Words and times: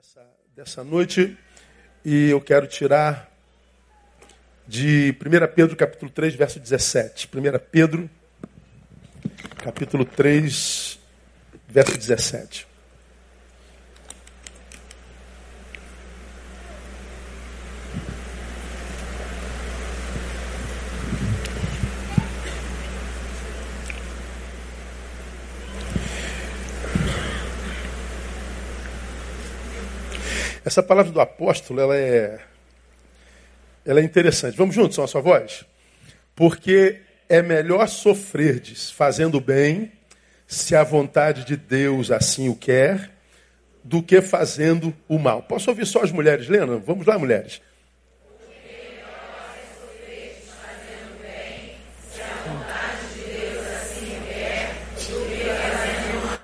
dessa, 0.00 0.26
dessa 0.56 0.82
noite 0.82 1.36
e 2.02 2.30
eu 2.30 2.40
quero 2.40 2.66
tirar 2.66 3.30
de 4.66 5.14
1 5.20 5.54
Pedro 5.54 5.76
capítulo 5.76 6.10
3, 6.10 6.34
verso 6.36 6.58
17. 6.58 7.28
1 7.28 7.40
Pedro 7.70 8.08
capítulo 9.62 10.06
3, 10.06 10.98
verso 11.68 11.98
17. 11.98 12.69
Essa 30.70 30.84
palavra 30.84 31.10
do 31.10 31.20
apóstolo, 31.20 31.80
ela 31.80 31.96
é, 31.96 32.38
ela 33.84 33.98
é 33.98 34.04
interessante. 34.04 34.56
Vamos 34.56 34.72
juntos, 34.72 34.94
só 34.94 35.02
a 35.02 35.08
sua 35.08 35.20
voz? 35.20 35.64
Porque 36.32 37.00
é 37.28 37.42
melhor 37.42 37.88
sofrerdes 37.88 38.88
fazendo 38.88 39.40
bem, 39.40 39.90
se 40.46 40.76
a 40.76 40.84
vontade 40.84 41.44
de 41.44 41.56
Deus 41.56 42.12
assim 42.12 42.48
o 42.48 42.54
quer, 42.54 43.10
do 43.82 44.00
que 44.00 44.22
fazendo 44.22 44.94
o 45.08 45.18
mal. 45.18 45.42
Posso 45.42 45.70
ouvir 45.70 45.84
só 45.86 46.04
as 46.04 46.12
mulheres 46.12 46.46
lendo? 46.46 46.78
Vamos 46.78 47.04
lá, 47.04 47.18
mulheres. 47.18 47.60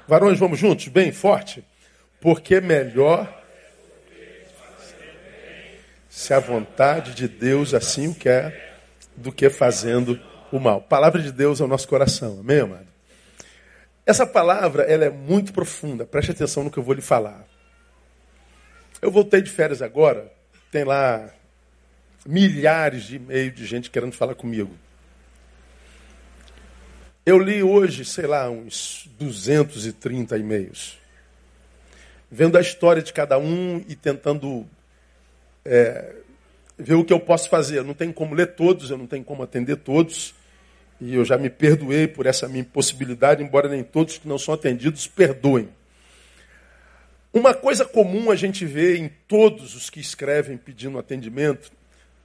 Varões, 0.09 0.37
vamos 0.37 0.59
juntos, 0.59 0.89
bem 0.89 1.12
forte. 1.12 1.62
Porque 2.20 2.61
melhor 2.61 3.45
se 6.17 6.33
a 6.33 6.41
vontade 6.41 7.12
de 7.12 7.28
Deus 7.28 7.75
assim 7.75 8.09
o 8.09 8.14
quer, 8.14 8.81
do 9.14 9.31
que 9.31 9.50
fazendo 9.50 10.19
o 10.50 10.59
mal. 10.59 10.81
Palavra 10.81 11.20
de 11.20 11.31
Deus 11.31 11.61
é 11.61 11.64
o 11.64 11.69
nosso 11.69 11.86
coração, 11.86 12.41
amém, 12.41 12.61
amado? 12.61 12.86
Essa 14.06 14.27
palavra, 14.27 14.84
ela 14.84 15.05
é 15.05 15.11
muito 15.11 15.53
profunda, 15.53 16.06
preste 16.06 16.31
atenção 16.31 16.64
no 16.64 16.70
que 16.70 16.78
eu 16.78 16.83
vou 16.83 16.94
lhe 16.94 17.03
falar. 17.03 17.44
Eu 19.03 19.11
voltei 19.11 19.42
de 19.42 19.50
férias 19.50 19.83
agora, 19.83 20.33
tem 20.72 20.84
lá 20.84 21.28
milhares 22.25 23.03
de 23.03 23.17
e-mails 23.17 23.55
de 23.55 23.67
gente 23.67 23.91
querendo 23.91 24.14
falar 24.14 24.34
comigo. 24.34 24.75
Eu 27.27 27.39
li 27.39 27.62
hoje, 27.62 28.06
sei 28.06 28.27
lá, 28.27 28.48
uns 28.48 29.06
230 29.19 30.39
e-mails. 30.39 30.98
Vendo 32.31 32.56
a 32.56 32.62
história 32.62 33.03
de 33.03 33.12
cada 33.12 33.37
um 33.37 33.84
e 33.87 33.94
tentando 33.94 34.67
é, 35.67 36.17
ver 36.78 36.95
o 36.95 37.05
que 37.05 37.12
eu 37.12 37.20
posso 37.20 37.48
fazer. 37.48 37.78
Eu 37.78 37.84
não 37.84 37.95
tenho 37.95 38.12
como 38.12 38.34
ler 38.34 38.55
todos, 38.55 38.91
eu 38.91 38.98
não 38.98 39.06
tenho 39.06 39.25
como 39.25 39.42
atender 39.42 39.77
todos. 39.77 40.34
E 41.00 41.14
eu 41.14 41.25
já 41.25 41.36
me 41.36 41.50
perdoei 41.50 42.09
por 42.09 42.27
essa 42.27 42.48
minha 42.48 42.61
impossibilidade, 42.61 43.42
embora 43.42 43.69
nem 43.69 43.83
todos 43.83 44.19
que 44.19 44.27
não 44.27 44.39
são 44.39 44.55
atendidos 44.55 45.06
perdoem. 45.06 45.69
Uma 47.33 47.53
coisa 47.53 47.84
comum 47.84 48.31
a 48.31 48.37
gente 48.37 48.64
vê 48.64 48.97
em 48.97 49.11
todos 49.28 49.75
os 49.75 49.91
que 49.91 50.00
escrevem 50.00 50.56
pedindo 50.56 50.98
atendimento, 50.98 51.70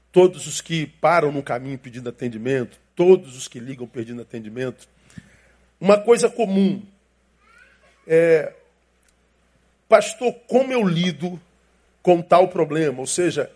todos 0.09 0.47
os 0.47 0.61
que 0.61 0.85
param 0.85 1.33
no 1.33 1.43
caminho 1.43 1.77
pedindo 1.77 2.07
atendimento, 2.07 2.79
todos 2.95 3.35
os 3.35 3.47
que 3.47 3.59
ligam 3.59 3.85
pedindo 3.85 4.21
atendimento, 4.21 4.87
uma 5.81 5.97
coisa 5.97 6.29
comum 6.29 6.81
é, 8.07 8.53
pastor, 9.89 10.33
como 10.47 10.71
eu 10.71 10.87
lido 10.87 11.39
com 12.01 12.21
tal 12.21 12.47
problema. 12.47 12.99
Ou 12.99 13.07
seja, 13.07 13.51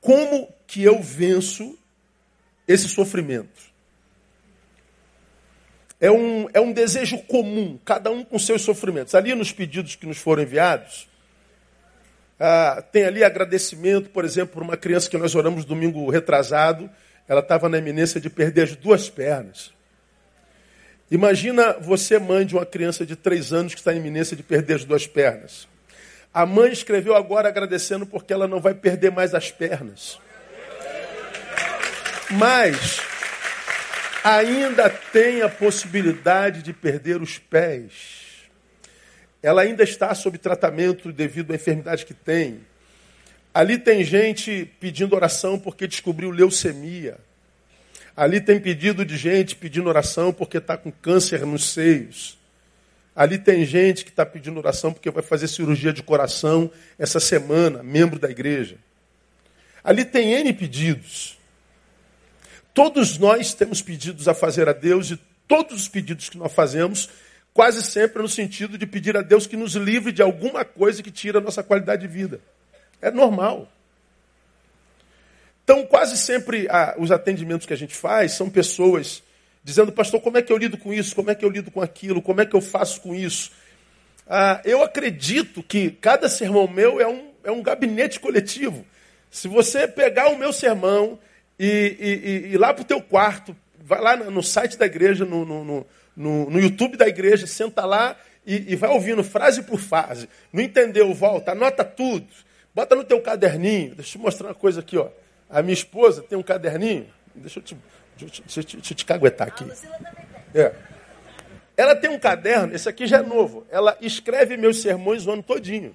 como 0.00 0.52
que 0.66 0.82
eu 0.82 1.00
venço 1.02 1.78
esse 2.66 2.88
sofrimento? 2.88 3.72
É 6.00 6.10
um, 6.10 6.48
é 6.52 6.60
um 6.60 6.72
desejo 6.72 7.18
comum, 7.18 7.78
cada 7.84 8.10
um 8.10 8.24
com 8.24 8.38
seus 8.38 8.62
sofrimentos. 8.62 9.14
Ali 9.14 9.34
nos 9.34 9.52
pedidos 9.52 9.94
que 9.94 10.04
nos 10.06 10.18
foram 10.18 10.42
enviados, 10.42 11.08
ah, 12.40 12.82
tem 12.90 13.04
ali 13.04 13.22
agradecimento, 13.22 14.10
por 14.10 14.24
exemplo, 14.24 14.54
por 14.54 14.64
uma 14.64 14.76
criança 14.76 15.08
que 15.08 15.16
nós 15.16 15.36
oramos 15.36 15.64
domingo 15.64 16.10
retrasado, 16.10 16.90
ela 17.28 17.40
estava 17.40 17.68
na 17.68 17.78
eminência 17.78 18.20
de 18.20 18.28
perder 18.28 18.62
as 18.62 18.74
duas 18.74 19.08
pernas. 19.08 19.72
Imagina 21.08 21.74
você, 21.78 22.18
mãe 22.18 22.44
de 22.44 22.54
uma 22.56 22.66
criança 22.66 23.06
de 23.06 23.14
três 23.14 23.52
anos 23.52 23.74
que 23.74 23.80
está 23.80 23.92
na 23.92 23.98
iminência 23.98 24.36
de 24.36 24.42
perder 24.42 24.74
as 24.74 24.84
duas 24.84 25.06
pernas. 25.06 25.68
A 26.32 26.46
mãe 26.46 26.72
escreveu 26.72 27.14
agora 27.14 27.48
agradecendo 27.48 28.06
porque 28.06 28.32
ela 28.32 28.48
não 28.48 28.60
vai 28.60 28.74
perder 28.74 29.10
mais 29.10 29.34
as 29.34 29.50
pernas. 29.50 30.18
Mas 32.30 33.00
ainda 34.24 34.88
tem 34.88 35.42
a 35.42 35.48
possibilidade 35.48 36.62
de 36.62 36.72
perder 36.72 37.20
os 37.20 37.38
pés. 37.38 38.22
Ela 39.42 39.62
ainda 39.62 39.82
está 39.82 40.14
sob 40.14 40.38
tratamento 40.38 41.12
devido 41.12 41.52
à 41.52 41.56
enfermidade 41.56 42.06
que 42.06 42.14
tem. 42.14 42.60
Ali 43.52 43.76
tem 43.76 44.02
gente 44.02 44.70
pedindo 44.80 45.14
oração 45.14 45.58
porque 45.58 45.86
descobriu 45.86 46.30
leucemia. 46.30 47.18
Ali 48.16 48.40
tem 48.40 48.58
pedido 48.58 49.04
de 49.04 49.16
gente 49.16 49.54
pedindo 49.54 49.88
oração 49.88 50.32
porque 50.32 50.56
está 50.56 50.78
com 50.78 50.90
câncer 50.90 51.44
nos 51.44 51.70
seios. 51.70 52.38
Ali 53.14 53.38
tem 53.38 53.64
gente 53.64 54.04
que 54.04 54.10
está 54.10 54.24
pedindo 54.24 54.58
oração 54.58 54.92
porque 54.92 55.10
vai 55.10 55.22
fazer 55.22 55.46
cirurgia 55.46 55.92
de 55.92 56.02
coração 56.02 56.70
essa 56.98 57.20
semana, 57.20 57.82
membro 57.82 58.18
da 58.18 58.30
igreja. 58.30 58.76
Ali 59.84 60.04
tem 60.04 60.32
N 60.32 60.52
pedidos. 60.52 61.38
Todos 62.72 63.18
nós 63.18 63.52
temos 63.52 63.82
pedidos 63.82 64.28
a 64.28 64.34
fazer 64.34 64.68
a 64.68 64.72
Deus 64.72 65.10
e 65.10 65.18
todos 65.46 65.82
os 65.82 65.88
pedidos 65.88 66.30
que 66.30 66.38
nós 66.38 66.52
fazemos, 66.52 67.10
quase 67.52 67.82
sempre 67.82 68.22
no 68.22 68.28
sentido 68.28 68.78
de 68.78 68.86
pedir 68.86 69.14
a 69.16 69.20
Deus 69.20 69.46
que 69.46 69.56
nos 69.56 69.74
livre 69.74 70.10
de 70.10 70.22
alguma 70.22 70.64
coisa 70.64 71.02
que 71.02 71.10
tira 71.10 71.38
a 71.38 71.42
nossa 71.42 71.62
qualidade 71.62 72.06
de 72.06 72.08
vida. 72.08 72.40
É 73.02 73.10
normal. 73.10 73.70
Então, 75.64 75.84
quase 75.84 76.16
sempre 76.16 76.66
ah, 76.70 76.94
os 76.98 77.10
atendimentos 77.10 77.66
que 77.66 77.74
a 77.74 77.76
gente 77.76 77.94
faz 77.94 78.32
são 78.32 78.48
pessoas 78.48 79.22
dizendo, 79.62 79.92
pastor, 79.92 80.20
como 80.20 80.38
é 80.38 80.42
que 80.42 80.52
eu 80.52 80.56
lido 80.56 80.76
com 80.76 80.92
isso? 80.92 81.14
Como 81.14 81.30
é 81.30 81.34
que 81.34 81.44
eu 81.44 81.50
lido 81.50 81.70
com 81.70 81.80
aquilo? 81.80 82.20
Como 82.20 82.40
é 82.40 82.46
que 82.46 82.54
eu 82.54 82.60
faço 82.60 83.00
com 83.00 83.14
isso? 83.14 83.52
Ah, 84.26 84.60
eu 84.64 84.82
acredito 84.82 85.62
que 85.62 85.90
cada 85.90 86.28
sermão 86.28 86.66
meu 86.66 87.00
é 87.00 87.06
um, 87.06 87.30
é 87.44 87.50
um 87.50 87.62
gabinete 87.62 88.20
coletivo. 88.20 88.84
Se 89.30 89.48
você 89.48 89.88
pegar 89.88 90.28
o 90.28 90.38
meu 90.38 90.52
sermão 90.52 91.18
e, 91.58 91.96
e, 91.98 92.28
e 92.28 92.54
ir 92.54 92.58
lá 92.58 92.72
para 92.72 92.82
o 92.82 92.86
teu 92.86 93.00
quarto, 93.00 93.56
vai 93.80 94.00
lá 94.00 94.16
no 94.16 94.42
site 94.42 94.76
da 94.76 94.86
igreja, 94.86 95.24
no, 95.24 95.44
no, 95.44 95.86
no, 96.16 96.50
no 96.50 96.60
YouTube 96.60 96.96
da 96.96 97.08
igreja, 97.08 97.46
senta 97.46 97.84
lá 97.84 98.16
e, 98.46 98.72
e, 98.72 98.76
vai 98.76 98.90
ouvindo 98.90 99.22
frase 99.22 99.62
por 99.62 99.78
frase. 99.78 100.28
Não 100.52 100.62
entendeu? 100.62 101.12
Volta, 101.14 101.52
anota 101.52 101.84
tudo. 101.84 102.26
Bota 102.74 102.94
no 102.94 103.04
teu 103.04 103.20
caderninho. 103.20 103.94
Deixa 103.94 104.10
eu 104.10 104.12
te 104.12 104.18
mostrar 104.18 104.48
uma 104.48 104.54
coisa 104.54 104.80
aqui. 104.80 104.96
Ó. 104.96 105.08
A 105.48 105.62
minha 105.62 105.74
esposa 105.74 106.22
tem 106.22 106.36
um 106.36 106.42
caderninho. 106.42 107.06
Deixa 107.34 107.58
eu 107.58 107.62
te 107.62 107.76
Deixa, 108.26 108.42
deixa, 108.42 108.76
deixa 108.76 108.92
eu 108.92 108.96
te 108.96 109.04
caguetar 109.04 109.48
aqui. 109.48 109.66
É. 110.54 110.74
Ela 111.76 111.96
tem 111.96 112.10
um 112.10 112.18
caderno, 112.18 112.74
esse 112.74 112.88
aqui 112.88 113.06
já 113.06 113.18
é 113.18 113.22
novo. 113.22 113.66
Ela 113.70 113.96
escreve 114.00 114.56
meus 114.56 114.82
sermões 114.82 115.26
o 115.26 115.32
ano 115.32 115.42
todinho. 115.42 115.94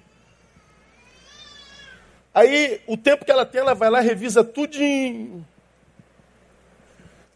Aí, 2.34 2.80
o 2.86 2.96
tempo 2.96 3.24
que 3.24 3.30
ela 3.30 3.46
tem, 3.46 3.60
ela 3.60 3.74
vai 3.74 3.90
lá 3.90 4.00
revisa 4.00 4.44
tudinho. 4.44 5.46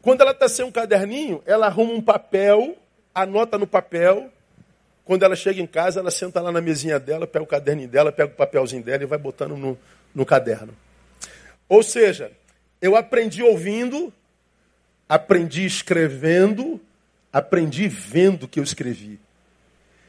Quando 0.00 0.20
ela 0.20 0.32
está 0.32 0.48
sem 0.48 0.64
um 0.64 0.70
caderninho, 0.72 1.42
ela 1.46 1.66
arruma 1.66 1.92
um 1.92 2.02
papel, 2.02 2.76
anota 3.14 3.56
no 3.56 3.66
papel. 3.66 4.30
Quando 5.04 5.24
ela 5.24 5.34
chega 5.34 5.60
em 5.60 5.66
casa, 5.66 6.00
ela 6.00 6.10
senta 6.10 6.40
lá 6.40 6.52
na 6.52 6.60
mesinha 6.60 6.98
dela, 6.98 7.26
pega 7.26 7.42
o 7.44 7.46
caderninho 7.46 7.88
dela, 7.88 8.12
pega 8.12 8.32
o 8.32 8.36
papelzinho 8.36 8.82
dela 8.82 9.02
e 9.02 9.06
vai 9.06 9.18
botando 9.18 9.56
no, 9.56 9.78
no 10.14 10.26
caderno. 10.26 10.76
Ou 11.68 11.82
seja, 11.82 12.30
eu 12.80 12.96
aprendi 12.96 13.42
ouvindo, 13.42 14.12
aprendi 15.12 15.66
escrevendo, 15.66 16.80
aprendi 17.30 17.86
vendo 17.86 18.44
o 18.44 18.48
que 18.48 18.58
eu 18.58 18.64
escrevi. 18.64 19.20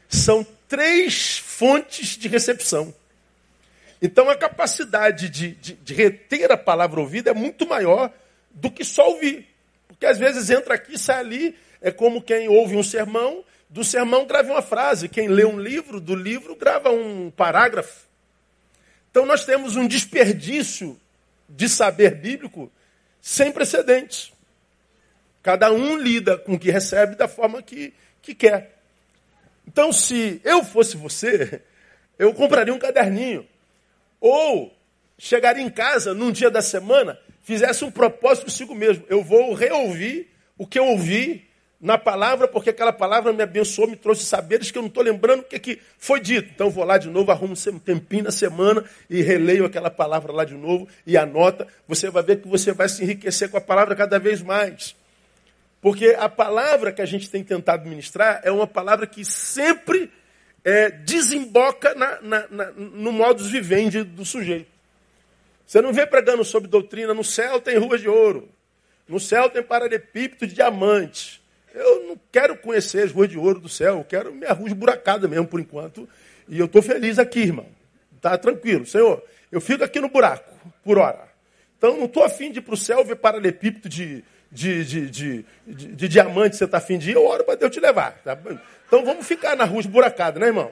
São 0.08 0.46
três 0.66 1.36
fontes 1.36 2.16
de 2.16 2.26
recepção. 2.26 2.94
Então 4.00 4.30
a 4.30 4.34
capacidade 4.34 5.28
de, 5.28 5.50
de, 5.56 5.74
de, 5.74 5.92
reter 5.92 6.50
a 6.50 6.56
palavra 6.56 7.00
ouvida 7.00 7.28
é 7.28 7.34
muito 7.34 7.66
maior 7.66 8.10
do 8.50 8.70
que 8.70 8.82
só 8.82 9.10
ouvir. 9.10 9.46
Porque 9.88 10.06
às 10.06 10.16
vezes 10.16 10.48
entra 10.48 10.74
aqui, 10.74 10.98
sai 10.98 11.20
ali, 11.20 11.54
é 11.82 11.90
como 11.90 12.22
quem 12.22 12.48
ouve 12.48 12.74
um 12.74 12.82
sermão, 12.82 13.44
do 13.68 13.84
sermão 13.84 14.24
grava 14.24 14.52
uma 14.52 14.62
frase, 14.62 15.06
quem 15.06 15.28
lê 15.28 15.44
um 15.44 15.60
livro, 15.60 16.00
do 16.00 16.14
livro 16.14 16.56
grava 16.56 16.90
um 16.90 17.30
parágrafo. 17.30 18.06
Então 19.10 19.26
nós 19.26 19.44
temos 19.44 19.76
um 19.76 19.86
desperdício 19.86 20.98
de 21.46 21.68
saber 21.68 22.14
bíblico 22.14 22.72
sem 23.20 23.52
precedentes. 23.52 24.32
Cada 25.44 25.72
um 25.72 25.96
lida 25.96 26.36
com 26.36 26.54
o 26.54 26.58
que 26.58 26.72
recebe 26.72 27.14
da 27.14 27.28
forma 27.28 27.62
que, 27.62 27.94
que 28.20 28.34
quer. 28.34 28.76
Então, 29.68 29.92
se 29.92 30.40
eu 30.42 30.64
fosse 30.64 30.96
você, 30.96 31.62
Eu 32.18 32.32
compraria 32.32 32.72
um 32.72 32.78
caderninho. 32.78 33.46
Ou 34.20 34.74
chegaria 35.18 35.62
em 35.62 35.70
casa 35.70 36.14
num 36.14 36.32
dia 36.32 36.50
da 36.50 36.62
semana, 36.62 37.18
fizesse 37.42 37.84
um 37.84 37.90
propósito 37.90 38.44
consigo 38.44 38.74
mesmo. 38.74 39.04
Eu 39.08 39.22
vou 39.22 39.54
reouvir 39.54 40.28
o 40.56 40.66
que 40.66 40.78
eu 40.78 40.86
ouvi 40.86 41.44
na 41.80 41.98
palavra, 41.98 42.48
porque 42.48 42.70
aquela 42.70 42.92
palavra 42.92 43.32
me 43.32 43.42
abençoou, 43.42 43.88
me 43.88 43.96
trouxe 43.96 44.24
saberes 44.24 44.70
que 44.70 44.78
eu 44.78 44.82
não 44.82 44.88
estou 44.88 45.02
lembrando 45.02 45.40
o 45.40 45.44
que, 45.44 45.58
que 45.58 45.80
foi 45.98 46.20
dito. 46.20 46.50
Então 46.54 46.70
vou 46.70 46.84
lá 46.84 46.96
de 46.96 47.08
novo, 47.08 47.30
arrumo 47.30 47.54
um 47.54 47.78
tempinho 47.78 48.24
na 48.24 48.30
semana 48.30 48.82
e 49.10 49.20
releio 49.20 49.66
aquela 49.66 49.90
palavra 49.90 50.32
lá 50.32 50.44
de 50.44 50.54
novo 50.54 50.88
e 51.06 51.16
anota. 51.16 51.66
Você 51.86 52.08
vai 52.08 52.22
ver 52.22 52.40
que 52.40 52.48
você 52.48 52.72
vai 52.72 52.88
se 52.88 53.02
enriquecer 53.02 53.50
com 53.50 53.58
a 53.58 53.60
palavra 53.60 53.94
cada 53.94 54.18
vez 54.18 54.40
mais. 54.40 54.96
Porque 55.84 56.16
a 56.18 56.30
palavra 56.30 56.90
que 56.90 57.02
a 57.02 57.04
gente 57.04 57.28
tem 57.28 57.44
tentado 57.44 57.86
ministrar 57.86 58.40
é 58.42 58.50
uma 58.50 58.66
palavra 58.66 59.06
que 59.06 59.22
sempre 59.22 60.10
é, 60.64 60.90
desemboca 60.90 61.94
na, 61.94 62.22
na, 62.22 62.48
na, 62.48 62.70
no 62.72 63.12
modus 63.12 63.50
vivendi 63.50 64.02
do 64.02 64.24
sujeito. 64.24 64.70
Você 65.66 65.82
não 65.82 65.92
vê 65.92 66.06
pregando 66.06 66.42
sobre 66.42 66.70
doutrina, 66.70 67.12
no 67.12 67.22
céu 67.22 67.60
tem 67.60 67.76
ruas 67.76 68.00
de 68.00 68.08
ouro, 68.08 68.48
no 69.06 69.20
céu 69.20 69.50
tem 69.50 69.62
paralelepípedo 69.62 70.46
de 70.46 70.54
diamante. 70.54 71.42
Eu 71.74 72.08
não 72.08 72.20
quero 72.32 72.56
conhecer 72.56 73.04
as 73.04 73.12
ruas 73.12 73.28
de 73.28 73.36
ouro 73.36 73.60
do 73.60 73.68
céu, 73.68 73.98
eu 73.98 74.04
quero 74.04 74.32
minha 74.32 74.54
rua 74.54 74.68
esburacada 74.68 75.28
mesmo 75.28 75.46
por 75.46 75.60
enquanto. 75.60 76.08
E 76.48 76.58
eu 76.58 76.64
estou 76.64 76.80
feliz 76.80 77.18
aqui, 77.18 77.40
irmão. 77.40 77.66
Tá 78.22 78.38
tranquilo, 78.38 78.86
Senhor. 78.86 79.22
Eu 79.52 79.60
fico 79.60 79.84
aqui 79.84 80.00
no 80.00 80.08
buraco, 80.08 80.50
por 80.82 80.96
hora. 80.96 81.28
Então 81.76 81.98
não 81.98 82.06
estou 82.06 82.24
afim 82.24 82.50
de 82.50 82.60
ir 82.60 82.62
para 82.62 82.72
o 82.72 82.78
céu 82.78 83.04
ver 83.04 83.16
paralelepípedo 83.16 83.86
de, 83.86 84.24
de, 84.54 84.84
de, 84.84 85.10
de, 85.10 85.44
de, 85.66 86.08
diamante 86.08 86.56
você 86.56 86.64
está 86.64 86.78
afim 86.78 86.96
de 86.96 87.10
ir, 87.10 87.14
eu 87.14 87.26
oro 87.26 87.42
para 87.42 87.56
Deus 87.56 87.72
te 87.72 87.80
levar. 87.80 88.12
Tá? 88.22 88.38
Então 88.86 89.04
vamos 89.04 89.26
ficar 89.26 89.56
na 89.56 89.64
rua 89.64 89.80
esburacada, 89.80 90.38
né, 90.38 90.46
irmão? 90.46 90.70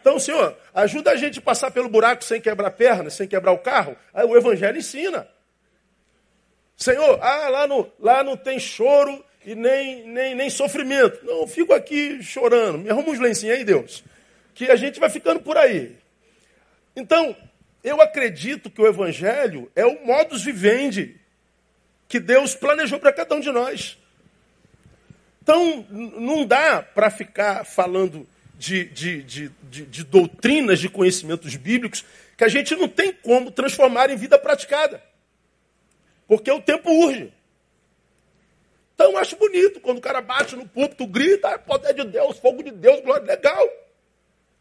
Então, 0.00 0.18
Senhor, 0.18 0.56
ajuda 0.72 1.10
a 1.10 1.16
gente 1.16 1.38
a 1.38 1.42
passar 1.42 1.70
pelo 1.70 1.90
buraco 1.90 2.24
sem 2.24 2.40
quebrar 2.40 2.68
a 2.68 2.70
perna, 2.70 3.10
sem 3.10 3.28
quebrar 3.28 3.52
o 3.52 3.58
carro. 3.58 3.96
Aí 4.14 4.24
o 4.24 4.34
Evangelho 4.34 4.78
ensina. 4.78 5.28
Senhor, 6.74 7.18
ah, 7.20 7.48
lá, 7.50 7.66
no, 7.66 7.92
lá 8.00 8.22
não 8.22 8.36
tem 8.36 8.58
choro 8.58 9.22
e 9.44 9.54
nem, 9.54 10.06
nem, 10.06 10.34
nem 10.34 10.48
sofrimento. 10.48 11.22
Não, 11.22 11.42
eu 11.42 11.46
fico 11.46 11.74
aqui 11.74 12.22
chorando. 12.22 12.78
Me 12.78 12.88
arruma 12.88 13.10
uns 13.10 13.18
lencinhos 13.18 13.58
aí, 13.58 13.64
Deus. 13.64 14.02
Que 14.54 14.70
a 14.70 14.76
gente 14.76 14.98
vai 14.98 15.10
ficando 15.10 15.40
por 15.40 15.58
aí. 15.58 15.96
Então, 16.94 17.36
eu 17.84 18.00
acredito 18.00 18.70
que 18.70 18.80
o 18.80 18.86
Evangelho 18.86 19.70
é 19.74 19.84
o 19.84 20.06
modus 20.06 20.42
vivendi 20.42 21.20
que 22.08 22.20
Deus 22.20 22.54
planejou 22.54 22.98
para 22.98 23.12
cada 23.12 23.34
um 23.34 23.40
de 23.40 23.50
nós. 23.50 23.98
Então, 25.42 25.86
não 25.90 26.44
dá 26.44 26.82
para 26.82 27.10
ficar 27.10 27.64
falando 27.64 28.26
de, 28.58 28.84
de, 28.86 29.22
de, 29.22 29.48
de, 29.62 30.04
doutrinas, 30.04 30.80
de 30.80 30.88
conhecimentos 30.88 31.54
bíblicos, 31.54 32.04
que 32.36 32.44
a 32.44 32.48
gente 32.48 32.74
não 32.74 32.88
tem 32.88 33.12
como 33.12 33.50
transformar 33.50 34.10
em 34.10 34.16
vida 34.16 34.38
praticada. 34.38 35.02
Porque 36.26 36.50
o 36.50 36.60
tempo 36.60 36.90
urge. 36.90 37.32
Então, 38.94 39.12
eu 39.12 39.18
acho 39.18 39.36
bonito 39.36 39.78
quando 39.78 39.98
o 39.98 40.00
cara 40.00 40.20
bate 40.20 40.56
no 40.56 40.66
púlpito, 40.66 41.06
grita, 41.06 41.50
ah, 41.50 41.58
poder 41.58 41.94
de 41.94 42.04
Deus, 42.04 42.38
fogo 42.38 42.62
de 42.62 42.70
Deus, 42.70 43.00
glória, 43.02 43.26
legal. 43.26 43.68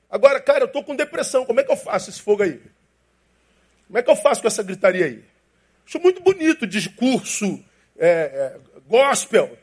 Agora, 0.10 0.40
cara, 0.40 0.64
eu 0.64 0.68
estou 0.68 0.84
com 0.84 0.96
depressão, 0.96 1.46
como 1.46 1.60
é 1.62 1.64
que 1.64 1.72
eu 1.72 1.78
faço 1.78 2.10
esse 2.10 2.22
fogo 2.22 2.44
aí? 2.44 2.62
Como 3.88 3.98
é 3.98 4.04
que 4.04 4.10
eu 4.10 4.16
faço 4.16 4.42
com 4.42 4.48
essa 4.48 4.62
gritaria 4.62 5.06
aí? 5.06 5.24
Acho 5.88 6.00
muito 6.00 6.22
bonito 6.22 6.64
o 6.64 6.68
discurso 6.68 7.64
é, 7.98 8.08
é, 8.08 8.58
gospel. 8.88 9.58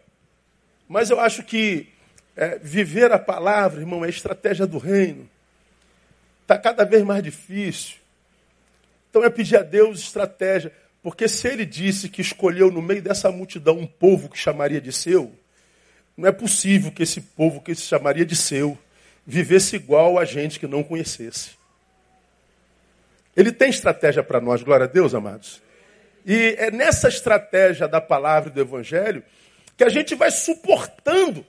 Mas 0.88 1.10
eu 1.10 1.19
acho 1.19 1.42
que 1.42 1.88
é, 2.36 2.58
viver 2.58 3.10
a 3.12 3.19
palavra, 3.19 3.80
irmão, 3.80 4.04
é 4.04 4.08
estratégia 4.08 4.66
do 4.66 4.78
reino. 4.78 5.28
Está 6.42 6.58
cada 6.58 6.84
vez 6.84 7.02
mais 7.02 7.22
difícil. 7.22 7.96
Então 9.10 9.24
é 9.24 9.30
pedir 9.30 9.56
a 9.56 9.62
Deus 9.62 10.00
estratégia. 10.00 10.72
Porque 11.02 11.26
se 11.26 11.48
ele 11.48 11.66
disse 11.66 12.08
que 12.08 12.20
escolheu 12.20 12.70
no 12.70 12.80
meio 12.80 13.02
dessa 13.02 13.30
multidão 13.30 13.78
um 13.78 13.86
povo 13.86 14.28
que 14.28 14.38
chamaria 14.38 14.80
de 14.80 14.92
seu, 14.92 15.32
não 16.16 16.28
é 16.28 16.32
possível 16.32 16.92
que 16.92 17.02
esse 17.02 17.20
povo 17.20 17.60
que 17.60 17.74
se 17.74 17.82
chamaria 17.82 18.24
de 18.24 18.36
seu 18.36 18.78
vivesse 19.26 19.76
igual 19.76 20.19
a 20.19 20.24
gente 20.24 20.60
que 20.60 20.66
não 20.66 20.82
conhecesse. 20.82 21.50
Ele 23.36 23.50
tem 23.50 23.70
estratégia 23.70 24.22
para 24.22 24.40
nós, 24.40 24.62
glória 24.62 24.84
a 24.84 24.88
Deus, 24.88 25.14
amados. 25.14 25.62
E 26.24 26.54
é 26.58 26.70
nessa 26.70 27.08
estratégia 27.08 27.88
da 27.88 28.00
palavra 28.00 28.50
e 28.50 28.52
do 28.52 28.60
evangelho 28.60 29.22
que 29.76 29.84
a 29.84 29.88
gente 29.88 30.14
vai 30.14 30.30
suportando 30.30 31.44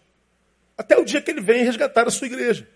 até 0.77 0.97
o 0.97 1.05
dia 1.05 1.21
que 1.21 1.29
ele 1.29 1.41
vem 1.41 1.63
resgatar 1.63 2.07
a 2.07 2.11
sua 2.11 2.27
igreja. 2.27 2.67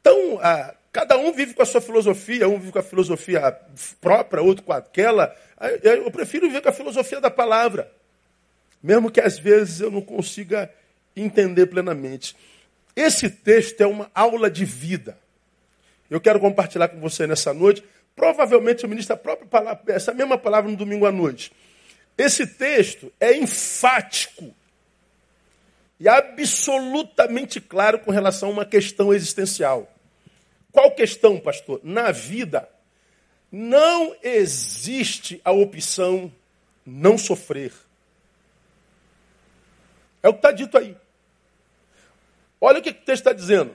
Então, 0.00 0.38
a, 0.40 0.74
cada 0.92 1.16
um 1.16 1.32
vive 1.32 1.54
com 1.54 1.62
a 1.62 1.66
sua 1.66 1.80
filosofia, 1.80 2.48
um 2.48 2.58
vive 2.58 2.72
com 2.72 2.78
a 2.78 2.82
filosofia 2.82 3.58
própria, 4.00 4.42
outro 4.42 4.64
com 4.64 4.72
aquela. 4.72 5.34
Eu 5.82 6.10
prefiro 6.10 6.46
viver 6.46 6.62
com 6.62 6.68
a 6.68 6.72
filosofia 6.72 7.20
da 7.20 7.30
palavra, 7.30 7.90
mesmo 8.82 9.10
que 9.10 9.20
às 9.20 9.38
vezes 9.38 9.80
eu 9.80 9.90
não 9.90 10.00
consiga 10.00 10.70
entender 11.16 11.66
plenamente. 11.66 12.36
Esse 12.96 13.28
texto 13.28 13.80
é 13.80 13.86
uma 13.86 14.10
aula 14.14 14.50
de 14.50 14.64
vida. 14.64 15.18
Eu 16.08 16.20
quero 16.20 16.38
compartilhar 16.38 16.88
com 16.88 17.00
você 17.00 17.26
nessa 17.26 17.52
noite 17.52 17.82
Provavelmente 18.14 18.84
eu 18.84 18.88
ministro 18.88 19.14
a 19.14 19.18
própria 19.18 19.46
palavra, 19.46 19.92
essa 19.92 20.14
mesma 20.14 20.38
palavra 20.38 20.70
no 20.70 20.76
domingo 20.76 21.06
à 21.06 21.12
noite. 21.12 21.52
Esse 22.16 22.46
texto 22.46 23.12
é 23.18 23.36
enfático 23.36 24.54
e 25.98 26.08
absolutamente 26.08 27.60
claro 27.60 27.98
com 27.98 28.10
relação 28.10 28.50
a 28.50 28.52
uma 28.52 28.64
questão 28.64 29.12
existencial. 29.12 29.92
Qual 30.70 30.90
questão, 30.92 31.38
pastor? 31.38 31.80
Na 31.82 32.10
vida 32.12 32.68
não 33.50 34.14
existe 34.22 35.40
a 35.44 35.52
opção 35.52 36.32
não 36.84 37.16
sofrer. 37.16 37.72
É 40.22 40.28
o 40.28 40.32
que 40.32 40.38
está 40.38 40.52
dito 40.52 40.76
aí. 40.76 40.96
Olha 42.60 42.78
o 42.78 42.82
que 42.82 42.90
o 42.90 42.94
texto 42.94 43.10
está 43.10 43.32
dizendo. 43.32 43.74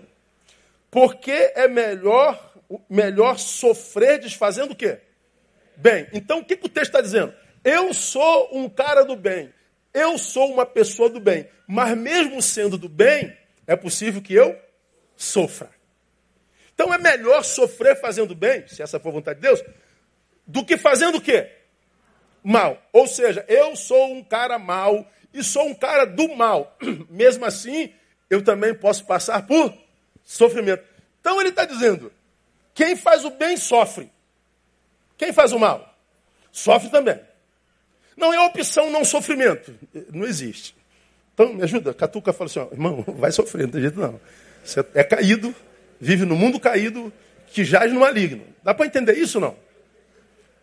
Porque 0.91 1.31
é 1.31 1.67
melhor 1.67 2.48
melhor 2.89 3.37
sofrer 3.37 4.19
desfazendo 4.19 4.73
o 4.73 4.75
quê? 4.75 4.99
Bem. 5.75 6.07
Então 6.13 6.39
o 6.39 6.45
que, 6.45 6.57
que 6.57 6.65
o 6.65 6.69
texto 6.69 6.89
está 6.89 7.01
dizendo? 7.01 7.33
Eu 7.63 7.93
sou 7.93 8.49
um 8.57 8.69
cara 8.69 9.03
do 9.03 9.15
bem. 9.15 9.53
Eu 9.93 10.17
sou 10.17 10.51
uma 10.51 10.65
pessoa 10.65 11.09
do 11.09 11.19
bem. 11.19 11.47
Mas 11.67 11.97
mesmo 11.97 12.41
sendo 12.41 12.77
do 12.77 12.89
bem, 12.89 13.35
é 13.65 13.75
possível 13.75 14.21
que 14.21 14.33
eu 14.33 14.57
sofra. 15.15 15.69
Então 16.73 16.93
é 16.93 16.97
melhor 16.97 17.43
sofrer 17.43 17.99
fazendo 17.99 18.33
bem, 18.33 18.65
se 18.67 18.81
essa 18.81 18.99
for 18.99 19.09
a 19.09 19.13
vontade 19.13 19.41
de 19.41 19.47
Deus, 19.47 19.61
do 20.47 20.65
que 20.65 20.77
fazendo 20.77 21.17
o 21.17 21.21
quê? 21.21 21.51
Mal. 22.43 22.81
Ou 22.93 23.05
seja, 23.05 23.43
eu 23.47 23.75
sou 23.75 24.13
um 24.13 24.23
cara 24.23 24.57
mal 24.57 25.05
e 25.33 25.43
sou 25.43 25.67
um 25.67 25.75
cara 25.75 26.05
do 26.05 26.35
mal. 26.35 26.77
Mesmo 27.09 27.45
assim, 27.45 27.93
eu 28.29 28.43
também 28.43 28.73
posso 28.73 29.05
passar 29.05 29.45
por 29.45 29.77
sofrimento. 30.23 30.83
Então 31.19 31.39
ele 31.39 31.49
está 31.49 31.65
dizendo: 31.65 32.11
quem 32.79 32.95
faz 32.95 33.25
o 33.25 33.31
bem 33.31 33.57
sofre. 33.57 34.09
Quem 35.17 35.33
faz 35.33 35.51
o 35.51 35.59
mal? 35.59 35.99
Sofre 36.49 36.89
também. 36.89 37.19
Não 38.15 38.33
é 38.33 38.39
opção 38.39 38.89
não 38.89 39.03
sofrimento. 39.03 39.77
Não 40.13 40.25
existe. 40.25 40.73
Então, 41.33 41.53
me 41.53 41.61
ajuda. 41.61 41.93
Catuca 41.93 42.31
fala 42.31 42.49
assim, 42.49 42.59
ó, 42.59 42.69
irmão, 42.71 43.03
vai 43.19 43.33
sofrer, 43.33 43.63
não 43.63 43.71
tem 43.71 43.81
jeito 43.81 43.99
não. 43.99 44.17
Você 44.63 44.79
é 44.95 45.03
caído, 45.03 45.53
vive 45.99 46.23
no 46.23 46.37
mundo 46.37 46.57
caído, 46.57 47.11
que 47.47 47.65
jaz 47.65 47.91
no 47.91 47.99
maligno. 47.99 48.45
Dá 48.63 48.73
para 48.73 48.85
entender 48.85 49.17
isso 49.17 49.41
não? 49.41 49.57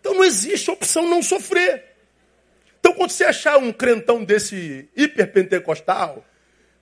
Então 0.01 0.15
não 0.15 0.25
existe 0.25 0.71
opção 0.71 1.07
não 1.07 1.23
sofrer. 1.23 1.85
Então 2.81 2.95
quando 2.95 3.11
você 3.11 3.25
achar 3.25 3.59
um 3.59 3.75
crentão 3.75 4.25
desse 4.25 4.89
hiperpentecostal, 4.97 6.25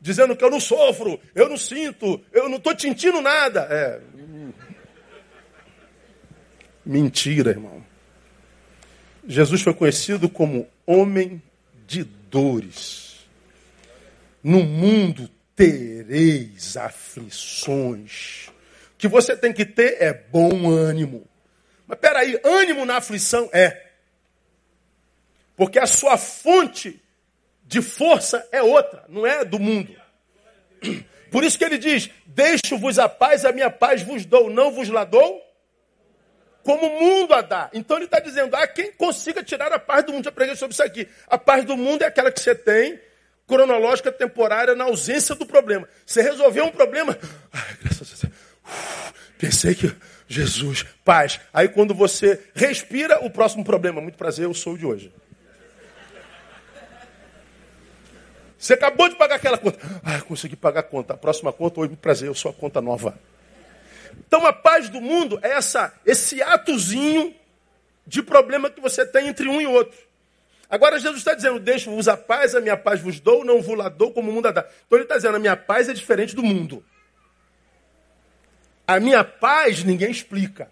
dizendo 0.00 0.36
que 0.36 0.44
eu 0.44 0.50
não 0.50 0.60
sofro, 0.60 1.18
eu 1.34 1.48
não 1.48 1.56
sinto, 1.56 2.24
eu 2.32 2.48
não 2.48 2.58
estou 2.58 2.78
sentindo 2.78 3.20
nada, 3.20 3.66
é, 3.68 4.00
Mentira, 6.84 7.50
irmão. 7.50 7.82
Jesus 9.26 9.62
foi 9.62 9.72
conhecido 9.72 10.28
como 10.28 10.68
homem 10.86 11.42
de 11.86 12.04
dores. 12.04 13.26
No 14.42 14.62
mundo 14.62 15.30
tereis 15.56 16.76
aflições. 16.76 18.48
O 18.94 18.98
que 18.98 19.08
você 19.08 19.36
tem 19.36 19.52
que 19.52 19.64
ter 19.64 20.02
é 20.02 20.12
bom 20.12 20.70
ânimo. 20.70 21.26
Mas 21.86 21.98
peraí, 21.98 22.38
ânimo 22.44 22.84
na 22.84 22.96
aflição 22.96 23.48
é. 23.52 23.82
Porque 25.56 25.78
a 25.78 25.86
sua 25.86 26.18
fonte 26.18 27.00
de 27.66 27.80
força 27.80 28.46
é 28.52 28.62
outra, 28.62 29.04
não 29.08 29.26
é 29.26 29.44
do 29.44 29.58
mundo. 29.58 29.94
Por 31.30 31.44
isso 31.44 31.56
que 31.56 31.64
ele 31.64 31.78
diz: 31.78 32.10
Deixo-vos 32.26 32.98
a 32.98 33.08
paz, 33.08 33.44
a 33.44 33.52
minha 33.52 33.70
paz 33.70 34.02
vos 34.02 34.26
dou, 34.26 34.50
não 34.50 34.70
vos 34.70 34.88
la 34.88 35.04
dou 35.04 35.43
como 36.64 36.86
o 36.86 37.00
mundo 37.00 37.34
a 37.34 37.42
dá. 37.42 37.70
Então 37.72 37.98
ele 37.98 38.06
está 38.06 38.18
dizendo, 38.18 38.56
ah, 38.56 38.66
quem 38.66 38.90
consiga 38.92 39.44
tirar 39.44 39.72
a 39.72 39.78
paz 39.78 40.04
do 40.04 40.12
mundo, 40.12 40.24
já 40.24 40.32
preguei 40.32 40.56
sobre 40.56 40.72
isso 40.72 40.82
aqui. 40.82 41.06
A 41.28 41.38
paz 41.38 41.64
do 41.64 41.76
mundo 41.76 42.02
é 42.02 42.06
aquela 42.06 42.32
que 42.32 42.40
você 42.40 42.54
tem, 42.54 42.98
cronológica, 43.46 44.10
temporária, 44.10 44.74
na 44.74 44.84
ausência 44.84 45.34
do 45.34 45.46
problema. 45.46 45.86
Você 46.04 46.22
resolveu 46.22 46.64
um 46.64 46.70
problema, 46.70 47.16
ai, 47.52 47.76
graças 47.82 48.24
a 48.24 48.26
Deus, 48.26 48.34
Pensei 49.38 49.74
que 49.74 49.94
Jesus, 50.26 50.86
paz. 51.04 51.38
Aí 51.52 51.68
quando 51.68 51.94
você 51.94 52.40
respira, 52.54 53.22
o 53.24 53.30
próximo 53.30 53.62
problema. 53.62 54.00
Muito 54.00 54.16
prazer, 54.16 54.46
eu 54.46 54.54
sou 54.54 54.72
o 54.72 54.78
de 54.78 54.86
hoje. 54.86 55.12
Você 58.58 58.72
acabou 58.72 59.10
de 59.10 59.16
pagar 59.16 59.34
aquela 59.34 59.58
conta. 59.58 59.78
Ah, 60.02 60.22
consegui 60.22 60.56
pagar 60.56 60.80
a 60.80 60.82
conta. 60.84 61.12
A 61.12 61.16
próxima 61.18 61.52
conta, 61.52 61.80
oi, 61.80 61.88
muito 61.88 62.00
prazer, 62.00 62.28
eu 62.28 62.34
sou 62.34 62.50
a 62.50 62.54
conta 62.54 62.80
nova. 62.80 63.14
Então 64.26 64.46
a 64.46 64.52
paz 64.52 64.88
do 64.88 65.00
mundo 65.00 65.38
é 65.42 65.50
essa, 65.50 65.92
esse 66.04 66.42
atozinho 66.42 67.34
de 68.06 68.22
problema 68.22 68.70
que 68.70 68.80
você 68.80 69.06
tem 69.06 69.28
entre 69.28 69.48
um 69.48 69.60
e 69.60 69.66
outro. 69.66 69.98
Agora 70.68 70.98
Jesus 70.98 71.18
está 71.18 71.34
dizendo, 71.34 71.60
deixo-vos 71.60 72.08
a 72.08 72.16
paz, 72.16 72.54
a 72.54 72.60
minha 72.60 72.76
paz 72.76 73.00
vos 73.00 73.20
dou, 73.20 73.44
não 73.44 73.62
vos 73.62 73.76
la 73.76 73.88
dou 73.88 74.12
como 74.12 74.30
o 74.30 74.34
mundo 74.34 74.48
a 74.48 74.50
dá. 74.50 74.68
Então 74.86 74.98
ele 74.98 75.04
está 75.04 75.16
dizendo, 75.16 75.36
a 75.36 75.40
minha 75.40 75.56
paz 75.56 75.88
é 75.88 75.92
diferente 75.92 76.34
do 76.34 76.42
mundo. 76.42 76.84
A 78.86 78.98
minha 79.00 79.22
paz 79.24 79.84
ninguém 79.84 80.10
explica. 80.10 80.70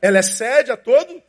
Ela 0.00 0.20
excede 0.20 0.70
a 0.70 0.76
todo 0.76 1.22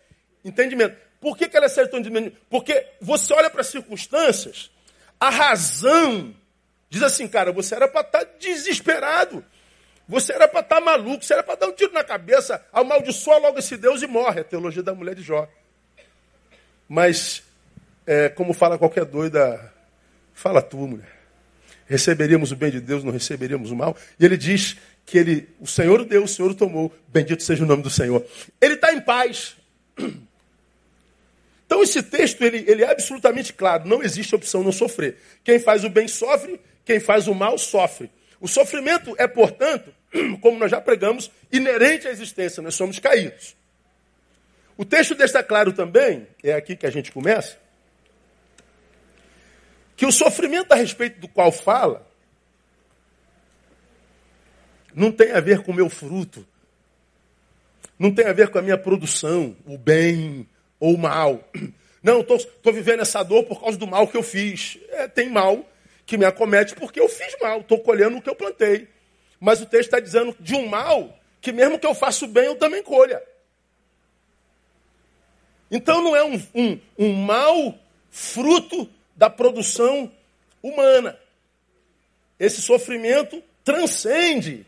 entendimento. 0.44 0.96
Por 1.20 1.38
que, 1.38 1.50
que 1.50 1.58
ela 1.58 1.66
excede 1.66 1.88
a 1.88 1.92
todo 1.92 2.00
entendimento? 2.00 2.38
Porque 2.50 2.88
você 3.02 3.34
olha 3.34 3.50
para 3.50 3.62
as 3.62 3.68
circunstâncias 3.68 4.72
a 5.20 5.30
razão 5.30 6.34
diz 6.90 7.04
assim, 7.04 7.28
cara, 7.28 7.52
você 7.52 7.76
era 7.76 7.88
para 7.88 8.02
estar 8.02 8.24
desesperado. 8.40 9.44
Você 10.10 10.34
era 10.34 10.48
para 10.48 10.62
estar 10.62 10.78
tá 10.78 10.82
maluco, 10.82 11.24
você 11.24 11.34
era 11.34 11.44
para 11.44 11.54
dar 11.54 11.68
um 11.68 11.72
tiro 11.72 11.94
na 11.94 12.04
cabeça, 12.04 12.66
amaldiçoa 12.74 13.38
logo 13.38 13.60
esse 13.60 13.78
Deus 13.78 14.02
e 14.02 14.08
morre. 14.08 14.42
A 14.42 14.44
teologia 14.44 14.82
da 14.82 14.96
mulher 14.96 15.14
de 15.14 15.22
Jó. 15.22 15.48
Mas, 16.88 17.44
é, 18.08 18.28
como 18.28 18.52
fala 18.52 18.80
qualquer 18.80 19.06
doida, 19.06 19.72
fala 20.34 20.64
tu, 20.64 20.78
mulher. 20.78 21.20
Receberíamos 21.86 22.52
o 22.52 22.56
bem 22.56 22.72
de 22.72 22.82
Deus, 22.82 23.04
não 23.04 23.12
receberíamos 23.12 23.70
o 23.70 23.76
mal. 23.76 23.96
E 24.20 24.26
ele 24.26 24.36
diz 24.36 24.78
que 25.06 25.16
ele, 25.16 25.48
o 25.60 25.68
Senhor 25.68 26.04
deu, 26.04 26.24
o 26.24 26.28
Senhor 26.28 26.56
tomou. 26.56 26.92
Bendito 27.08 27.44
seja 27.44 27.64
o 27.64 27.68
nome 27.68 27.84
do 27.84 27.90
Senhor. 27.92 28.26
Ele 28.60 28.74
está 28.74 28.92
em 28.92 29.00
paz. 29.00 29.56
Então 31.70 31.84
esse 31.84 32.02
texto 32.02 32.44
ele, 32.44 32.66
ele 32.68 32.84
é 32.84 32.90
absolutamente 32.90 33.54
claro, 33.54 33.88
não 33.88 34.02
existe 34.02 34.34
opção 34.34 34.64
não 34.64 34.72
sofrer. 34.72 35.18
Quem 35.44 35.60
faz 35.60 35.84
o 35.84 35.90
bem 35.90 36.08
sofre, 36.08 36.60
quem 36.84 37.00
faz 37.00 37.28
o 37.28 37.36
mal 37.36 37.60
sofre. 37.60 38.10
O 38.42 38.48
sofrimento 38.48 39.14
é, 39.20 39.28
portanto, 39.28 39.94
como 40.42 40.58
nós 40.58 40.72
já 40.72 40.82
pregamos, 40.82 41.32
inerente 41.52 42.08
à 42.08 42.12
existência, 42.12 42.62
nós 42.62 42.76
somos 42.76 43.00
caídos. 43.00 43.56
O 44.78 44.86
texto 44.86 45.14
deixa 45.16 45.44
claro 45.44 45.74
também, 45.74 46.28
é 46.44 46.54
aqui 46.54 46.76
que 46.76 46.86
a 46.86 46.90
gente 46.90 47.12
começa, 47.12 47.58
que 49.96 50.06
o 50.06 50.12
sofrimento 50.12 50.72
a 50.72 50.76
respeito 50.76 51.20
do 51.20 51.28
qual 51.28 51.52
fala 51.52 52.08
não 54.94 55.12
tem 55.12 55.32
a 55.32 55.40
ver 55.40 55.62
com 55.64 55.72
o 55.72 55.76
meu 55.76 55.90
fruto, 55.90 56.48
não 57.98 58.14
tem 58.14 58.26
a 58.26 58.34
ver 58.34 58.50
com 58.50 58.58
a 58.58 58.62
minha 58.62 58.78
produção, 58.78 59.56
o 59.66 59.78
bem, 59.78 60.48
ou 60.80 60.98
mal. 60.98 61.44
Não, 62.02 62.22
estou 62.22 62.72
vivendo 62.72 63.02
essa 63.02 63.22
dor 63.22 63.44
por 63.44 63.60
causa 63.60 63.78
do 63.78 63.86
mal 63.86 64.08
que 64.08 64.16
eu 64.16 64.24
fiz. 64.24 64.80
É, 64.92 65.06
tem 65.10 65.30
mal 65.30 65.70
que 66.06 66.18
me 66.18 66.24
acomete 66.24 66.74
porque 66.74 66.98
eu 66.98 67.10
fiz 67.10 67.36
mal, 67.42 67.60
estou 67.60 67.78
colhendo 67.82 68.16
o 68.18 68.22
que 68.22 68.30
eu 68.30 68.36
plantei. 68.36 68.88
Mas 69.40 69.62
o 69.62 69.66
texto 69.66 69.88
está 69.88 70.00
dizendo 70.00 70.36
de 70.40 70.56
um 70.56 70.68
mal 70.68 71.18
que 71.42 71.52
mesmo 71.52 71.80
que 71.80 71.88
eu 71.88 71.96
faça 71.96 72.28
bem, 72.28 72.46
eu 72.46 72.56
também 72.56 72.84
colha. 72.84 73.22
Então 75.72 76.04
não 76.04 76.16
é 76.16 76.24
um, 76.24 76.42
um, 76.54 76.80
um 76.98 77.14
mal 77.14 77.78
fruto 78.10 78.90
da 79.16 79.30
produção 79.30 80.12
humana. 80.62 81.18
Esse 82.40 82.62
sofrimento 82.62 83.42
transcende 83.64 84.66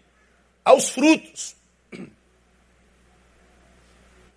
aos 0.64 0.90
frutos. 0.90 1.56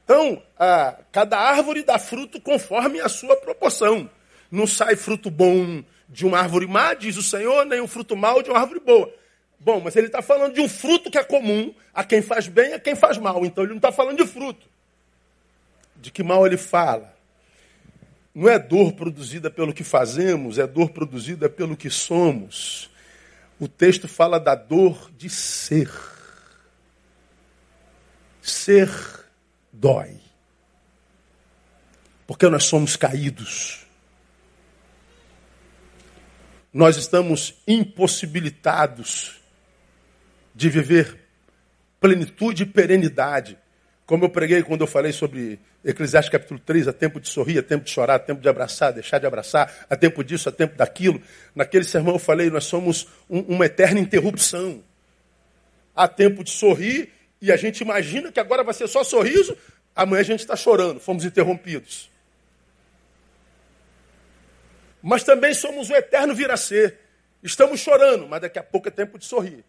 Então, 0.04 0.42
a, 0.58 0.98
cada 1.10 1.38
árvore 1.38 1.82
dá 1.82 1.98
fruto 1.98 2.40
conforme 2.40 3.00
a 3.00 3.08
sua 3.08 3.36
proporção. 3.36 4.08
Não 4.50 4.66
sai 4.66 4.96
fruto 4.96 5.30
bom 5.30 5.82
de 6.08 6.26
uma 6.26 6.38
árvore 6.38 6.66
má, 6.66 6.94
diz 6.94 7.16
o 7.16 7.22
Senhor, 7.22 7.64
nem 7.64 7.80
um 7.80 7.88
fruto 7.88 8.14
mau 8.14 8.42
de 8.42 8.50
uma 8.50 8.60
árvore 8.60 8.80
boa. 8.80 9.12
Bom, 9.64 9.80
mas 9.80 9.96
ele 9.96 10.08
está 10.08 10.20
falando 10.20 10.52
de 10.52 10.60
um 10.60 10.68
fruto 10.68 11.10
que 11.10 11.16
é 11.16 11.24
comum 11.24 11.74
a 11.94 12.04
quem 12.04 12.20
faz 12.20 12.46
bem 12.46 12.72
e 12.72 12.74
a 12.74 12.78
quem 12.78 12.94
faz 12.94 13.16
mal. 13.16 13.46
Então 13.46 13.64
ele 13.64 13.70
não 13.70 13.78
está 13.78 13.90
falando 13.90 14.18
de 14.18 14.26
fruto. 14.26 14.68
De 15.96 16.10
que 16.10 16.22
mal 16.22 16.46
ele 16.46 16.58
fala? 16.58 17.16
Não 18.34 18.46
é 18.46 18.58
dor 18.58 18.92
produzida 18.92 19.50
pelo 19.50 19.72
que 19.72 19.82
fazemos, 19.82 20.58
é 20.58 20.66
dor 20.66 20.90
produzida 20.90 21.48
pelo 21.48 21.74
que 21.74 21.88
somos. 21.88 22.90
O 23.58 23.66
texto 23.66 24.06
fala 24.06 24.38
da 24.38 24.54
dor 24.54 25.10
de 25.16 25.30
ser. 25.30 25.90
Ser 28.42 28.90
dói. 29.72 30.20
Porque 32.26 32.46
nós 32.50 32.64
somos 32.64 32.96
caídos. 32.96 33.86
Nós 36.70 36.98
estamos 36.98 37.54
impossibilitados 37.66 39.42
de 40.54 40.70
viver 40.70 41.18
plenitude 42.00 42.62
e 42.62 42.66
perenidade. 42.66 43.58
Como 44.06 44.26
eu 44.26 44.28
preguei 44.28 44.62
quando 44.62 44.82
eu 44.82 44.86
falei 44.86 45.12
sobre 45.12 45.58
Eclesiastes 45.82 46.30
capítulo 46.30 46.60
3, 46.60 46.88
há 46.88 46.92
tempo 46.92 47.18
de 47.18 47.28
sorrir, 47.28 47.58
há 47.58 47.62
tempo 47.62 47.84
de 47.84 47.90
chorar, 47.90 48.16
há 48.16 48.18
tempo 48.18 48.40
de 48.40 48.48
abraçar, 48.48 48.92
deixar 48.92 49.18
de 49.18 49.26
abraçar, 49.26 49.86
há 49.88 49.96
tempo 49.96 50.22
disso, 50.22 50.48
há 50.48 50.52
tempo 50.52 50.76
daquilo. 50.76 51.20
Naquele 51.54 51.84
sermão 51.84 52.14
eu 52.14 52.18
falei, 52.18 52.50
nós 52.50 52.64
somos 52.64 53.08
um, 53.28 53.40
uma 53.40 53.66
eterna 53.66 53.98
interrupção. 53.98 54.82
Há 55.96 56.06
tempo 56.06 56.44
de 56.44 56.50
sorrir 56.50 57.10
e 57.40 57.50
a 57.50 57.56
gente 57.56 57.80
imagina 57.80 58.30
que 58.30 58.40
agora 58.40 58.62
vai 58.62 58.74
ser 58.74 58.86
só 58.88 59.02
sorriso, 59.02 59.56
amanhã 59.94 60.20
a 60.20 60.24
gente 60.24 60.40
está 60.40 60.56
chorando, 60.56 61.00
fomos 61.00 61.24
interrompidos. 61.24 62.10
Mas 65.02 65.24
também 65.24 65.52
somos 65.52 65.90
o 65.90 65.94
eterno 65.94 66.34
vir 66.34 66.50
a 66.50 66.56
ser. 66.56 66.98
Estamos 67.42 67.80
chorando, 67.80 68.26
mas 68.26 68.40
daqui 68.40 68.58
a 68.58 68.62
pouco 68.62 68.88
é 68.88 68.90
tempo 68.90 69.18
de 69.18 69.26
sorrir. 69.26 69.64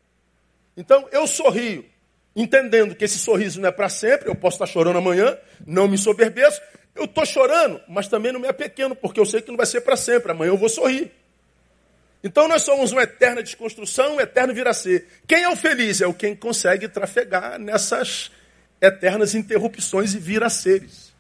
Então 0.76 1.08
eu 1.12 1.26
sorrio, 1.26 1.86
entendendo 2.36 2.96
que 2.96 3.06
esse 3.06 3.18
sorriso 3.18 3.62
não 3.62 3.70
é 3.70 3.72
para 3.72 3.90
sempre, 3.90 4.30
eu 4.30 4.36
posso 4.36 4.56
estar 4.56 4.66
chorando 4.66 4.98
amanhã, 4.98 5.38
não 5.66 5.88
me 5.88 5.98
soberbeço. 5.98 6.62
Eu 6.94 7.06
estou 7.06 7.26
chorando, 7.26 7.82
mas 7.90 8.08
também 8.08 8.32
não 8.32 8.40
me 8.40 8.48
apequeno, 8.48 8.96
porque 8.96 9.20
eu 9.20 9.26
sei 9.26 9.42
que 9.42 9.50
não 9.50 9.58
vai 9.58 9.66
ser 9.66 9.82
para 9.82 9.98
sempre. 9.98 10.32
Amanhã 10.32 10.52
eu 10.52 10.58
vou 10.58 10.70
sorrir. 10.70 11.12
Então 12.24 12.48
nós 12.48 12.64
somos 12.64 12.92
uma 12.92 13.04
eterna 13.04 13.44
desconstrução, 13.44 14.16
um 14.16 14.22
eterno 14.22 14.54
vir 14.54 14.68
a 14.68 14.74
ser. 14.74 15.08
Quem 15.28 15.44
é 15.44 15.50
o 15.50 15.56
feliz? 15.56 16.02
É 16.02 16.08
o 16.08 16.14
quem 16.14 16.36
consegue 16.36 16.88
trafegar 16.88 17.60
nessas 17.60 18.32
eternas 18.82 19.36
interrupções 19.36 20.14
e 20.14 20.20
vir 20.20 20.42
a 20.44 20.50
seres. 20.50 21.14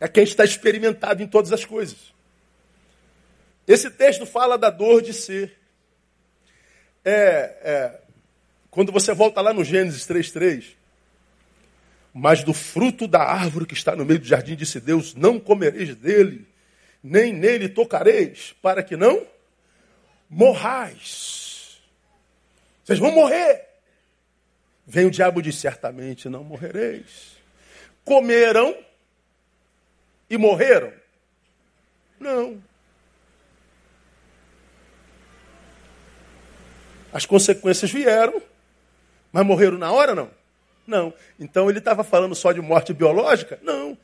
É 0.00 0.08
quem 0.08 0.24
está 0.24 0.44
experimentado 0.44 1.22
em 1.22 1.26
todas 1.26 1.52
as 1.52 1.64
coisas. 1.64 2.12
Esse 3.66 3.90
texto 3.90 4.26
fala 4.26 4.58
da 4.58 4.70
dor 4.70 5.02
de 5.02 5.12
ser. 5.12 5.59
É, 7.04 7.56
é, 7.62 8.00
quando 8.70 8.92
você 8.92 9.12
volta 9.14 9.40
lá 9.40 9.52
no 9.52 9.64
Gênesis 9.64 10.06
3,3, 10.06 10.74
mas 12.12 12.42
do 12.42 12.52
fruto 12.52 13.06
da 13.06 13.22
árvore 13.22 13.66
que 13.66 13.74
está 13.74 13.94
no 13.96 14.04
meio 14.04 14.18
do 14.18 14.26
jardim, 14.26 14.54
disse 14.54 14.80
Deus: 14.80 15.14
Não 15.14 15.38
comereis 15.38 15.94
dele, 15.94 16.46
nem 17.02 17.32
nele 17.32 17.68
tocareis, 17.68 18.54
para 18.60 18.82
que 18.82 18.96
não 18.96 19.26
morrais. 20.28 21.80
Vocês 22.84 22.98
vão 22.98 23.12
morrer. 23.12 23.66
Vem 24.86 25.06
o 25.06 25.10
diabo 25.10 25.40
e 25.40 25.44
diz: 25.44 25.56
certamente 25.56 26.28
não 26.28 26.42
morrereis. 26.42 27.36
Comeram 28.04 28.76
e 30.28 30.36
morreram? 30.36 30.92
Não. 32.18 32.62
As 37.12 37.26
consequências 37.26 37.90
vieram, 37.90 38.40
mas 39.32 39.44
morreram 39.44 39.78
na 39.78 39.90
hora, 39.90 40.14
não? 40.14 40.30
Não. 40.86 41.14
Então 41.38 41.68
ele 41.68 41.78
estava 41.78 42.02
falando 42.02 42.34
só 42.34 42.52
de 42.52 42.60
morte 42.60 42.92
biológica? 42.92 43.58
Não. 43.62 43.96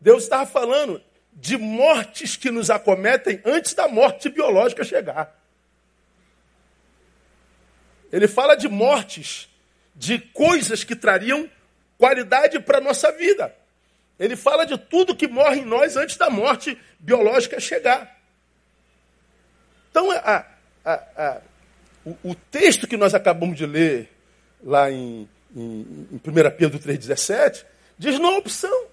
Deus 0.00 0.24
estava 0.24 0.46
falando 0.46 1.00
de 1.32 1.56
mortes 1.56 2.36
que 2.36 2.50
nos 2.50 2.70
acometem 2.70 3.40
antes 3.44 3.74
da 3.74 3.88
morte 3.88 4.28
biológica 4.28 4.84
chegar. 4.84 5.38
Ele 8.12 8.28
fala 8.28 8.54
de 8.54 8.68
mortes, 8.68 9.48
de 9.94 10.18
coisas 10.18 10.84
que 10.84 10.94
trariam 10.94 11.48
qualidade 11.96 12.60
para 12.60 12.78
a 12.78 12.80
nossa 12.80 13.10
vida. 13.12 13.54
Ele 14.18 14.36
fala 14.36 14.66
de 14.66 14.76
tudo 14.76 15.16
que 15.16 15.26
morre 15.26 15.60
em 15.60 15.64
nós 15.64 15.96
antes 15.96 16.16
da 16.16 16.28
morte 16.28 16.78
biológica 16.98 17.58
chegar. 17.58 18.20
Então, 19.90 20.10
a, 20.10 20.46
a, 20.84 20.92
a, 20.92 21.40
o, 22.04 22.30
o, 22.30 22.34
texto 22.34 22.86
que 22.86 22.96
nós 22.96 23.14
acabamos 23.14 23.56
de 23.56 23.66
ler 23.66 24.08
lá 24.62 24.90
em, 24.90 25.28
em, 25.54 26.08
em 26.12 26.16
1 26.16 26.20
Pedro 26.56 26.78
3,17 26.78 27.64
diz 27.98 28.18
não 28.18 28.38
opção. 28.38 28.86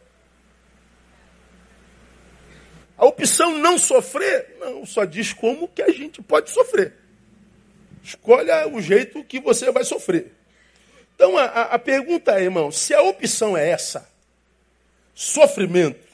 A 2.98 3.06
opção 3.06 3.58
não 3.58 3.78
sofrer, 3.78 4.58
não, 4.60 4.86
só 4.86 5.06
diz 5.06 5.32
como 5.32 5.68
que 5.68 5.82
a 5.82 5.90
gente 5.90 6.22
pode 6.22 6.50
sofrer. 6.50 6.94
Escolha 8.04 8.68
o 8.68 8.82
jeito 8.82 9.24
que 9.24 9.40
você 9.40 9.72
vai 9.72 9.84
sofrer. 9.84 10.34
Então 11.16 11.38
a, 11.38 11.46
a 11.46 11.80
pergunta 11.80 12.40
é, 12.40 12.44
irmão, 12.44 12.72
se 12.72 12.94
a 12.94 13.02
opção 13.02 13.58
é 13.58 13.70
essa, 13.70 14.10
sofrimento, 15.14 16.08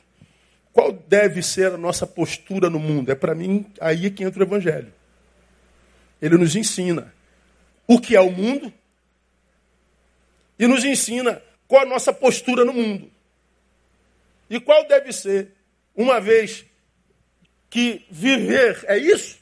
qual 0.72 0.92
deve 0.92 1.42
ser 1.42 1.74
a 1.74 1.78
nossa 1.78 2.06
postura 2.06 2.70
no 2.70 2.80
mundo? 2.80 3.12
É 3.12 3.16
para 3.16 3.36
mim 3.36 3.66
aí 3.80 4.10
que 4.12 4.24
entra 4.24 4.40
o 4.40 4.48
Evangelho. 4.48 4.92
Ele 6.22 6.38
nos 6.38 6.55
ensina 6.55 7.13
o 7.88 8.00
que 8.00 8.15
é 8.15 8.22
o 8.22 8.31
mundo 8.31 8.74
e 10.57 10.67
nos 10.67 10.84
ensina 10.84 11.41
qual 11.67 11.84
a 11.84 11.86
nossa 11.86 12.13
postura 12.13 12.63
no 12.63 12.74
mundo. 12.74 13.12
E 14.50 14.60
qual 14.60 14.88
deve 14.88 15.12
ser, 15.12 15.51
uma 15.95 16.19
vez 16.19 16.65
que 17.69 18.05
viver 18.10 18.84
é 18.88 18.98
isso, 18.98 19.39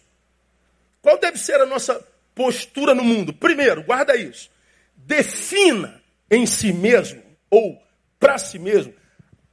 qual 1.02 1.20
deve 1.20 1.38
ser 1.38 1.60
a 1.60 1.66
nossa 1.66 2.04
postura 2.34 2.96
no 2.96 3.04
mundo? 3.04 3.34
Primeiro, 3.34 3.84
guarda 3.84 4.16
isso. 4.16 4.50
Defina 4.96 6.02
em 6.32 6.46
si 6.46 6.72
mesmo, 6.72 7.22
ou 7.50 7.82
para 8.20 8.38
si 8.38 8.58
mesmo, 8.58 8.94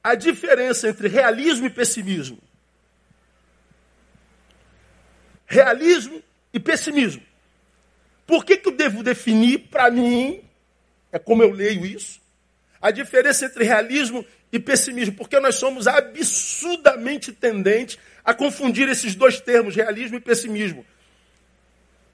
a 0.03 0.15
diferença 0.15 0.87
entre 0.87 1.07
realismo 1.07 1.67
e 1.67 1.69
pessimismo. 1.69 2.39
Realismo 5.45 6.23
e 6.53 6.59
pessimismo. 6.59 7.21
Por 8.25 8.45
que, 8.45 8.57
que 8.57 8.69
eu 8.69 8.71
devo 8.73 9.03
definir 9.03 9.67
para 9.69 9.89
mim, 9.89 10.41
é 11.11 11.19
como 11.19 11.43
eu 11.43 11.51
leio 11.51 11.85
isso, 11.85 12.21
a 12.81 12.91
diferença 12.91 13.45
entre 13.45 13.63
realismo 13.63 14.25
e 14.51 14.59
pessimismo? 14.59 15.15
Porque 15.15 15.39
nós 15.39 15.55
somos 15.55 15.87
absurdamente 15.87 17.31
tendentes 17.31 17.97
a 18.23 18.33
confundir 18.33 18.87
esses 18.87 19.15
dois 19.15 19.39
termos, 19.39 19.75
realismo 19.75 20.17
e 20.17 20.21
pessimismo. 20.21 20.85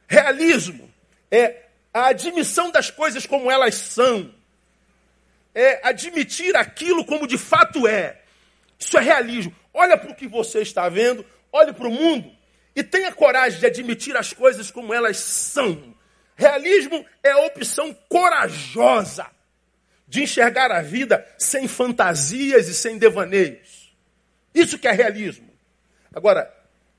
Realismo 0.08 0.90
é 1.30 1.64
a 1.94 2.08
admissão 2.08 2.72
das 2.72 2.90
coisas 2.90 3.26
como 3.26 3.52
elas 3.52 3.76
são. 3.76 4.34
É 5.54 5.88
admitir 5.88 6.56
aquilo 6.56 7.04
como 7.04 7.28
de 7.28 7.38
fato 7.38 7.88
é. 7.88 8.22
Isso 8.80 8.98
é 8.98 9.02
realismo. 9.02 9.54
Olha 9.74 9.98
para 9.98 10.12
o 10.12 10.16
que 10.16 10.28
você 10.28 10.62
está 10.62 10.88
vendo, 10.88 11.26
olhe 11.52 11.74
para 11.74 11.88
o 11.88 11.92
mundo 11.92 12.37
e 12.78 12.84
tenha 12.84 13.12
coragem 13.12 13.60
de 13.60 13.66
admitir 13.66 14.16
as 14.16 14.34
coisas 14.34 14.70
como 14.70 14.94
elas 14.94 15.18
são. 15.18 15.96
Realismo 16.36 17.04
é 17.24 17.32
a 17.32 17.40
opção 17.40 17.92
corajosa 18.08 19.26
de 20.08 20.22
enxergar 20.22 20.72
a 20.72 20.80
vida 20.84 21.26
sem 21.40 21.68
fantasias 21.68 22.68
e 22.68 22.76
sem 22.76 23.00
devaneios. 23.00 23.92
Isso 24.54 24.78
que 24.78 24.88
é 24.88 24.92
realismo. 24.92 25.50
Agora, 26.14 26.54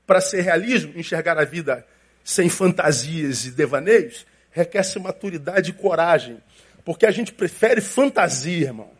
para 0.05 0.19
ser 0.19 0.41
realismo, 0.41 0.91
enxergar 0.99 1.37
a 1.37 1.45
vida 1.45 1.87
sem 2.25 2.49
fantasias 2.49 3.45
e 3.45 3.51
devaneios, 3.51 4.25
requer-se 4.51 4.99
maturidade 4.99 5.69
e 5.69 5.73
coragem. 5.73 6.43
Porque 6.83 7.05
a 7.05 7.11
gente 7.11 7.31
prefere 7.31 7.79
fantasia, 7.79 8.65
irmão. 8.65 8.91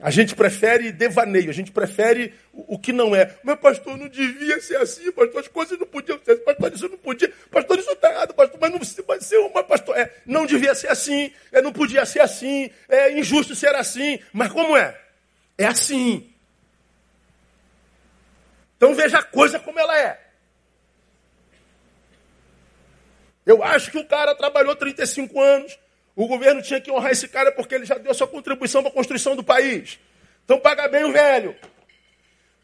A 0.00 0.10
gente 0.10 0.34
prefere 0.34 0.92
devaneio, 0.92 1.48
a 1.48 1.54
gente 1.54 1.72
prefere 1.72 2.34
o, 2.52 2.78
que 2.78 2.92
não 2.92 3.16
é. 3.16 3.34
Mas, 3.42 3.58
pastor, 3.58 3.96
não 3.96 4.08
devia 4.08 4.60
ser 4.60 4.76
assim, 4.76 5.10
pastor, 5.10 5.40
as 5.40 5.48
coisas 5.48 5.78
não 5.78 5.86
podiam 5.86 6.20
ser 6.22 6.32
assim, 6.32 6.44
pastor, 6.44 6.72
isso 6.74 6.88
não 6.88 6.98
podia, 6.98 7.32
pastor, 7.50 7.78
isso 7.78 7.90
está 7.90 8.10
errado, 8.10 8.34
pastor, 8.34 8.58
mas 8.60 8.70
não 8.70 9.04
pode 9.04 9.24
ser 9.24 9.38
uma, 9.38 9.64
pastor, 9.64 9.96
é, 9.96 10.14
não 10.26 10.44
devia 10.44 10.74
ser 10.74 10.88
assim, 10.88 11.32
é, 11.50 11.62
não 11.62 11.72
podia 11.72 12.04
ser 12.04 12.20
assim, 12.20 12.70
é 12.88 13.18
injusto 13.18 13.54
ser 13.54 13.74
assim, 13.74 14.18
mas 14.34 14.52
como 14.52 14.76
é? 14.76 15.00
É 15.56 15.64
assim. 15.64 16.30
Então 18.76 18.94
veja 18.94 19.18
a 19.18 19.22
coisa 19.22 19.58
como 19.58 19.78
ela 19.78 19.98
é. 19.98 20.20
Eu 23.46 23.62
acho 23.62 23.90
que 23.90 23.98
o 23.98 24.06
cara 24.06 24.34
trabalhou 24.34 24.76
35 24.76 25.40
anos, 25.40 25.78
o 26.16 26.26
governo 26.26 26.62
tinha 26.62 26.80
que 26.80 26.90
honrar 26.90 27.12
esse 27.12 27.28
cara 27.28 27.52
porque 27.52 27.74
ele 27.74 27.84
já 27.84 27.98
deu 27.98 28.14
sua 28.14 28.26
contribuição 28.26 28.82
para 28.82 28.90
a 28.90 28.94
construção 28.94 29.36
do 29.36 29.44
país. 29.44 30.00
Então 30.46 30.58
paga 30.58 30.88
bem 30.88 31.04
o 31.04 31.12
velho. 31.12 31.54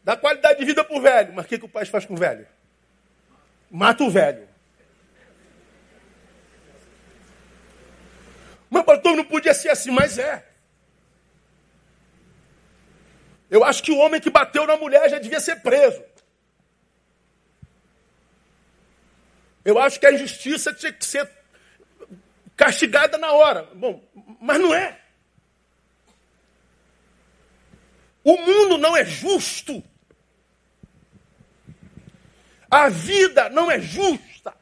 Dá 0.03 0.17
qualidade 0.17 0.57
de 0.57 0.65
vida 0.65 0.83
para 0.83 0.97
o 0.97 1.01
velho. 1.01 1.33
Mas 1.33 1.45
o 1.45 1.47
que, 1.47 1.59
que 1.59 1.65
o 1.65 1.69
país 1.69 1.87
faz 1.87 2.03
com 2.03 2.15
o 2.15 2.17
velho? 2.17 2.47
Mata 3.69 4.03
o 4.03 4.09
velho. 4.09 4.49
Mas 8.71 8.83
pastor, 8.85 9.15
não 9.15 9.23
podia 9.23 9.53
ser 9.53 9.69
assim, 9.69 9.91
mas 9.91 10.17
é. 10.17 10.43
Eu 13.51 13.63
acho 13.63 13.83
que 13.83 13.91
o 13.91 13.97
homem 13.99 14.19
que 14.19 14.31
bateu 14.31 14.65
na 14.65 14.75
mulher 14.75 15.07
já 15.11 15.19
devia 15.19 15.39
ser 15.39 15.57
preso. 15.57 16.03
Eu 19.63 19.77
acho 19.77 19.99
que 19.99 20.07
a 20.07 20.11
injustiça 20.11 20.73
tinha 20.73 20.91
que 20.91 21.05
ser 21.05 21.29
castigada 22.63 23.17
na 23.17 23.33
hora. 23.33 23.67
Bom, 23.75 24.01
mas 24.39 24.57
não 24.57 24.73
é. 24.73 24.97
O 28.23 28.37
mundo 28.37 28.77
não 28.77 28.95
é 28.95 29.03
justo. 29.03 29.83
A 32.71 32.87
vida 32.87 33.49
não 33.49 33.69
é 33.69 33.81
justa. 33.81 34.53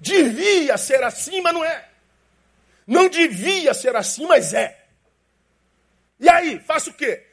Devia 0.00 0.76
ser 0.76 1.04
assim, 1.04 1.40
mas 1.40 1.54
não 1.54 1.64
é. 1.64 1.88
Não 2.88 3.08
devia 3.08 3.72
ser 3.72 3.94
assim, 3.94 4.26
mas 4.26 4.52
é. 4.52 4.84
E 6.18 6.28
aí, 6.28 6.58
faça 6.58 6.90
o 6.90 6.92
quê? 6.94 7.24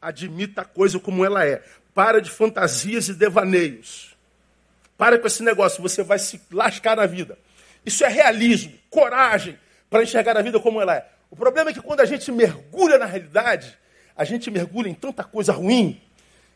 Admita 0.00 0.62
a 0.62 0.64
coisa 0.64 1.00
como 1.00 1.24
ela 1.24 1.44
é. 1.44 1.60
Para 1.92 2.20
de 2.20 2.30
fantasias 2.30 3.08
e 3.08 3.14
devaneios. 3.14 4.16
Para 4.96 5.18
com 5.18 5.26
esse 5.26 5.42
negócio, 5.42 5.82
você 5.82 6.04
vai 6.04 6.20
se 6.20 6.40
lascar 6.52 6.96
na 6.96 7.06
vida. 7.06 7.36
Isso 7.84 8.04
é 8.04 8.08
realismo, 8.08 8.72
coragem 8.88 9.58
para 9.90 10.02
enxergar 10.02 10.36
a 10.36 10.42
vida 10.42 10.58
como 10.58 10.80
ela 10.80 10.96
é. 10.96 11.06
O 11.30 11.36
problema 11.36 11.70
é 11.70 11.72
que 11.72 11.82
quando 11.82 12.00
a 12.00 12.04
gente 12.04 12.30
mergulha 12.30 12.98
na 12.98 13.06
realidade, 13.06 13.76
a 14.16 14.24
gente 14.24 14.50
mergulha 14.50 14.88
em 14.88 14.94
tanta 14.94 15.24
coisa 15.24 15.52
ruim 15.52 16.00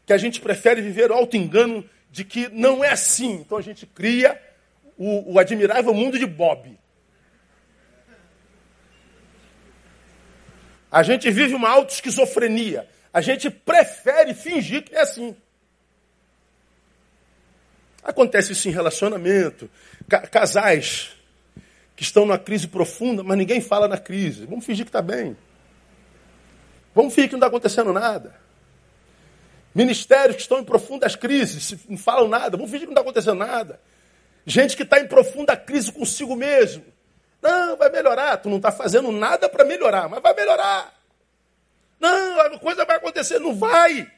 que 0.07 0.13
a 0.13 0.19
gente 0.19 0.41
prefere 0.41 0.81
viver 0.81 1.11
o 1.11 1.15
auto-engano 1.15 1.89
de 2.11 2.25
que 2.25 2.49
não 2.49 2.83
é 2.83 2.91
assim. 2.91 3.33
Então 3.35 3.59
a 3.59 3.63
gente 3.63 3.87
cria 3.87 4.41
o, 4.97 5.35
o 5.35 5.39
admirável 5.39 5.93
mundo 5.93 6.19
de 6.19 6.27
Bob. 6.27 6.79
A 10.91 11.03
gente 11.03 11.31
vive 11.31 11.55
uma 11.55 11.69
auto-esquizofrenia. 11.69 12.89
A 13.13 13.21
gente 13.21 13.51
prefere 13.51 14.33
fingir 14.33 14.83
que 14.83 14.95
é 14.95 15.01
assim. 15.01 15.37
Acontece 18.03 18.53
isso 18.53 18.69
em 18.69 18.73
relacionamento. 18.73 19.69
Ca 20.09 20.21
casais 20.27 21.18
que 21.99 22.05
estão 22.05 22.25
numa 22.25 22.39
crise 22.39 22.69
profunda, 22.69 23.25
mas 23.25 23.37
ninguém 23.37 23.61
fala 23.61 23.89
na 23.89 23.99
crise. 23.99 24.47
Vamos 24.47 24.65
fingir 24.65 24.85
que 24.85 24.89
está 24.89 25.03
bem. 25.03 25.37
Vamos 26.95 27.13
fingir 27.13 27.29
que 27.29 27.33
não 27.35 27.41
está 27.41 27.49
acontecendo 27.49 27.93
nada. 27.93 28.41
Ministérios 29.75 30.37
que 30.37 30.43
estão 30.43 30.61
em 30.61 30.65
profundas 30.65 31.17
crises, 31.17 31.75
não 31.89 31.99
falam 31.99 32.29
nada. 32.29 32.57
Vamos 32.57 32.71
fingir 32.71 32.87
que 32.87 32.95
não 32.95 33.01
está 33.01 33.01
acontecendo 33.01 33.39
nada. 33.39 33.81
Gente 34.47 34.77
que 34.77 34.85
está 34.85 35.01
em 35.01 35.09
profunda 35.09 35.57
crise 35.57 35.91
consigo 35.91 36.37
mesmo. 36.37 36.85
Não, 37.43 37.77
vai 37.77 37.91
melhorar. 37.91 38.37
Tu 38.37 38.49
não 38.49 38.59
está 38.59 38.71
fazendo 38.71 39.11
nada 39.11 39.49
para 39.49 39.65
melhorar, 39.65 40.09
mas 40.09 40.23
vai 40.23 40.35
melhorar. 40.35 40.95
Não, 41.99 42.41
a 42.43 42.61
coisa 42.61 42.85
vai 42.85 42.99
acontecer. 42.99 43.41
Não 43.41 43.57
vai. 43.57 44.09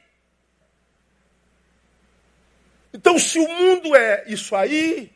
Então, 2.92 3.18
se 3.18 3.38
o 3.38 3.48
mundo 3.48 3.96
é 3.96 4.24
isso 4.26 4.54
aí, 4.54 5.10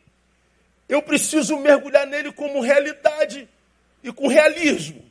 eu 0.87 1.01
preciso 1.01 1.57
mergulhar 1.57 2.05
nele 2.05 2.31
como 2.31 2.61
realidade 2.61 3.49
e 4.03 4.11
com 4.11 4.27
realismo, 4.27 5.03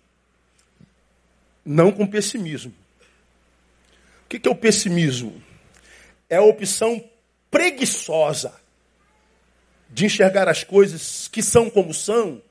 não 1.65 1.91
com 1.91 2.07
pessimismo. 2.07 2.75
O 4.25 4.29
que 4.29 4.49
é 4.49 4.51
o 4.51 4.55
pessimismo? 4.55 5.43
É 6.29 6.37
a 6.37 6.43
opção 6.43 7.03
preguiçosa 7.51 8.55
de 9.91 10.07
enxergar 10.07 10.49
as 10.49 10.65
coisas 10.65 11.29
que 11.29 11.43
são 11.43 11.71
como 11.71 11.93
são, 11.93 12.43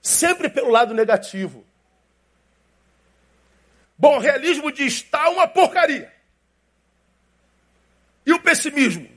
sempre 0.00 0.48
pelo 0.48 0.70
lado 0.70 0.92
negativo. 0.92 1.64
Bom, 3.96 4.16
o 4.16 4.20
realismo 4.20 4.72
diz: 4.72 4.94
está 4.94 5.28
uma 5.30 5.46
porcaria. 5.46 6.12
E 8.26 8.32
o 8.32 8.40
pessimismo? 8.40 9.08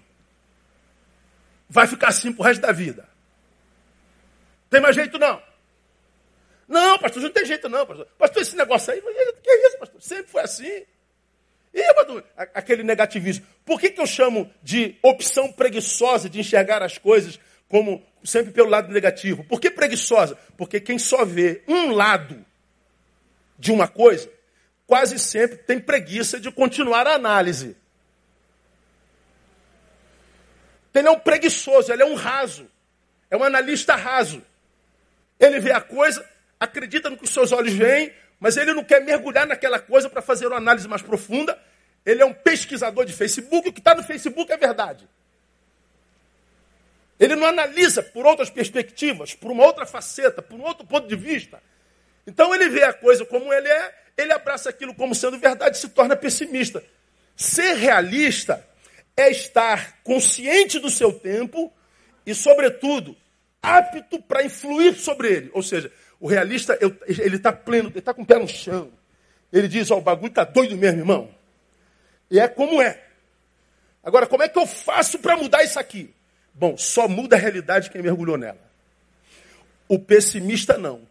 Vai 1.69 1.87
ficar 1.87 2.09
assim 2.09 2.31
pro 2.31 2.43
resto 2.43 2.61
da 2.61 2.71
vida. 2.71 3.14
Tem 4.69 4.81
mais 4.81 4.95
jeito 4.95 5.17
não. 5.17 5.41
Não, 6.67 6.97
pastor, 6.97 7.21
não 7.21 7.29
tem 7.29 7.45
jeito 7.45 7.69
não, 7.69 7.85
pastor. 7.85 8.07
Pastor, 8.17 8.41
esse 8.41 8.55
negócio 8.55 8.91
aí, 8.91 9.01
que 9.01 9.49
é 9.49 9.67
isso, 9.67 9.77
pastor? 9.77 10.01
Sempre 10.01 10.31
foi 10.31 10.41
assim. 10.41 10.85
E, 11.73 11.83
aquele 12.53 12.83
negativismo. 12.83 13.45
Por 13.65 13.79
que, 13.79 13.89
que 13.89 13.99
eu 13.99 14.07
chamo 14.07 14.49
de 14.63 14.95
opção 15.03 15.51
preguiçosa 15.51 16.29
de 16.29 16.39
enxergar 16.39 16.81
as 16.81 16.97
coisas 16.97 17.39
como 17.67 18.01
sempre 18.23 18.51
pelo 18.51 18.69
lado 18.69 18.91
negativo? 18.91 19.43
Por 19.43 19.59
que 19.59 19.69
preguiçosa? 19.69 20.37
Porque 20.57 20.79
quem 20.79 20.97
só 20.97 21.25
vê 21.25 21.63
um 21.67 21.91
lado 21.91 22.45
de 23.59 23.71
uma 23.71 23.87
coisa, 23.87 24.29
quase 24.87 25.19
sempre 25.19 25.57
tem 25.57 25.79
preguiça 25.79 26.39
de 26.39 26.49
continuar 26.49 27.07
a 27.07 27.15
análise. 27.15 27.75
Ele 30.93 31.09
é 31.09 31.11
um 31.11 31.19
preguiçoso, 31.19 31.91
ele 31.91 32.03
é 32.03 32.05
um 32.05 32.15
raso. 32.15 32.69
É 33.29 33.35
um 33.35 33.43
analista 33.43 33.95
raso. 33.95 34.41
Ele 35.39 35.59
vê 35.59 35.71
a 35.71 35.81
coisa, 35.81 36.25
acredita 36.59 37.09
no 37.09 37.17
que 37.17 37.23
os 37.23 37.29
seus 37.29 37.51
olhos 37.51 37.73
veem, 37.73 38.13
mas 38.39 38.57
ele 38.57 38.73
não 38.73 38.83
quer 38.83 39.01
mergulhar 39.01 39.45
naquela 39.47 39.79
coisa 39.79 40.09
para 40.09 40.21
fazer 40.21 40.47
uma 40.47 40.57
análise 40.57 40.87
mais 40.87 41.01
profunda. 41.01 41.57
Ele 42.05 42.21
é 42.21 42.25
um 42.25 42.33
pesquisador 42.33 43.05
de 43.05 43.13
Facebook, 43.13 43.69
o 43.69 43.73
que 43.73 43.79
está 43.79 43.95
no 43.95 44.03
Facebook 44.03 44.51
é 44.51 44.57
verdade. 44.57 45.07
Ele 47.19 47.35
não 47.35 47.47
analisa 47.47 48.03
por 48.03 48.25
outras 48.25 48.49
perspectivas, 48.49 49.33
por 49.33 49.51
uma 49.51 49.63
outra 49.63 49.85
faceta, 49.85 50.41
por 50.41 50.59
um 50.59 50.63
outro 50.63 50.85
ponto 50.85 51.07
de 51.07 51.15
vista. 51.15 51.61
Então 52.27 52.53
ele 52.53 52.69
vê 52.69 52.83
a 52.83 52.93
coisa 52.93 53.25
como 53.25 53.53
ele 53.53 53.69
é, 53.69 53.95
ele 54.17 54.33
abraça 54.33 54.69
aquilo 54.69 54.93
como 54.93 55.15
sendo 55.15 55.37
verdade 55.37 55.77
e 55.77 55.79
se 55.79 55.89
torna 55.89 56.15
pessimista. 56.15 56.83
Ser 57.35 57.75
realista 57.75 58.65
é 59.15 59.29
estar 59.29 59.99
consciente 60.03 60.79
do 60.79 60.89
seu 60.89 61.13
tempo 61.13 61.71
e, 62.25 62.33
sobretudo, 62.33 63.15
apto 63.65 64.21
para 64.21 64.43
influir 64.43 64.95
sobre 64.95 65.29
ele. 65.29 65.51
Ou 65.53 65.63
seja, 65.63 65.91
o 66.19 66.27
realista, 66.27 66.77
ele 67.07 67.35
está 67.35 67.51
pleno, 67.51 67.89
ele 67.89 67.99
está 67.99 68.13
com 68.13 68.21
o 68.21 68.25
pé 68.25 68.37
no 68.37 68.47
chão. 68.47 68.91
Ele 69.51 69.67
diz, 69.67 69.89
ó, 69.91 69.97
o 69.97 70.01
bagulho 70.01 70.29
está 70.29 70.43
doido 70.43 70.77
mesmo, 70.77 70.99
irmão. 70.99 71.29
E 72.29 72.39
é 72.39 72.47
como 72.47 72.81
é. 72.81 73.01
Agora, 74.03 74.27
como 74.27 74.43
é 74.43 74.49
que 74.49 74.57
eu 74.57 74.67
faço 74.67 75.19
para 75.19 75.35
mudar 75.35 75.63
isso 75.63 75.79
aqui? 75.79 76.13
Bom, 76.53 76.77
só 76.77 77.07
muda 77.07 77.35
a 77.35 77.39
realidade 77.39 77.89
quem 77.89 78.01
mergulhou 78.01 78.37
nela. 78.37 78.59
O 79.87 79.99
pessimista 79.99 80.77
não. 80.77 81.01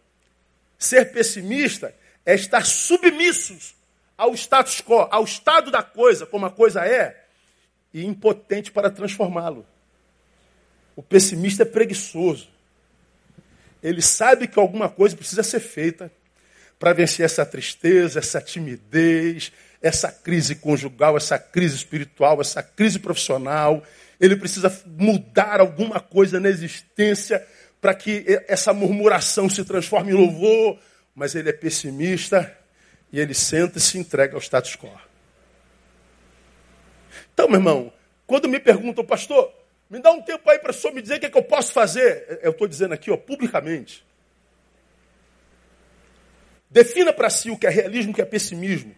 Ser 0.77 1.11
pessimista 1.11 1.93
é 2.25 2.35
estar 2.35 2.65
submissos 2.65 3.75
ao 4.17 4.33
status 4.33 4.81
quo, 4.81 5.07
ao 5.11 5.23
estado 5.23 5.69
da 5.71 5.83
coisa, 5.83 6.25
como 6.25 6.45
a 6.45 6.51
coisa 6.51 6.85
é, 6.85 7.25
e 7.93 8.05
impotente 8.05 8.71
para 8.71 8.89
transformá-lo. 8.89 9.65
O 10.95 11.03
pessimista 11.03 11.63
é 11.63 11.65
preguiçoso. 11.65 12.47
Ele 13.83 14.01
sabe 14.01 14.47
que 14.47 14.57
alguma 14.57 14.89
coisa 14.89 15.15
precisa 15.15 15.43
ser 15.43 15.59
feita 15.59 16.11
para 16.79 16.93
vencer 16.93 17.25
essa 17.25 17.45
tristeza, 17.45 18.19
essa 18.19 18.41
timidez, 18.41 19.51
essa 19.81 20.11
crise 20.11 20.55
conjugal, 20.55 21.15
essa 21.15 21.37
crise 21.37 21.75
espiritual, 21.75 22.41
essa 22.41 22.63
crise 22.63 22.99
profissional, 22.99 23.83
ele 24.19 24.35
precisa 24.35 24.73
mudar 24.85 25.59
alguma 25.59 25.99
coisa 25.99 26.39
na 26.39 26.49
existência 26.49 27.45
para 27.81 27.93
que 27.93 28.25
essa 28.47 28.73
murmuração 28.73 29.49
se 29.49 29.63
transforme 29.63 30.11
em 30.11 30.15
louvor. 30.15 30.79
Mas 31.13 31.35
ele 31.35 31.49
é 31.49 31.53
pessimista 31.53 32.57
e 33.11 33.19
ele 33.19 33.33
senta 33.33 33.77
e 33.77 33.81
se 33.81 33.97
entrega 33.97 34.35
ao 34.35 34.41
status 34.41 34.75
quo. 34.75 34.89
Então, 37.33 37.47
meu 37.47 37.59
irmão, 37.59 37.93
quando 38.25 38.49
me 38.49 38.59
perguntam, 38.59 39.05
pastor, 39.05 39.53
me 39.89 39.99
dá 39.99 40.11
um 40.11 40.21
tempo 40.21 40.49
aí 40.49 40.59
para 40.59 40.71
o 40.71 40.73
senhor 40.73 40.93
me 40.93 41.01
dizer 41.01 41.17
o 41.17 41.19
que, 41.19 41.25
é 41.27 41.29
que 41.29 41.37
eu 41.37 41.43
posso 41.43 41.71
fazer. 41.71 42.39
Eu 42.41 42.51
estou 42.51 42.67
dizendo 42.67 42.93
aqui, 42.93 43.11
ó, 43.11 43.17
publicamente. 43.17 44.03
Defina 46.69 47.13
para 47.13 47.29
si 47.29 47.51
o 47.51 47.57
que 47.57 47.67
é 47.67 47.69
realismo 47.69 48.11
e 48.11 48.13
o 48.13 48.15
que 48.15 48.21
é 48.21 48.25
pessimismo. 48.25 48.95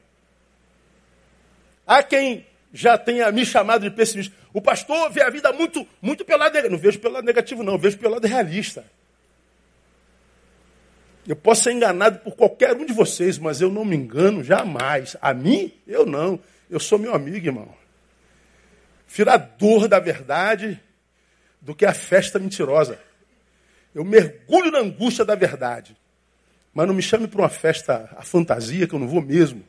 Há 1.85 2.01
quem 2.01 2.45
já 2.73 2.97
tenha 2.97 3.31
me 3.31 3.45
chamado 3.45 3.89
de 3.89 3.95
pessimista. 3.95 4.35
O 4.53 4.61
pastor 4.61 5.09
vê 5.11 5.21
a 5.21 5.29
vida 5.29 5.51
muito, 5.53 5.87
muito 6.01 6.25
pelo 6.25 6.39
lado 6.39 6.53
negativo. 6.53 6.73
Não 6.73 6.81
vejo 6.81 6.99
pelo 6.99 7.13
lado 7.13 7.25
negativo, 7.25 7.63
não, 7.63 7.77
vejo 7.77 7.97
pelo 7.97 8.13
lado 8.13 8.27
realista. 8.27 8.85
Eu 11.27 11.35
posso 11.35 11.63
ser 11.63 11.73
enganado 11.73 12.19
por 12.19 12.35
qualquer 12.35 12.75
um 12.75 12.85
de 12.85 12.93
vocês, 12.93 13.37
mas 13.37 13.59
eu 13.59 13.69
não 13.69 13.83
me 13.83 13.95
engano 13.95 14.43
jamais. 14.43 15.17
A 15.21 15.33
mim, 15.33 15.73
eu 15.85 16.05
não. 16.05 16.39
Eu 16.69 16.79
sou 16.79 16.97
meu 16.97 17.13
amigo, 17.13 17.45
irmão. 17.45 17.76
Firador 19.07 19.87
da 19.87 19.99
verdade 19.99 20.79
do 21.61 21.73
que 21.73 21.85
a 21.85 21.93
festa 21.93 22.37
mentirosa. 22.37 22.99
Eu 23.95 24.03
mergulho 24.05 24.71
na 24.71 24.79
angústia 24.79 25.25
da 25.25 25.33
verdade. 25.33 25.97
Mas 26.73 26.85
não 26.85 26.93
me 26.93 27.01
chame 27.01 27.27
para 27.27 27.41
uma 27.41 27.49
festa, 27.49 28.09
a 28.15 28.21
fantasia, 28.21 28.87
que 28.87 28.93
eu 28.93 28.99
não 28.99 29.07
vou 29.07 29.21
mesmo. 29.21 29.63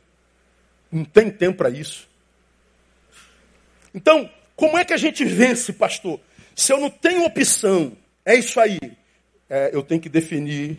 Não 0.91 1.03
tem 1.03 1.31
tempo 1.31 1.57
para 1.57 1.69
isso. 1.69 2.07
Então, 3.93 4.29
como 4.55 4.77
é 4.77 4.85
que 4.85 4.93
a 4.93 4.97
gente 4.97 5.25
vence, 5.25 5.73
pastor? 5.73 6.19
Se 6.55 6.71
eu 6.71 6.79
não 6.79 6.89
tenho 6.89 7.25
opção, 7.25 7.93
é 8.23 8.35
isso 8.35 8.59
aí. 8.59 8.79
É, 9.49 9.71
eu 9.73 9.81
tenho 9.81 9.99
que 9.99 10.09
definir 10.09 10.77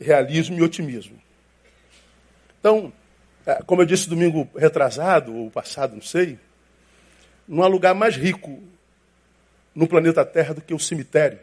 realismo 0.00 0.58
e 0.58 0.62
otimismo. 0.62 1.20
Então, 2.58 2.92
é, 3.46 3.62
como 3.62 3.82
eu 3.82 3.86
disse 3.86 4.08
domingo 4.08 4.48
retrasado, 4.56 5.34
ou 5.34 5.50
passado, 5.50 5.94
não 5.94 6.02
sei, 6.02 6.38
não 7.50 7.64
há 7.64 7.66
lugar 7.66 7.96
mais 7.96 8.14
rico 8.14 8.62
no 9.74 9.88
planeta 9.88 10.24
Terra 10.24 10.54
do 10.54 10.60
que 10.60 10.72
o 10.72 10.78
cemitério. 10.78 11.40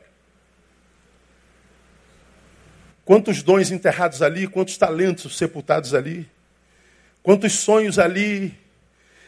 Quantos 3.04 3.44
dons 3.44 3.72
enterrados 3.72 4.22
ali, 4.22 4.48
quantos 4.48 4.78
talentos 4.78 5.38
sepultados 5.38 5.94
ali, 5.94 6.26
quantos 7.22 7.54
sonhos 7.54 8.00
ali 8.00 8.58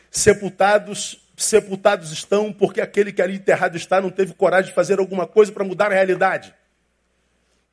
sepultados 0.09 1.21
sepultados 1.35 2.11
estão 2.11 2.51
porque 2.51 2.81
aquele 2.81 3.13
que 3.13 3.21
ali 3.21 3.35
enterrado 3.35 3.77
está 3.77 4.01
não 4.01 4.09
teve 4.09 4.33
coragem 4.33 4.69
de 4.69 4.75
fazer 4.75 4.99
alguma 4.99 5.25
coisa 5.25 5.51
para 5.51 5.63
mudar 5.63 5.91
a 5.91 5.95
realidade. 5.95 6.53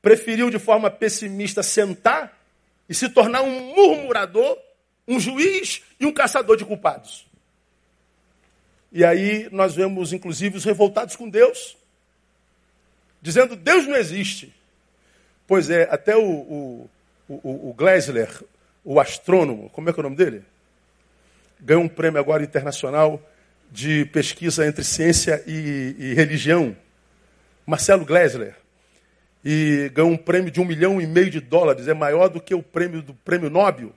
Preferiu 0.01 0.51
de 0.51 0.59
forma 0.59 0.91
pessimista 0.91 1.63
sentar 1.63 2.37
e 2.89 2.95
se 2.95 3.09
tornar 3.09 3.43
um 3.43 3.75
murmurador, 3.75 4.57
um 5.07 5.19
juiz 5.19 5.83
e 5.99 6.07
um 6.07 6.13
caçador 6.13 6.57
de 6.57 6.65
culpados. 6.65 7.26
E 8.97 9.05
aí 9.05 9.47
nós 9.53 9.75
vemos, 9.75 10.15
inclusive, 10.15 10.57
os 10.57 10.65
revoltados 10.65 11.17
com 11.17 11.29
Deus, 11.29 11.77
dizendo: 13.21 13.55
Deus 13.55 13.87
não 13.87 13.95
existe. 13.95 14.55
Pois 15.47 15.69
é, 15.69 15.87
até 15.91 16.17
o, 16.17 16.23
o, 16.23 16.91
o, 17.29 17.69
o 17.69 17.75
Gleisler, 17.75 18.31
o 18.83 18.99
astrônomo, 18.99 19.69
como 19.69 19.91
é 19.91 19.93
que 19.93 20.01
é 20.01 20.01
o 20.01 20.05
nome 20.05 20.17
dele? 20.17 20.43
Ganhou 21.61 21.83
um 21.83 21.89
prêmio 21.89 22.19
agora 22.19 22.43
internacional 22.43 23.21
de 23.71 24.07
pesquisa 24.07 24.67
entre 24.67 24.83
ciência 24.83 25.45
e, 25.47 25.95
e 25.99 26.15
religião, 26.15 26.75
Marcelo 27.67 28.07
Glesler, 28.07 28.55
e 29.45 29.91
ganhou 29.93 30.11
um 30.11 30.17
prêmio 30.17 30.51
de 30.51 30.59
um 30.59 30.65
milhão 30.65 31.03
e 31.03 31.07
meio 31.07 31.29
de 31.29 31.41
dólares, 31.41 31.87
é 31.87 31.93
maior 31.93 32.29
do 32.29 32.41
que 32.41 32.55
o 32.55 32.63
prêmio 32.63 33.03
do 33.03 33.13
prêmio 33.13 33.51
Nobel. 33.51 33.93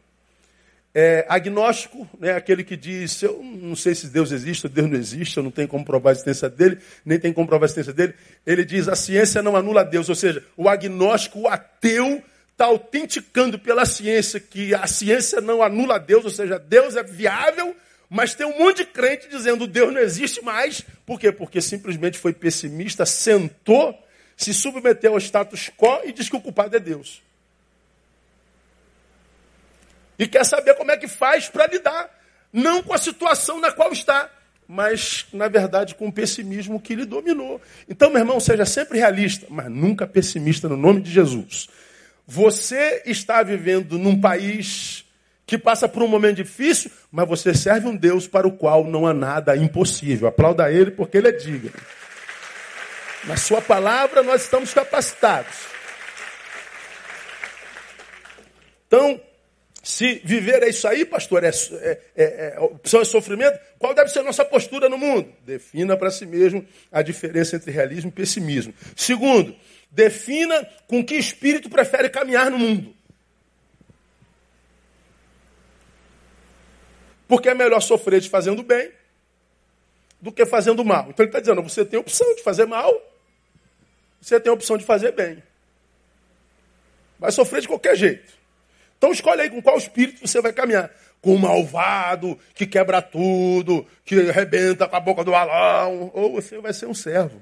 É, 0.94 1.24
agnóstico, 1.30 2.10
né, 2.20 2.32
aquele 2.32 2.64
que 2.64 2.76
diz, 2.76 3.22
eu 3.22 3.44
não 3.44 3.76
sei 3.76 3.94
se 3.94 4.08
Deus 4.08 4.32
existe 4.32 4.66
ou 4.66 4.72
Deus 4.72 4.90
não 4.90 4.98
existe, 4.98 5.38
eu 5.38 5.44
não 5.44 5.52
tenho 5.52 5.68
como 5.68 5.86
provar 5.86 6.10
a 6.10 6.14
existência 6.14 6.50
dele, 6.50 6.80
nem 7.06 7.20
tenho 7.20 7.34
como 7.34 7.48
provar 7.48 7.66
a 7.66 7.68
existência 7.68 7.94
dele. 7.94 8.16
Ele 8.46 8.66
diz, 8.66 8.88
a 8.88 8.96
ciência 8.96 9.42
não 9.44 9.56
anula 9.56 9.86
Deus, 9.86 10.10
ou 10.10 10.16
seja, 10.16 10.44
o 10.58 10.68
agnóstico, 10.68 11.42
o 11.42 11.48
ateu, 11.48 12.24
está 12.60 12.66
autenticando 12.66 13.58
pela 13.58 13.86
ciência 13.86 14.38
que 14.38 14.76
a 14.76 14.86
ciência 14.86 15.40
não 15.40 15.64
anula 15.64 15.98
Deus, 15.98 16.26
ou 16.26 16.30
seja, 16.30 16.60
Deus 16.60 16.98
é 16.98 17.04
viável, 17.04 17.74
mas 18.10 18.36
tem 18.36 18.46
um 18.46 18.60
monte 18.60 18.78
de 18.78 18.86
crente 18.86 19.30
dizendo 19.30 19.66
Deus 19.66 19.94
não 19.94 20.02
existe 20.02 20.44
mais. 20.44 20.84
Por 21.06 21.18
quê? 21.18 21.32
Porque 21.32 21.62
simplesmente 21.62 22.18
foi 22.18 22.34
pessimista, 22.34 23.06
sentou, 23.06 23.98
se 24.36 24.54
submeteu 24.54 25.14
ao 25.14 25.20
status 25.20 25.70
quo 25.78 26.02
e 26.04 26.12
diz 26.12 26.28
que 26.28 26.36
o 26.36 26.42
culpado 26.42 26.76
é 26.76 26.80
Deus. 26.82 27.22
E 30.20 30.28
quer 30.28 30.46
saber 30.46 30.76
como 30.76 30.92
é 30.92 30.98
que 30.98 31.08
faz 31.08 31.48
para 31.48 31.66
lidar, 31.66 32.10
não 32.52 32.84
com 32.84 32.94
a 32.94 32.98
situação 32.98 33.62
na 33.62 33.72
qual 33.72 33.94
está, 33.94 34.30
mas, 34.68 35.26
na 35.32 35.48
verdade, 35.48 35.96
com 35.96 36.10
o 36.10 36.12
pessimismo 36.12 36.80
que 36.80 36.94
lhe 36.94 37.06
dominou. 37.06 37.62
Então, 37.88 38.10
meu 38.10 38.20
irmão, 38.20 38.40
seja 38.40 38.66
sempre 38.66 39.00
realista, 39.00 39.48
mas 39.50 39.72
nunca 39.72 40.06
pessimista 40.06 40.68
no 40.68 40.76
nome 40.76 41.02
de 41.02 41.10
Jesus. 41.10 41.70
Você 42.28 43.02
está 43.06 43.42
vivendo 43.42 43.98
num 43.98 44.20
país 44.20 45.06
que 45.48 45.58
passa 45.58 45.90
por 45.90 46.04
um 46.04 46.08
momento 46.08 46.36
difícil, 46.36 46.92
mas 47.12 47.28
você 47.28 47.56
serve 47.56 47.88
um 47.88 47.96
Deus 47.96 48.28
para 48.28 48.48
o 48.48 48.52
qual 48.52 48.84
não 48.84 49.08
há 49.08 49.14
nada 49.14 49.58
impossível. 49.58 50.28
Aplauda 50.28 50.72
ele 50.72 50.92
porque 50.92 51.18
ele 51.18 51.30
é 51.30 51.32
digno. 51.32 51.72
Na 53.24 53.38
sua 53.38 53.62
palavra 53.62 54.22
nós 54.22 54.44
estamos 54.44 54.72
capacitados. 54.72 55.56
Então, 58.86 59.20
se 59.82 60.22
viver 60.26 60.62
é 60.64 60.70
isso 60.70 60.88
aí, 60.88 61.06
pastor, 61.06 61.44
é, 61.44 61.50
é, 61.50 62.02
é, 62.16 62.54
é 62.56 62.60
opção 62.60 63.02
é 63.02 63.06
sofrimento, 63.06 63.60
qual 63.78 63.94
deve 63.94 64.10
ser 64.10 64.20
a 64.20 64.24
nossa 64.24 64.44
postura 64.44 64.90
no 64.90 64.98
mundo? 64.98 65.34
Defina 65.46 65.96
para 65.96 66.12
si 66.12 66.26
mesmo 66.26 66.66
a 66.92 67.02
diferença 67.02 67.56
entre 67.56 67.72
realismo 67.72 68.10
e 68.10 68.14
pessimismo. 68.14 68.74
Segundo, 68.96 69.56
defina 69.90 70.68
com 70.88 71.04
que 71.04 71.16
espírito 71.16 71.70
prefere 71.70 72.10
caminhar 72.10 72.52
no 72.52 72.60
mundo. 72.60 72.94
Porque 77.28 77.48
é 77.48 77.54
melhor 77.54 77.80
sofrer 77.80 78.20
de 78.20 78.30
fazendo 78.30 78.64
bem 78.64 78.92
do 80.20 80.32
que 80.32 80.46
fazendo 80.46 80.84
mal. 80.84 81.08
Então 81.10 81.24
ele 81.24 81.30
está 81.30 81.40
dizendo, 81.40 81.62
você 81.64 81.86
tem 81.86 81.98
opção 81.98 82.36
de 82.36 82.44
fazer 82.44 82.66
mal, 82.66 82.94
você 84.20 84.40
tem 84.40 84.52
opção 84.52 84.78
de 84.78 84.84
fazer 84.84 85.14
bem. 85.14 85.42
Vai 87.18 87.32
sofrer 87.32 87.62
de 87.62 87.68
qualquer 87.68 87.96
jeito. 87.96 88.39
Então 89.00 89.14
escolhe 89.14 89.42
aí 89.42 89.50
com 89.50 89.62
qual 89.62 89.78
espírito 89.78 90.28
você 90.28 90.42
vai 90.42 90.52
caminhar. 90.52 90.92
Com 91.22 91.34
o 91.34 91.40
malvado, 91.40 92.38
que 92.54 92.68
quebra 92.68 93.02
tudo, 93.02 93.88
que 94.04 94.30
arrebenta 94.30 94.88
com 94.88 94.96
a 94.96 95.00
boca 95.00 95.24
do 95.24 95.32
balão, 95.32 96.12
ou 96.14 96.34
você 96.34 96.60
vai 96.60 96.74
ser 96.74 96.86
um 96.86 96.94
servo. 96.94 97.42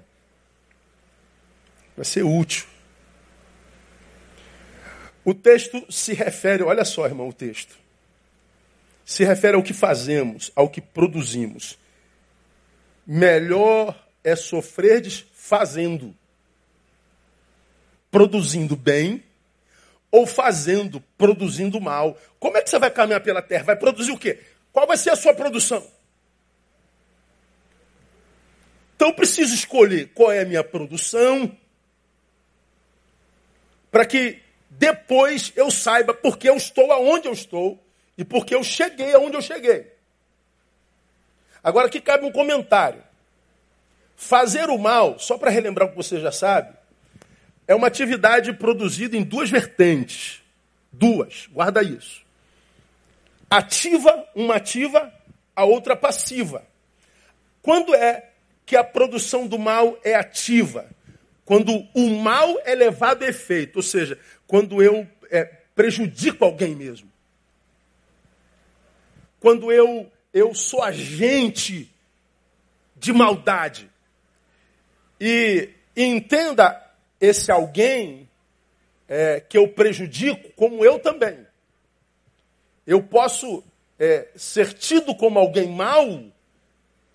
Vai 1.95 2.05
ser 2.05 2.23
útil. 2.23 2.65
O 5.25 5.33
texto 5.33 5.83
se 5.91 6.13
refere, 6.13 6.61
olha 6.61 6.85
só, 6.85 7.05
irmão, 7.05 7.27
o 7.27 7.33
texto. 7.33 7.75
Se 9.03 9.23
refere 9.23 9.55
ao 9.57 9.63
que 9.63 9.73
fazemos, 9.73 10.51
ao 10.55 10.69
que 10.69 10.79
produzimos. 10.79 11.77
Melhor 13.05 13.97
é 14.23 14.35
sofrerdes 14.35 15.25
fazendo. 15.33 16.15
Produzindo 18.11 18.75
bem 18.75 19.23
ou 20.11 20.25
fazendo, 20.25 21.01
produzindo 21.17 21.79
mal. 21.81 22.17
Como 22.39 22.57
é 22.57 22.61
que 22.61 22.69
você 22.69 22.79
vai 22.79 22.91
caminhar 22.91 23.21
pela 23.21 23.41
terra? 23.41 23.63
Vai 23.63 23.75
produzir 23.75 24.11
o 24.11 24.17
quê? 24.17 24.39
Qual 24.71 24.87
vai 24.87 24.97
ser 24.97 25.09
a 25.09 25.15
sua 25.15 25.33
produção? 25.33 25.85
Então 28.95 29.09
eu 29.09 29.13
preciso 29.13 29.53
escolher 29.53 30.11
qual 30.13 30.31
é 30.31 30.41
a 30.41 30.45
minha 30.45 30.63
produção 30.63 31.55
para 33.91 34.05
que 34.05 34.41
depois 34.69 35.51
eu 35.55 35.71
saiba 35.71 36.13
porque 36.13 36.49
eu 36.49 36.55
estou 36.55 36.91
aonde 36.91 37.27
eu 37.27 37.33
estou 37.33 37.83
e 38.17 38.23
porque 38.23 38.53
eu 38.53 38.63
cheguei 38.63 39.13
aonde 39.13 39.35
eu 39.35 39.41
cheguei. 39.41 39.91
Agora 41.63 41.87
aqui 41.87 41.99
cabe 41.99 42.25
um 42.25 42.31
comentário. 42.31 43.03
Fazer 44.15 44.69
o 44.69 44.77
mal, 44.77 45.19
só 45.19 45.37
para 45.37 45.51
relembrar 45.51 45.87
o 45.87 45.91
que 45.91 45.97
você 45.97 46.19
já 46.19 46.31
sabe, 46.31 46.76
é 47.67 47.75
uma 47.75 47.87
atividade 47.87 48.53
produzida 48.53 49.17
em 49.17 49.23
duas 49.23 49.49
vertentes. 49.49 50.41
Duas, 50.91 51.47
guarda 51.51 51.83
isso. 51.83 52.25
Ativa, 53.49 54.27
uma 54.33 54.55
ativa, 54.55 55.13
a 55.55 55.65
outra 55.65 55.95
passiva. 55.95 56.65
Quando 57.61 57.93
é 57.93 58.29
que 58.65 58.75
a 58.75 58.83
produção 58.83 59.47
do 59.47 59.59
mal 59.59 59.99
é 60.03 60.15
ativa? 60.15 60.89
Quando 61.43 61.87
o 61.93 62.09
mal 62.09 62.57
é 62.63 62.73
levado 62.73 63.23
a 63.23 63.27
efeito, 63.27 63.77
ou 63.77 63.83
seja, 63.83 64.17
quando 64.45 64.81
eu 64.81 65.07
é, 65.29 65.45
prejudico 65.75 66.43
alguém 66.43 66.75
mesmo. 66.75 67.11
Quando 69.39 69.71
eu, 69.71 70.11
eu 70.33 70.53
sou 70.53 70.81
agente 70.81 71.93
de 72.95 73.13
maldade. 73.13 73.89
E, 75.19 75.69
e 75.95 76.03
entenda 76.03 76.86
esse 77.19 77.51
alguém 77.51 78.29
é, 79.07 79.39
que 79.39 79.57
eu 79.57 79.67
prejudico, 79.67 80.49
como 80.55 80.83
eu 80.83 80.99
também. 80.99 81.45
Eu 82.85 83.03
posso 83.03 83.63
é, 83.99 84.27
ser 84.35 84.73
tido 84.73 85.15
como 85.15 85.39
alguém 85.39 85.67
mau, 85.67 86.23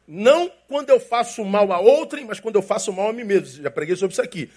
não 0.07 0.51
quando 0.69 0.91
eu 0.91 1.01
faço 1.01 1.45
mal 1.45 1.73
a 1.73 1.81
outrem, 1.81 2.25
mas 2.25 2.41
quando 2.41 2.57
eu 2.57 2.63
faço 2.63 2.93
mal 2.93 3.09
a 3.09 3.13
mim 3.13 3.25
mesmo. 3.25 3.63
Já 3.63 3.71
preguei 3.71 3.97
sobre 3.97 4.13
isso 4.13 4.23
aqui. 4.23 4.51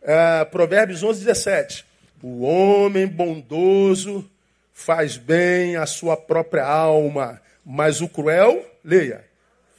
É, 0.00 0.44
Provérbios 0.44 1.02
11, 1.02 1.24
17. 1.24 1.84
O 2.22 2.42
homem 2.42 3.06
bondoso 3.06 4.28
faz 4.72 5.16
bem 5.16 5.76
à 5.76 5.86
sua 5.86 6.16
própria 6.16 6.64
alma, 6.64 7.40
mas 7.64 8.00
o 8.00 8.08
cruel, 8.08 8.64
leia, 8.84 9.24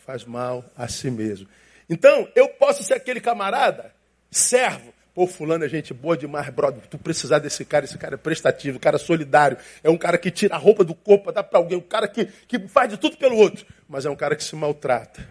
faz 0.05 0.23
mal 0.25 0.63
a 0.77 0.87
si 0.87 1.09
mesmo. 1.09 1.47
Então, 1.89 2.27
eu 2.35 2.49
posso 2.49 2.83
ser 2.83 2.93
aquele 2.95 3.19
camarada, 3.19 3.93
servo, 4.29 4.93
Pô, 5.13 5.27
fulano 5.27 5.63
é 5.63 5.69
gente 5.69 5.93
boa 5.93 6.17
demais, 6.17 6.49
brother. 6.49 6.81
Tu 6.89 6.97
precisar 6.97 7.37
desse 7.37 7.63
cara, 7.63 7.85
esse 7.85 7.97
cara 7.99 8.15
é 8.15 8.17
prestativo, 8.17 8.79
cara 8.79 8.97
solidário. 8.97 9.57
É 9.83 9.89
um 9.89 9.97
cara 9.97 10.17
que 10.17 10.31
tira 10.31 10.55
a 10.55 10.57
roupa 10.57 10.83
do 10.83 10.95
corpo, 10.95 11.31
dá 11.31 11.43
para 11.43 11.59
alguém. 11.59 11.77
Um 11.77 11.81
cara 11.81 12.07
que, 12.07 12.25
que 12.47 12.59
faz 12.67 12.89
de 12.89 12.97
tudo 12.97 13.15
pelo 13.17 13.37
outro. 13.37 13.63
Mas 13.87 14.05
é 14.05 14.09
um 14.09 14.15
cara 14.15 14.35
que 14.35 14.43
se 14.43 14.55
maltrata. 14.55 15.23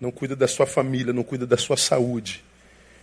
Não 0.00 0.10
cuida 0.10 0.34
da 0.34 0.48
sua 0.48 0.66
família, 0.66 1.12
não 1.12 1.22
cuida 1.22 1.46
da 1.46 1.56
sua 1.56 1.76
saúde. 1.76 2.42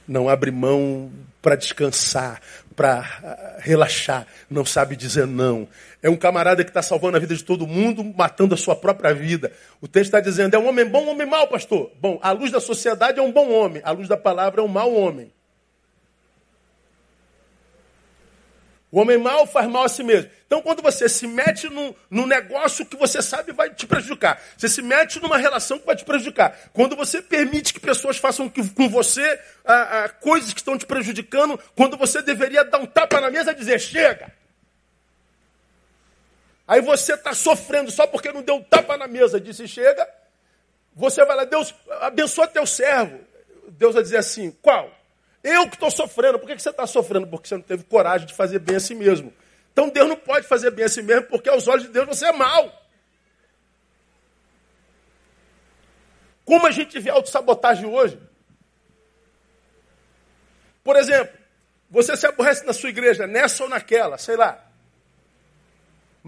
Não 0.06 0.28
abre 0.28 0.52
mão 0.52 1.10
para 1.42 1.56
descansar, 1.56 2.42
para 2.76 3.00
ah, 3.00 3.58
relaxar. 3.60 4.28
Não 4.50 4.66
sabe 4.66 4.98
dizer 4.98 5.26
não. 5.26 5.70
É 6.04 6.10
um 6.10 6.18
camarada 6.18 6.66
que 6.66 6.70
está 6.70 6.82
salvando 6.82 7.16
a 7.16 7.20
vida 7.22 7.34
de 7.34 7.46
todo 7.46 7.66
mundo, 7.66 8.04
matando 8.04 8.54
a 8.54 8.58
sua 8.58 8.76
própria 8.76 9.14
vida. 9.14 9.54
O 9.80 9.88
texto 9.88 10.08
está 10.08 10.20
dizendo, 10.20 10.54
é 10.54 10.60
um 10.60 10.68
homem 10.68 10.86
bom, 10.86 11.06
um 11.06 11.12
homem 11.12 11.28
mau, 11.28 11.48
pastor. 11.48 11.90
Bom, 12.02 12.20
a 12.22 12.32
luz 12.32 12.52
da 12.52 12.60
sociedade 12.60 13.20
é 13.20 13.22
um 13.22 13.32
bom 13.32 13.50
homem. 13.54 13.82
A 13.86 13.92
luz 13.92 14.10
da 14.10 14.18
palavra 14.18 14.60
é 14.60 14.64
um 14.66 14.68
mau 14.68 14.94
homem. 14.94 15.32
O 18.92 19.00
homem 19.00 19.20
mau 19.20 19.46
faz 19.46 19.70
mal 19.70 19.84
a 19.84 19.90
si 19.90 20.02
mesmo. 20.02 20.32
Então, 20.48 20.64
quando 20.64 20.82
você 20.82 21.08
se 21.08 21.28
mete 21.28 21.70
num, 21.70 22.26
negócio 22.26 22.84
que 22.84 22.98
você 22.98 23.22
sabe 23.22 23.52
vai 23.52 23.70
te 23.72 23.86
prejudicar, 23.86 24.42
você 24.58 24.68
se 24.68 24.82
mete 24.82 25.22
numa 25.22 25.38
relação 25.38 25.78
que 25.78 25.86
vai 25.86 25.96
te 25.96 26.04
prejudicar, 26.04 26.58
quando 26.74 26.96
você 26.96 27.22
permite 27.22 27.72
que 27.72 27.80
pessoas 27.80 28.18
façam 28.18 28.50
com 28.50 28.90
você 28.90 29.40
coisas 30.22 30.54
que 30.54 30.60
estão 30.60 30.76
te 30.76 30.88
prejudicando, 30.88 31.60
quando 31.76 31.98
você 31.98 32.22
deveria 32.24 32.66
dar 32.66 32.80
um 32.80 32.88
tapa 32.88 33.22
na 33.22 33.30
mesa 33.30 33.52
e 33.52 33.56
dizer 33.56 33.80
chega. 33.80 34.32
Aí 36.68 36.82
você 36.82 37.14
está 37.14 37.34
sofrendo 37.34 37.92
só 37.92 38.08
porque 38.08 38.32
não 38.32 38.42
deu 38.42 38.56
um 38.56 38.64
tapa 38.64 38.98
na 38.98 39.08
mesa, 39.08 39.40
disse 39.40 39.68
chega. 39.68 40.08
Você 40.96 41.24
vai 41.26 41.36
lá, 41.36 41.46
Deus 41.46 41.74
abençoa 42.02 42.48
teu 42.48 42.66
servo. 42.66 43.20
Deus 43.70 43.94
vai 43.94 44.04
dizer 44.04 44.18
assim: 44.18 44.52
qual? 44.62 44.99
Eu 45.44 45.68
que 45.70 45.76
estou 45.76 45.90
sofrendo. 45.90 46.40
Por 46.40 46.48
que 46.48 46.60
você 46.60 46.70
está 46.70 46.86
sofrendo? 46.86 47.28
Porque 47.28 47.48
você 47.48 47.56
não 47.56 47.62
teve 47.62 47.84
coragem 47.84 48.28
de 48.28 48.34
fazer 48.34 48.60
bem 48.60 48.76
a 48.76 48.80
si 48.80 48.94
mesmo. 48.94 49.34
Então 49.72 49.90
Deus 49.90 50.10
não 50.10 50.18
pode 50.18 50.48
fazer 50.48 50.72
bem 50.72 50.86
a 50.86 50.90
si 50.90 51.02
mesmo, 51.02 51.28
porque 51.28 51.50
aos 51.50 51.68
olhos 51.68 51.84
de 51.84 51.90
Deus 51.90 52.08
você 52.08 52.26
é 52.26 52.32
mau. 52.32 52.74
Como 56.44 56.66
a 56.66 56.72
gente 56.72 57.00
vê 57.00 57.10
autossabotagem 57.10 57.86
hoje? 57.86 58.20
Por 60.84 60.96
exemplo, 60.96 61.38
você 61.90 62.18
se 62.18 62.26
aborrece 62.26 62.66
na 62.66 62.74
sua 62.74 62.90
igreja, 62.90 63.28
nessa 63.28 63.64
ou 63.64 63.70
naquela, 63.70 64.18
sei 64.18 64.36
lá. 64.36 64.69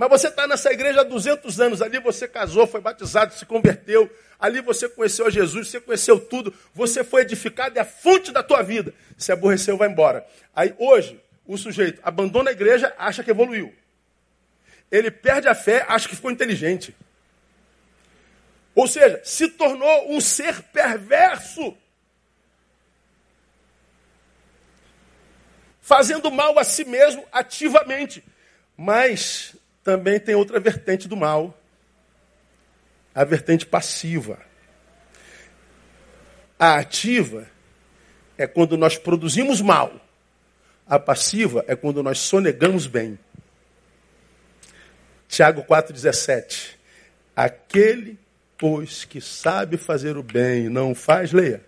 Mas 0.02 0.10
você 0.10 0.30
está 0.30 0.48
nessa 0.48 0.74
igreja 0.74 1.02
há 1.02 1.04
200 1.04 1.62
anos, 1.62 1.80
ali 1.80 2.00
você 2.00 2.28
casou, 2.28 2.66
foi 2.66 2.82
batizado, 2.82 3.36
se 3.36 3.46
converteu, 3.46 4.10
ali 4.40 4.60
você 4.60 4.90
conheceu 4.90 5.28
a 5.28 5.30
Jesus, 5.30 5.68
você 5.68 5.80
conheceu 5.80 6.20
tudo, 6.20 6.52
você 6.74 7.04
foi 7.04 7.22
edificado, 7.22 7.78
é 7.78 7.82
a 7.84 7.86
fonte 7.86 8.32
da 8.32 8.42
tua 8.42 8.64
vida. 8.64 8.96
Se 9.16 9.32
aborreceu, 9.32 9.78
vai 9.78 9.88
embora. 9.88 10.26
Aí 10.56 10.74
hoje, 10.80 11.22
o 11.46 11.56
sujeito 11.56 12.02
abandona 12.02 12.50
a 12.50 12.52
igreja, 12.52 12.92
acha 12.98 13.24
que 13.24 13.30
evoluiu. 13.30 13.72
Ele 14.92 15.12
perde 15.12 15.48
a 15.48 15.54
fé, 15.54 15.86
acha 15.88 16.10
que 16.10 16.16
ficou 16.16 16.32
inteligente. 16.32 16.96
Ou 18.74 18.88
seja, 18.88 19.22
se 19.24 19.50
tornou 19.50 20.12
um 20.12 20.20
ser 20.20 20.64
perverso. 20.64 21.78
Fazendo 25.80 26.32
mal 26.32 26.58
a 26.58 26.64
si 26.64 26.86
mesmo 26.86 27.24
ativamente. 27.32 28.24
Mas 28.76 29.61
também 29.84 30.20
tem 30.20 30.36
outra 30.36 30.60
vertente 30.60 31.08
do 31.08 31.18
mal, 31.18 31.58
a 33.14 33.24
vertente 33.24 33.66
passiva. 33.66 34.40
A 36.58 36.78
ativa 36.78 37.48
é 38.38 38.46
quando 38.48 38.78
nós 38.78 38.98
produzimos 38.98 39.62
mal. 39.62 39.94
A 40.88 41.00
passiva 41.00 41.64
é 41.68 41.76
quando 41.76 42.04
nós 42.04 42.20
sonegamos 42.20 42.86
bem. 42.88 43.18
Tiago 45.28 45.64
4,17. 45.64 46.76
Aquele, 47.36 48.20
pois, 48.58 49.06
que 49.06 49.20
sabe 49.22 49.78
fazer 49.78 50.18
o 50.18 50.24
bem 50.24 50.66
e 50.66 50.70
não 50.70 50.94
faz, 50.94 51.32
leia, 51.32 51.66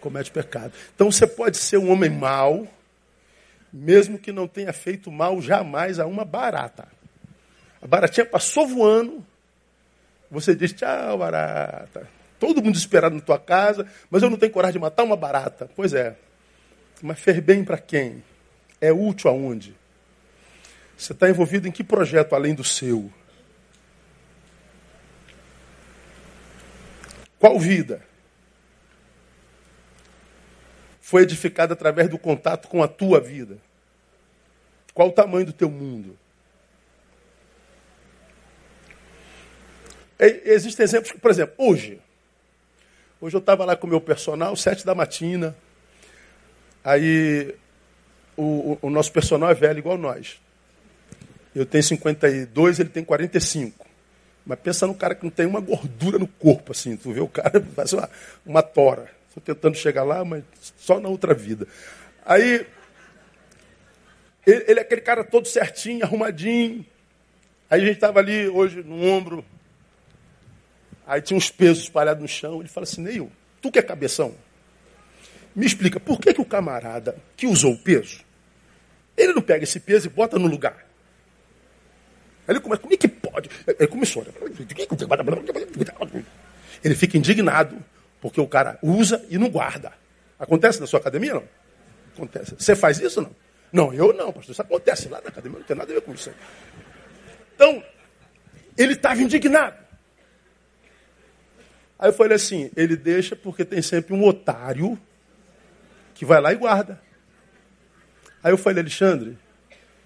comete 0.00 0.30
pecado. 0.30 0.72
Então 0.94 1.12
você 1.12 1.26
pode 1.26 1.58
ser 1.58 1.76
um 1.76 1.90
homem 1.90 2.10
mau, 2.10 2.66
mesmo 3.72 4.18
que 4.18 4.32
não 4.32 4.48
tenha 4.48 4.72
feito 4.72 5.10
mal 5.12 5.40
jamais 5.40 6.00
a 6.00 6.06
uma 6.06 6.24
barata. 6.24 6.88
A 7.80 7.86
baratinha 7.86 8.26
passou 8.26 8.66
voando. 8.66 9.24
Você 10.30 10.54
diz, 10.54 10.72
tchau, 10.72 11.18
barata. 11.18 12.08
Todo 12.38 12.62
mundo 12.62 12.76
esperado 12.76 13.14
na 13.14 13.20
tua 13.20 13.38
casa, 13.38 13.86
mas 14.10 14.22
eu 14.22 14.30
não 14.30 14.38
tenho 14.38 14.52
coragem 14.52 14.74
de 14.74 14.78
matar 14.78 15.02
uma 15.02 15.16
barata. 15.16 15.70
Pois 15.74 15.92
é. 15.92 16.16
Mas 17.02 17.18
fez 17.18 17.40
bem 17.40 17.64
para 17.64 17.78
quem? 17.78 18.22
É 18.80 18.92
útil 18.92 19.30
aonde? 19.30 19.76
Você 20.96 21.12
está 21.12 21.28
envolvido 21.28 21.66
em 21.66 21.72
que 21.72 21.82
projeto 21.82 22.34
além 22.34 22.54
do 22.54 22.62
seu? 22.62 23.10
Qual 27.38 27.58
vida? 27.58 28.02
Foi 31.00 31.22
edificada 31.22 31.72
através 31.72 32.08
do 32.08 32.18
contato 32.18 32.68
com 32.68 32.82
a 32.82 32.88
tua 32.88 33.18
vida? 33.18 33.58
Qual 34.92 35.08
o 35.08 35.12
tamanho 35.12 35.46
do 35.46 35.52
teu 35.52 35.70
mundo? 35.70 36.18
Existem 40.26 40.84
exemplos, 40.84 41.12
por 41.12 41.30
exemplo, 41.30 41.54
hoje. 41.58 42.00
Hoje 43.20 43.36
eu 43.36 43.40
estava 43.40 43.64
lá 43.64 43.76
com 43.76 43.86
o 43.86 43.90
meu 43.90 44.00
personal, 44.00 44.54
sete 44.56 44.84
da 44.84 44.94
matina. 44.94 45.54
Aí 46.82 47.54
o, 48.36 48.78
o, 48.80 48.90
nosso 48.90 49.12
personal 49.12 49.50
é 49.50 49.54
velho 49.54 49.78
igual 49.78 49.98
nós. 49.98 50.40
Eu 51.54 51.66
tenho 51.66 51.82
52, 51.84 52.80
ele 52.80 52.88
tem 52.88 53.04
45. 53.04 53.86
Mas 54.46 54.58
pensa 54.60 54.86
no 54.86 54.94
cara 54.94 55.14
que 55.14 55.24
não 55.24 55.30
tem 55.30 55.46
uma 55.46 55.60
gordura 55.60 56.18
no 56.18 56.26
corpo, 56.26 56.72
assim. 56.72 56.96
Tu 56.96 57.12
vê 57.12 57.20
o 57.20 57.28
cara 57.28 57.60
faz 57.76 57.92
uma, 57.92 58.08
uma 58.46 58.62
tora. 58.62 59.10
Estou 59.28 59.42
tentando 59.54 59.76
chegar 59.76 60.02
lá, 60.02 60.24
mas 60.24 60.42
só 60.78 60.98
na 60.98 61.08
outra 61.08 61.34
vida. 61.34 61.66
Aí, 62.24 62.66
ele, 64.46 64.64
ele 64.66 64.80
é 64.80 64.82
aquele 64.82 65.02
cara 65.02 65.22
todo 65.22 65.46
certinho, 65.46 66.04
arrumadinho. 66.04 66.84
Aí 67.68 67.82
a 67.82 67.84
gente 67.84 67.96
estava 67.96 68.18
ali 68.18 68.48
hoje 68.48 68.82
no 68.82 69.04
ombro. 69.04 69.44
Aí 71.10 71.20
tinha 71.20 71.36
uns 71.36 71.50
pesos 71.50 71.82
espalhados 71.82 72.22
no 72.22 72.28
chão. 72.28 72.60
Ele 72.60 72.68
fala 72.68 72.84
assim, 72.84 73.02
Neil, 73.02 73.32
tu 73.60 73.68
que 73.68 73.80
é 73.80 73.82
cabeção, 73.82 74.32
me 75.56 75.66
explica, 75.66 75.98
por 75.98 76.20
que, 76.20 76.32
que 76.32 76.40
o 76.40 76.44
camarada 76.44 77.16
que 77.36 77.48
usou 77.48 77.72
o 77.72 77.76
peso, 77.76 78.20
ele 79.16 79.32
não 79.32 79.42
pega 79.42 79.64
esse 79.64 79.80
peso 79.80 80.06
e 80.06 80.08
bota 80.08 80.38
no 80.38 80.46
lugar? 80.46 80.86
Aí 82.46 82.54
ele 82.54 82.60
começa, 82.60 82.80
como 82.80 82.94
é 82.94 82.96
que 82.96 83.08
pode? 83.08 83.50
Ele 83.66 83.88
começou. 83.88 84.24
Ele 86.84 86.94
fica 86.94 87.18
indignado, 87.18 87.76
porque 88.20 88.40
o 88.40 88.46
cara 88.46 88.78
usa 88.80 89.26
e 89.28 89.36
não 89.36 89.50
guarda. 89.50 89.92
Acontece 90.38 90.80
na 90.80 90.86
sua 90.86 91.00
academia, 91.00 91.34
não? 91.34 91.44
Acontece. 92.14 92.54
Você 92.56 92.76
faz 92.76 93.00
isso, 93.00 93.20
não? 93.20 93.34
Não, 93.72 93.92
eu 93.92 94.12
não, 94.12 94.32
pastor. 94.32 94.52
Isso 94.52 94.62
acontece 94.62 95.08
lá 95.08 95.20
na 95.20 95.28
academia, 95.28 95.58
não 95.58 95.66
tem 95.66 95.76
nada 95.76 95.90
a 95.90 95.94
ver 95.96 96.02
com 96.02 96.14
isso. 96.14 96.30
Então, 97.56 97.82
ele 98.78 98.92
estava 98.92 99.20
indignado. 99.20 99.89
Aí 102.00 102.08
eu 102.08 102.14
falei 102.14 102.34
assim, 102.34 102.70
ele 102.74 102.96
deixa 102.96 103.36
porque 103.36 103.62
tem 103.62 103.82
sempre 103.82 104.14
um 104.14 104.26
otário 104.26 104.98
que 106.14 106.24
vai 106.24 106.40
lá 106.40 106.50
e 106.50 106.56
guarda. 106.56 106.98
Aí 108.42 108.50
eu 108.50 108.56
falei, 108.56 108.80
Alexandre, 108.80 109.36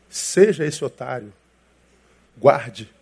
seja 0.08 0.66
esse 0.66 0.84
otário, 0.84 1.32
guarde, 2.36 2.92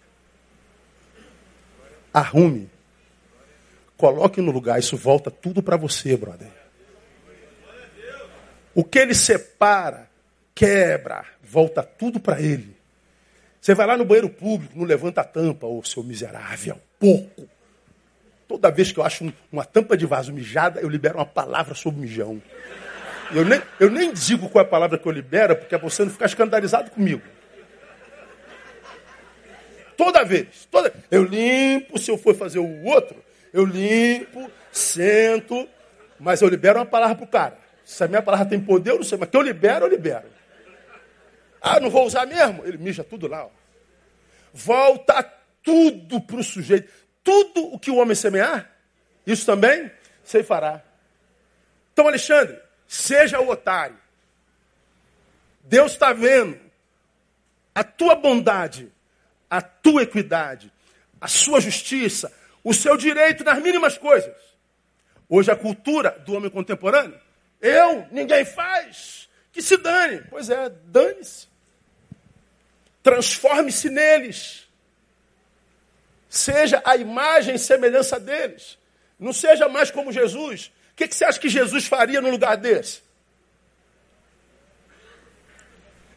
arrume, 2.12 2.70
coloque 3.96 4.42
no 4.42 4.52
lugar, 4.52 4.78
isso 4.78 4.94
volta 4.94 5.30
tudo 5.30 5.62
para 5.62 5.78
você, 5.78 6.14
brother. 6.14 6.52
O 8.74 8.84
que 8.84 8.98
ele 8.98 9.14
separa, 9.14 10.06
quebra, 10.54 11.24
volta 11.42 11.82
tudo 11.82 12.20
para 12.20 12.42
ele. 12.42 12.76
Você 13.58 13.74
vai 13.74 13.86
lá 13.86 13.96
no 13.96 14.04
banheiro 14.04 14.28
público, 14.28 14.78
não 14.78 14.84
levanta 14.84 15.22
a 15.22 15.24
tampa, 15.24 15.66
ô 15.66 15.82
seu 15.82 16.04
miserável, 16.04 16.78
porco. 17.00 17.48
Toda 18.52 18.70
vez 18.70 18.92
que 18.92 19.00
eu 19.00 19.02
acho 19.02 19.32
uma 19.50 19.64
tampa 19.64 19.96
de 19.96 20.04
vaso 20.04 20.30
mijada, 20.30 20.78
eu 20.78 20.88
libero 20.90 21.16
uma 21.16 21.24
palavra 21.24 21.74
sobre 21.74 22.02
mijão. 22.02 22.40
Eu 23.34 23.46
nem, 23.46 23.62
eu 23.80 23.90
nem 23.90 24.12
digo 24.12 24.46
qual 24.50 24.62
é 24.62 24.66
a 24.66 24.70
palavra 24.70 24.98
que 24.98 25.08
eu 25.08 25.10
libero, 25.10 25.56
porque 25.56 25.74
é 25.74 25.78
você 25.78 26.04
não 26.04 26.12
ficar 26.12 26.26
escandalizado 26.26 26.90
comigo. 26.90 27.22
Toda 29.96 30.22
vez. 30.22 30.68
Toda... 30.70 30.92
Eu 31.10 31.24
limpo, 31.24 31.98
se 31.98 32.10
eu 32.10 32.18
for 32.18 32.34
fazer 32.34 32.58
o 32.58 32.84
outro, 32.84 33.16
eu 33.54 33.64
limpo, 33.64 34.50
sento, 34.70 35.66
mas 36.20 36.42
eu 36.42 36.48
libero 36.50 36.78
uma 36.78 36.84
palavra 36.84 37.16
para 37.16 37.24
o 37.24 37.28
cara. 37.28 37.58
Se 37.86 38.04
a 38.04 38.06
minha 38.06 38.20
palavra 38.20 38.44
tem 38.44 38.60
poder, 38.60 38.90
eu 38.90 38.96
não 38.96 39.02
sei, 39.02 39.16
mas 39.16 39.30
que 39.30 39.36
eu 39.38 39.40
libero, 39.40 39.86
eu 39.86 39.90
libero. 39.90 40.26
Ah, 41.58 41.80
não 41.80 41.88
vou 41.88 42.04
usar 42.04 42.26
mesmo? 42.26 42.66
Ele 42.66 42.76
mija 42.76 43.02
tudo 43.02 43.26
lá. 43.28 43.46
Ó. 43.46 43.50
Volta 44.52 45.22
tudo 45.62 46.20
para 46.20 46.36
o 46.36 46.44
sujeito. 46.44 46.90
Tudo 47.22 47.72
o 47.72 47.78
que 47.78 47.90
o 47.90 47.96
homem 47.96 48.14
semear, 48.14 48.70
isso 49.26 49.46
também 49.46 49.90
você 50.24 50.42
fará. 50.42 50.82
Então, 51.92 52.06
Alexandre, 52.06 52.58
seja 52.86 53.40
o 53.40 53.48
otário. 53.48 53.98
Deus 55.64 55.92
está 55.92 56.12
vendo 56.12 56.58
a 57.74 57.84
tua 57.84 58.14
bondade, 58.14 58.90
a 59.48 59.60
tua 59.60 60.02
equidade, 60.02 60.72
a 61.20 61.28
sua 61.28 61.60
justiça, 61.60 62.32
o 62.64 62.74
seu 62.74 62.96
direito 62.96 63.44
nas 63.44 63.60
mínimas 63.60 63.96
coisas. 63.96 64.34
Hoje 65.28 65.50
a 65.50 65.56
cultura 65.56 66.10
do 66.26 66.34
homem 66.34 66.50
contemporâneo, 66.50 67.18
eu, 67.60 68.06
ninguém 68.10 68.44
faz, 68.44 69.28
que 69.52 69.62
se 69.62 69.76
dane. 69.76 70.22
Pois 70.28 70.50
é, 70.50 70.68
dane-se. 70.68 71.46
Transforme-se 73.02 73.88
neles. 73.88 74.68
Seja 76.32 76.80
a 76.82 76.96
imagem 76.96 77.56
e 77.56 77.58
semelhança 77.58 78.18
deles. 78.18 78.78
Não 79.20 79.34
seja 79.34 79.68
mais 79.68 79.90
como 79.90 80.10
Jesus. 80.10 80.72
O 80.92 80.96
que, 80.96 81.06
que 81.06 81.14
você 81.14 81.26
acha 81.26 81.38
que 81.38 81.50
Jesus 81.50 81.84
faria 81.84 82.22
no 82.22 82.30
lugar 82.30 82.56
desse? 82.56 83.02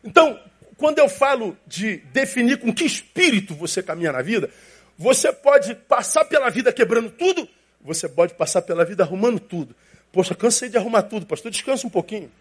Então, 0.01 0.41
quando 0.78 0.99
eu 0.99 1.10
falo 1.10 1.58
de 1.67 1.97
definir 2.13 2.60
com 2.62 2.73
que 2.73 2.86
espírito 2.86 3.54
você 3.54 3.84
caminha 3.84 4.13
na 4.13 4.21
vida, 4.21 4.49
você 4.97 5.34
pode 5.34 5.75
passar 5.75 6.23
pela 6.23 6.49
vida 6.49 6.71
quebrando 6.71 7.10
tudo, 7.10 7.45
você 7.82 8.08
pode 8.08 8.36
passar 8.36 8.62
pela 8.62 8.86
vida 8.86 9.04
arrumando 9.04 9.38
tudo. 9.38 9.75
Poxa, 10.13 10.34
cansei 10.34 10.69
de 10.69 10.78
arrumar 10.78 11.04
tudo, 11.04 11.25
pastor, 11.25 11.51
descansa 11.51 11.86
um 11.86 11.89
pouquinho. 11.89 12.32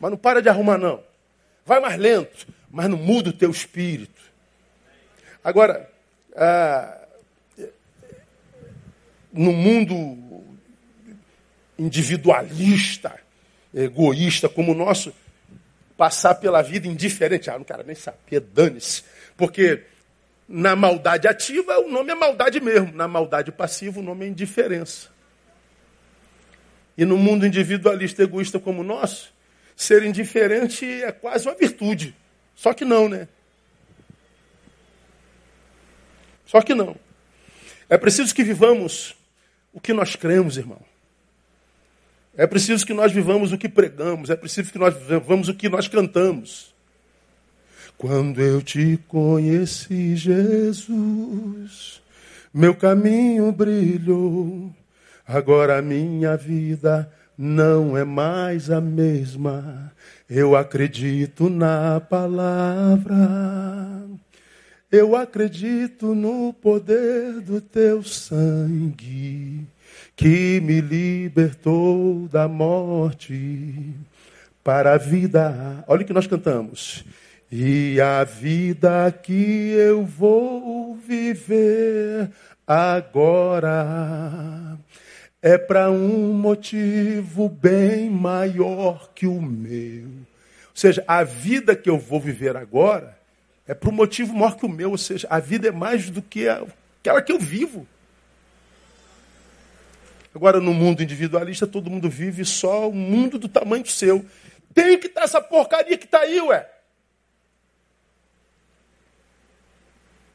Mas 0.00 0.10
não 0.10 0.18
para 0.18 0.42
de 0.42 0.48
arrumar, 0.48 0.78
não. 0.78 1.00
Vai 1.64 1.78
mais 1.78 1.96
lento, 1.96 2.48
mas 2.68 2.88
não 2.88 2.98
muda 2.98 3.30
o 3.30 3.32
teu 3.32 3.52
espírito. 3.52 4.20
Agora, 5.44 5.88
ah, 6.36 6.98
no 9.32 9.52
mundo 9.52 10.44
individualista, 11.78 13.18
egoísta 13.72 14.48
como 14.48 14.72
o 14.72 14.74
nosso, 14.74 15.12
passar 15.96 16.34
pela 16.36 16.62
vida 16.62 16.86
indiferente. 16.88 17.50
Ah, 17.50 17.58
não 17.58 17.64
quero 17.64 17.84
nem 17.84 17.94
saber, 17.94 18.40
dane-se. 18.40 19.04
Porque 19.36 19.84
na 20.48 20.74
maldade 20.74 21.28
ativa 21.28 21.78
o 21.78 21.88
nome 21.88 22.10
é 22.10 22.14
maldade 22.14 22.60
mesmo. 22.60 22.92
Na 22.92 23.06
maldade 23.06 23.52
passiva 23.52 24.00
o 24.00 24.02
nome 24.02 24.24
é 24.24 24.28
indiferença. 24.28 25.08
E 26.96 27.04
no 27.04 27.16
mundo 27.16 27.46
individualista 27.46 28.22
egoísta 28.22 28.58
como 28.58 28.80
o 28.80 28.84
nosso, 28.84 29.32
ser 29.76 30.02
indiferente 30.02 30.84
é 30.84 31.12
quase 31.12 31.46
uma 31.46 31.54
virtude. 31.54 32.14
Só 32.56 32.72
que 32.72 32.84
não, 32.84 33.08
né? 33.08 33.28
Só 36.48 36.60
que 36.62 36.74
não. 36.74 36.96
É 37.90 37.98
preciso 37.98 38.34
que 38.34 38.42
vivamos 38.42 39.14
o 39.70 39.78
que 39.78 39.92
nós 39.92 40.16
cremos, 40.16 40.56
irmão. 40.56 40.80
É 42.34 42.46
preciso 42.46 42.86
que 42.86 42.94
nós 42.94 43.12
vivamos 43.12 43.52
o 43.52 43.58
que 43.58 43.68
pregamos, 43.68 44.30
é 44.30 44.36
preciso 44.36 44.72
que 44.72 44.78
nós 44.78 44.96
vivamos 44.96 45.48
o 45.48 45.54
que 45.54 45.68
nós 45.68 45.88
cantamos. 45.88 46.74
Quando 47.98 48.40
eu 48.40 48.62
te 48.62 48.98
conheci, 49.08 50.16
Jesus, 50.16 52.00
meu 52.54 52.74
caminho 52.74 53.52
brilhou. 53.52 54.72
Agora 55.26 55.78
a 55.78 55.82
minha 55.82 56.34
vida 56.34 57.12
não 57.36 57.94
é 57.94 58.04
mais 58.04 58.70
a 58.70 58.80
mesma. 58.80 59.92
Eu 60.30 60.56
acredito 60.56 61.50
na 61.50 62.00
palavra. 62.00 63.18
Eu 64.90 65.14
acredito 65.14 66.14
no 66.14 66.50
poder 66.50 67.42
do 67.42 67.60
teu 67.60 68.02
sangue 68.02 69.66
que 70.16 70.62
me 70.62 70.80
libertou 70.80 72.26
da 72.28 72.48
morte 72.48 73.94
para 74.64 74.94
a 74.94 74.96
vida. 74.96 75.84
Olha 75.86 76.00
o 76.00 76.04
que 76.06 76.12
nós 76.14 76.26
cantamos. 76.26 77.04
E 77.52 78.00
a 78.00 78.24
vida 78.24 79.12
que 79.12 79.72
eu 79.72 80.06
vou 80.06 80.96
viver 80.96 82.30
agora 82.66 84.78
é 85.42 85.58
para 85.58 85.90
um 85.90 86.32
motivo 86.32 87.50
bem 87.50 88.08
maior 88.08 89.10
que 89.14 89.26
o 89.26 89.42
meu. 89.42 90.06
Ou 90.06 90.72
seja, 90.72 91.04
a 91.06 91.22
vida 91.24 91.76
que 91.76 91.90
eu 91.90 91.98
vou 91.98 92.18
viver 92.18 92.56
agora 92.56 93.17
é 93.68 93.74
para 93.74 93.90
um 93.90 93.92
motivo 93.92 94.34
maior 94.34 94.56
que 94.56 94.64
o 94.64 94.68
meu. 94.68 94.90
Ou 94.92 94.98
seja, 94.98 95.28
a 95.30 95.38
vida 95.38 95.68
é 95.68 95.70
mais 95.70 96.08
do 96.08 96.22
que 96.22 96.48
aquela 96.48 97.20
que 97.20 97.30
eu 97.30 97.38
vivo. 97.38 97.86
Agora, 100.34 100.58
no 100.58 100.72
mundo 100.72 101.02
individualista, 101.02 101.66
todo 101.66 101.90
mundo 101.90 102.08
vive 102.08 102.44
só 102.44 102.88
o 102.88 102.94
mundo 102.94 103.38
do 103.38 103.48
tamanho 103.48 103.82
do 103.82 103.90
seu. 103.90 104.24
Tem 104.72 104.98
que 104.98 105.08
estar 105.08 105.22
essa 105.22 105.40
porcaria 105.40 105.98
que 105.98 106.06
está 106.06 106.20
aí, 106.20 106.40
ué. 106.40 106.68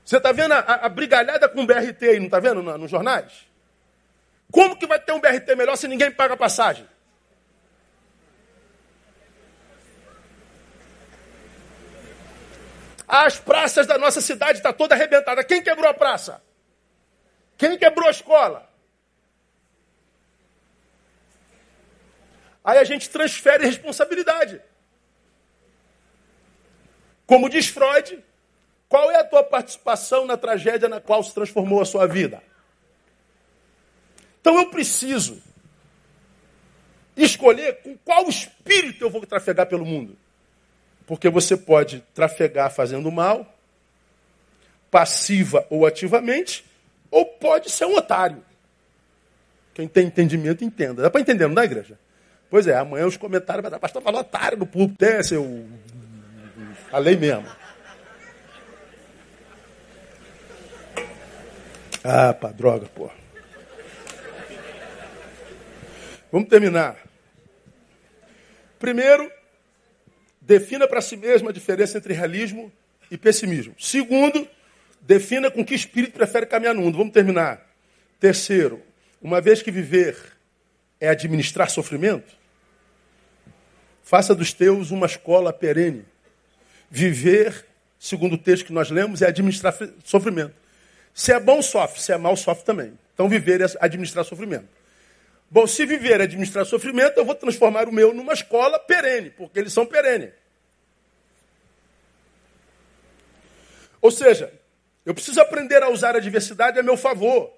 Você 0.05 0.17
está 0.17 0.31
vendo 0.31 0.51
a, 0.51 0.59
a, 0.59 0.89
brigalhada 0.89 1.49
com 1.49 1.63
o 1.63 1.65
BRT 1.65 2.03
aí, 2.03 2.19
não 2.19 2.25
está 2.25 2.39
vendo 2.39 2.61
nos 2.61 2.91
jornais? 2.91 3.31
Como 4.51 4.75
que 4.75 4.85
vai 4.85 4.99
ter 4.99 5.13
um 5.13 5.19
BRT 5.19 5.55
melhor 5.55 5.75
se 5.75 5.87
ninguém 5.87 6.11
paga 6.11 6.37
passagem? 6.37 6.85
As 13.15 13.39
praças 13.39 13.85
da 13.85 13.95
nossa 13.95 14.19
cidade 14.19 14.57
estão 14.57 14.71
tá 14.71 14.77
toda 14.79 14.95
arrebentada. 14.95 15.43
Quem 15.43 15.61
quebrou 15.61 15.87
a 15.87 15.93
praça? 15.93 16.41
Quem 17.55 17.77
quebrou 17.77 18.07
a 18.07 18.11
escola? 18.11 18.67
Aí 22.63 22.79
a 22.79 22.83
gente 22.83 23.07
transfere 23.11 23.67
responsabilidade. 23.67 24.59
Como 27.27 27.51
diz 27.51 27.67
Freud, 27.67 28.19
qual 28.89 29.11
é 29.11 29.19
a 29.19 29.23
tua 29.23 29.43
participação 29.43 30.25
na 30.25 30.35
tragédia 30.35 30.89
na 30.89 30.99
qual 30.99 31.21
se 31.21 31.35
transformou 31.35 31.83
a 31.83 31.85
sua 31.85 32.07
vida? 32.07 32.41
Então 34.41 34.57
eu 34.57 34.71
preciso 34.71 35.39
escolher 37.15 37.83
com 37.83 37.95
qual 37.95 38.27
espírito 38.27 39.05
eu 39.05 39.11
vou 39.11 39.23
trafegar 39.23 39.67
pelo 39.67 39.85
mundo. 39.85 40.17
Porque 41.05 41.29
você 41.29 41.57
pode 41.57 42.03
trafegar 42.13 42.71
fazendo 42.71 43.11
mal, 43.11 43.57
passiva 44.89 45.65
ou 45.69 45.85
ativamente, 45.85 46.65
ou 47.11 47.25
pode 47.25 47.69
ser 47.69 47.85
um 47.85 47.95
otário. 47.95 48.43
Quem 49.73 49.87
tem 49.87 50.07
entendimento, 50.07 50.63
entenda. 50.63 51.01
Dá 51.01 51.09
para 51.09 51.21
entender, 51.21 51.47
não 51.47 51.55
dá, 51.55 51.65
igreja? 51.65 51.97
Pois 52.49 52.67
é, 52.67 52.77
amanhã 52.77 53.07
os 53.07 53.17
comentários 53.17 53.63
vai 53.63 53.71
dar, 53.71 53.79
pastor 53.79 54.01
falou 54.01 54.21
otário 54.21 54.57
no 54.57 54.65
púlpito. 54.65 55.03
É, 55.03 55.23
seu... 55.23 55.67
Falei 56.91 57.17
mesmo. 57.17 57.47
Ah, 62.03 62.33
pá, 62.33 62.49
droga, 62.51 62.85
pô. 62.93 63.09
Vamos 66.31 66.49
terminar. 66.49 66.97
Primeiro, 68.77 69.31
defina 70.45 70.87
para 70.87 71.01
si 71.01 71.15
mesmo 71.17 71.49
a 71.49 71.51
diferença 71.51 71.97
entre 71.97 72.13
realismo 72.13 72.71
e 73.09 73.17
pessimismo. 73.17 73.75
Segundo, 73.79 74.47
defina 75.01 75.49
com 75.49 75.63
que 75.63 75.73
espírito 75.73 76.13
prefere 76.13 76.45
caminhar 76.45 76.75
no 76.75 76.81
mundo. 76.81 76.97
Vamos 76.97 77.13
terminar. 77.13 77.69
Terceiro, 78.19 78.81
uma 79.21 79.41
vez 79.41 79.61
que 79.61 79.71
viver 79.71 80.17
é 80.99 81.09
administrar 81.09 81.69
sofrimento, 81.69 82.33
faça 84.03 84.35
dos 84.35 84.53
teus 84.53 84.91
uma 84.91 85.05
escola 85.05 85.51
perene. 85.51 86.05
Viver, 86.89 87.65
segundo 87.97 88.33
o 88.33 88.37
texto 88.37 88.65
que 88.65 88.73
nós 88.73 88.89
lemos, 88.89 89.21
é 89.21 89.27
administrar 89.27 89.75
sofrimento. 90.03 90.53
Se 91.13 91.31
é 91.31 91.39
bom, 91.39 91.61
sofre. 91.61 92.01
Se 92.01 92.11
é 92.11 92.17
mal, 92.17 92.35
sofre 92.35 92.65
também. 92.65 92.93
Então, 93.13 93.29
viver 93.29 93.61
é 93.61 93.65
administrar 93.79 94.25
sofrimento. 94.25 94.67
Bom, 95.53 95.67
se 95.67 95.85
viver 95.85 96.19
é 96.19 96.23
administrar 96.23 96.65
sofrimento, 96.65 97.19
eu 97.19 97.25
vou 97.25 97.35
transformar 97.35 97.87
o 97.87 97.91
meu 97.91 98.11
numa 98.11 98.33
escola 98.33 98.79
perene, 98.79 99.29
porque 99.29 99.59
eles 99.59 99.71
são 99.71 99.85
perene. 99.85 100.33
Ou 104.01 104.09
seja, 104.09 104.51
eu 105.05 105.13
preciso 105.13 105.39
aprender 105.39 105.83
a 105.83 105.89
usar 105.89 106.15
a 106.15 106.19
diversidade 106.19 106.79
a 106.79 106.81
meu 106.81 106.97
favor. 106.97 107.53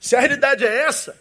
Se 0.00 0.16
a 0.16 0.18
realidade 0.18 0.66
é 0.66 0.76
essa, 0.82 1.16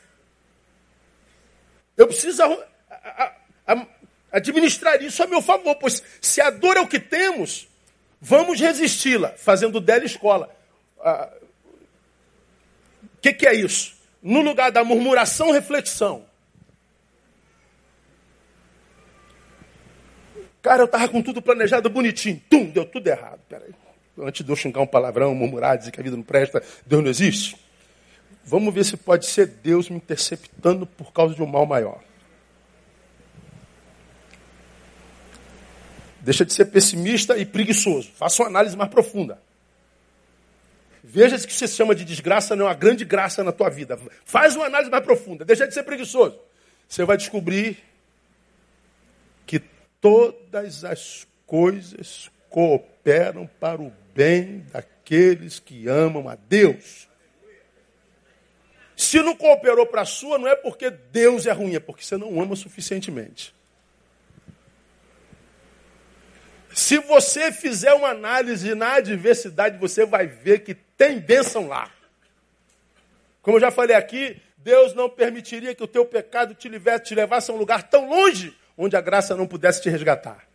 eu 1.96 2.08
preciso 2.08 2.42
a, 2.42 2.68
a, 2.90 3.34
a, 3.68 3.88
administrar 4.32 5.00
isso 5.04 5.22
a 5.22 5.28
meu 5.28 5.44
favor, 5.44 5.76
pois 5.76 6.02
se 6.20 6.42
a 6.42 6.50
dor 6.50 6.76
é 6.76 6.80
o 6.80 6.88
que 6.88 7.00
temos, 7.00 7.68
vamos 8.20 8.60
resisti-la, 8.60 9.34
fazendo 9.38 9.80
dela 9.80 10.06
escola. 10.06 10.50
Que, 13.26 13.34
que 13.34 13.48
é 13.48 13.56
isso? 13.56 13.96
No 14.22 14.42
lugar 14.42 14.72
da 14.72 14.84
murmuração, 14.84 15.52
reflexão. 15.52 16.28
Cara, 20.62 20.84
eu 20.84 20.86
estava 20.86 21.10
com 21.10 21.24
tudo 21.24 21.42
planejado 21.42 21.90
bonitinho. 21.90 22.40
Tum, 22.48 22.66
deu 22.66 22.86
tudo 22.86 23.08
errado. 23.08 23.40
Peraí. 23.50 23.74
Antes 24.20 24.46
de 24.46 24.52
eu 24.52 24.56
xingar 24.56 24.82
um 24.82 24.86
palavrão, 24.86 25.34
murmurar, 25.34 25.76
dizer 25.76 25.90
que 25.90 26.00
a 26.00 26.04
vida 26.04 26.16
não 26.16 26.22
presta, 26.22 26.62
Deus 26.86 27.02
não 27.02 27.10
existe. 27.10 27.58
Vamos 28.44 28.72
ver 28.72 28.86
se 28.86 28.96
pode 28.96 29.26
ser 29.26 29.48
Deus 29.48 29.90
me 29.90 29.98
interceptando 29.98 30.86
por 30.86 31.12
causa 31.12 31.34
de 31.34 31.42
um 31.42 31.48
mal 31.48 31.66
maior. 31.66 32.04
Deixa 36.22 36.46
de 36.46 36.54
ser 36.54 36.66
pessimista 36.66 37.36
e 37.40 37.44
preguiçoso. 37.44 38.12
Faça 38.16 38.44
uma 38.44 38.50
análise 38.50 38.78
mais 38.78 38.92
profunda. 38.92 39.42
Veja 41.16 41.38
se 41.38 41.48
que 41.48 41.54
você 41.54 41.66
chama 41.66 41.96
de 41.96 42.04
desgraça 42.04 42.58
não 42.58 42.66
é 42.66 42.68
uma 42.68 42.76
grande 42.76 43.06
graça 43.06 43.42
na 43.42 43.54
tua 43.54 43.70
vida. 43.70 43.98
Faz 44.26 44.54
uma 44.54 44.66
análise 44.66 44.92
mais 44.92 45.02
profunda, 45.02 45.46
deixa 45.46 45.66
de 45.66 45.74
ser 45.74 45.84
preguiçoso. 45.84 46.38
Você 46.90 47.06
vai 47.06 47.16
descobrir 47.16 47.82
que 49.46 49.60
todas 50.02 50.84
as 50.84 51.26
coisas 51.48 52.30
cooperam 52.50 53.50
para 53.62 53.82
o 53.82 53.94
bem 54.14 54.66
daqueles 54.74 55.58
que 55.58 55.88
amam 55.88 56.28
a 56.28 56.36
Deus. 56.36 57.08
Se 58.94 59.22
não 59.22 59.38
cooperou 59.38 59.86
para 59.88 60.02
a 60.02 60.06
sua, 60.06 60.38
não 60.38 60.50
é 60.50 60.56
porque 60.58 60.90
Deus 60.90 61.46
é 61.46 61.54
ruim, 61.54 61.76
é 61.76 61.80
porque 61.80 62.04
você 62.04 62.18
não 62.18 62.42
ama 62.42 62.58
suficientemente. 62.58 63.56
Se 66.74 66.98
você 66.98 67.54
fizer 67.54 67.94
uma 67.94 68.10
análise 68.10 68.76
na 68.76 68.96
adversidade, 68.96 69.78
você 69.78 70.06
vai 70.06 70.28
ver 70.28 70.60
que 70.60 70.76
tem 70.98 71.20
bênção 71.20 71.68
lá. 71.68 71.92
Como 73.42 73.58
eu 73.58 73.62
já 73.62 73.72
falei 73.72 73.96
aqui, 73.96 74.42
Deus 74.58 74.94
não 74.94 75.10
permitiria 75.10 75.76
que 75.76 75.84
o 75.84 75.88
teu 75.88 76.06
pecado 76.06 76.56
te, 76.56 76.70
te 77.04 77.16
levasse 77.16 77.52
a 77.52 77.54
um 77.54 77.58
lugar 77.58 77.84
tão 77.84 78.10
longe 78.10 78.56
onde 78.78 78.96
a 78.96 79.02
graça 79.02 79.36
não 79.36 79.48
pudesse 79.48 79.82
te 79.82 79.90
resgatar. 79.90 80.48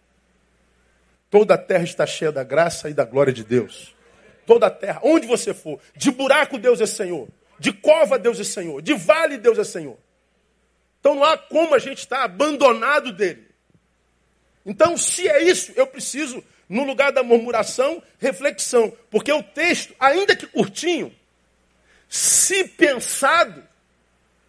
Toda 1.31 1.55
a 1.55 1.59
terra 1.59 1.85
está 1.85 2.05
cheia 2.07 2.33
da 2.33 2.43
graça 2.43 2.91
e 2.91 2.95
da 2.95 3.05
glória 3.05 3.33
de 3.33 3.45
Deus. 3.45 3.95
Toda 4.45 4.67
a 4.67 4.71
terra, 4.71 5.01
onde 5.05 5.27
você 5.27 5.55
for, 5.55 5.81
de 5.95 6.11
buraco 6.11 6.59
Deus 6.59 6.81
é 6.81 6.87
Senhor, 6.87 7.29
de 7.59 7.73
cova 7.73 8.19
Deus 8.19 8.41
é 8.41 8.45
Senhor, 8.45 8.83
de 8.83 8.95
vale 8.95 9.39
Deus 9.39 9.59
é 9.59 9.65
Senhor. 9.65 9.97
Então 10.99 11.15
não 11.15 11.25
há 11.25 11.39
como 11.39 11.75
a 11.75 11.79
gente 11.79 11.99
estar 11.99 12.25
abandonado 12.25 13.13
dele. 13.13 13.49
Então, 14.67 14.97
se 14.97 15.27
é 15.27 15.43
isso, 15.43 15.73
eu 15.77 15.87
preciso, 15.87 16.45
no 16.71 16.85
lugar 16.85 17.13
da 17.13 17.23
murmuração, 17.23 18.03
reflexão. 18.19 18.97
Porque 19.11 19.31
o 19.31 19.43
texto, 19.43 19.95
ainda 20.01 20.35
que 20.35 20.47
curtinho, 20.47 21.15
se 22.09 22.67
pensado, 22.67 23.63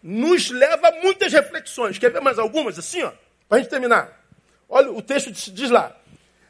nos 0.02 0.50
leva 0.50 0.88
a 0.88 1.02
muitas 1.02 1.34
reflexões. 1.34 1.98
Quer 1.98 2.12
ver 2.12 2.22
mais 2.22 2.40
algumas? 2.40 2.80
Assim, 2.80 3.02
ó, 3.02 3.12
para 3.50 3.58
a 3.58 3.62
gente 3.62 3.70
terminar. 3.70 4.24
Olha, 4.70 4.92
o 4.92 5.02
texto 5.02 5.32
diz 5.32 5.70
lá: 5.70 5.94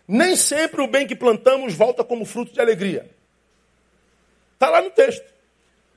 Nem 0.07 0.35
sempre 0.35 0.81
o 0.81 0.87
bem 0.87 1.07
que 1.07 1.15
plantamos 1.15 1.73
volta 1.73 2.03
como 2.03 2.25
fruto 2.25 2.53
de 2.53 2.61
alegria. 2.61 3.09
Está 4.53 4.69
lá 4.69 4.81
no 4.81 4.91
texto. 4.91 5.31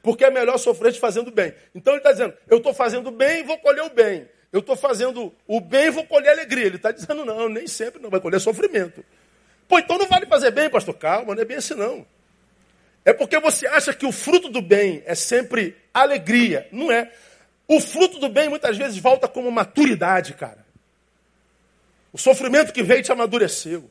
Porque 0.03 0.25
é 0.25 0.31
melhor 0.31 0.57
sofrer 0.59 0.93
de 0.93 1.01
fazendo 1.01 1.31
bem. 1.31 1.53
Então 1.75 1.93
ele 1.93 2.01
está 2.01 2.12
dizendo: 2.12 2.33
Eu 2.49 2.59
estou 2.59 2.72
fazendo 2.72 3.11
bem, 3.11 3.43
vou 3.43 3.59
colher 3.59 3.83
o 3.83 3.91
bem 3.91 4.29
eu 4.55 4.61
estou 4.61 4.77
fazendo 4.77 5.35
o 5.49 5.61
bem 5.61 5.91
vou 5.91 6.07
colher 6.07 6.31
alegria. 6.31 6.66
Ele 6.66 6.77
está 6.77 6.93
dizendo, 6.93 7.25
não, 7.25 7.49
nem 7.49 7.66
sempre 7.66 8.01
não, 8.01 8.09
vai 8.09 8.20
colher 8.20 8.41
sofrimento. 8.41 9.05
Pô, 9.68 9.78
então 9.78 9.98
não 9.98 10.06
vale 10.06 10.26
fazer 10.26 10.50
bem, 10.50 10.68
pastor. 10.68 10.94
Calma, 10.94 11.34
não 11.34 11.42
é 11.42 11.44
bem 11.44 11.56
assim 11.56 11.74
não. 11.74 12.06
É 13.04 13.12
porque 13.12 13.38
você 13.38 13.66
acha 13.66 13.92
que 13.92 14.06
o 14.06 14.12
fruto 14.12 14.48
do 14.48 14.62
bem 14.62 15.02
é 15.04 15.14
sempre 15.14 15.76
alegria. 15.92 16.68
Não 16.72 16.90
é. 16.90 17.12
O 17.68 17.80
fruto 17.80 18.18
do 18.18 18.28
bem 18.28 18.48
muitas 18.48 18.76
vezes 18.76 18.98
volta 18.98 19.28
como 19.28 19.50
maturidade, 19.50 20.34
cara. 20.34 20.64
O 22.12 22.18
sofrimento 22.18 22.72
que 22.72 22.82
veio 22.82 23.02
te 23.02 23.12
amadureceu. 23.12 23.90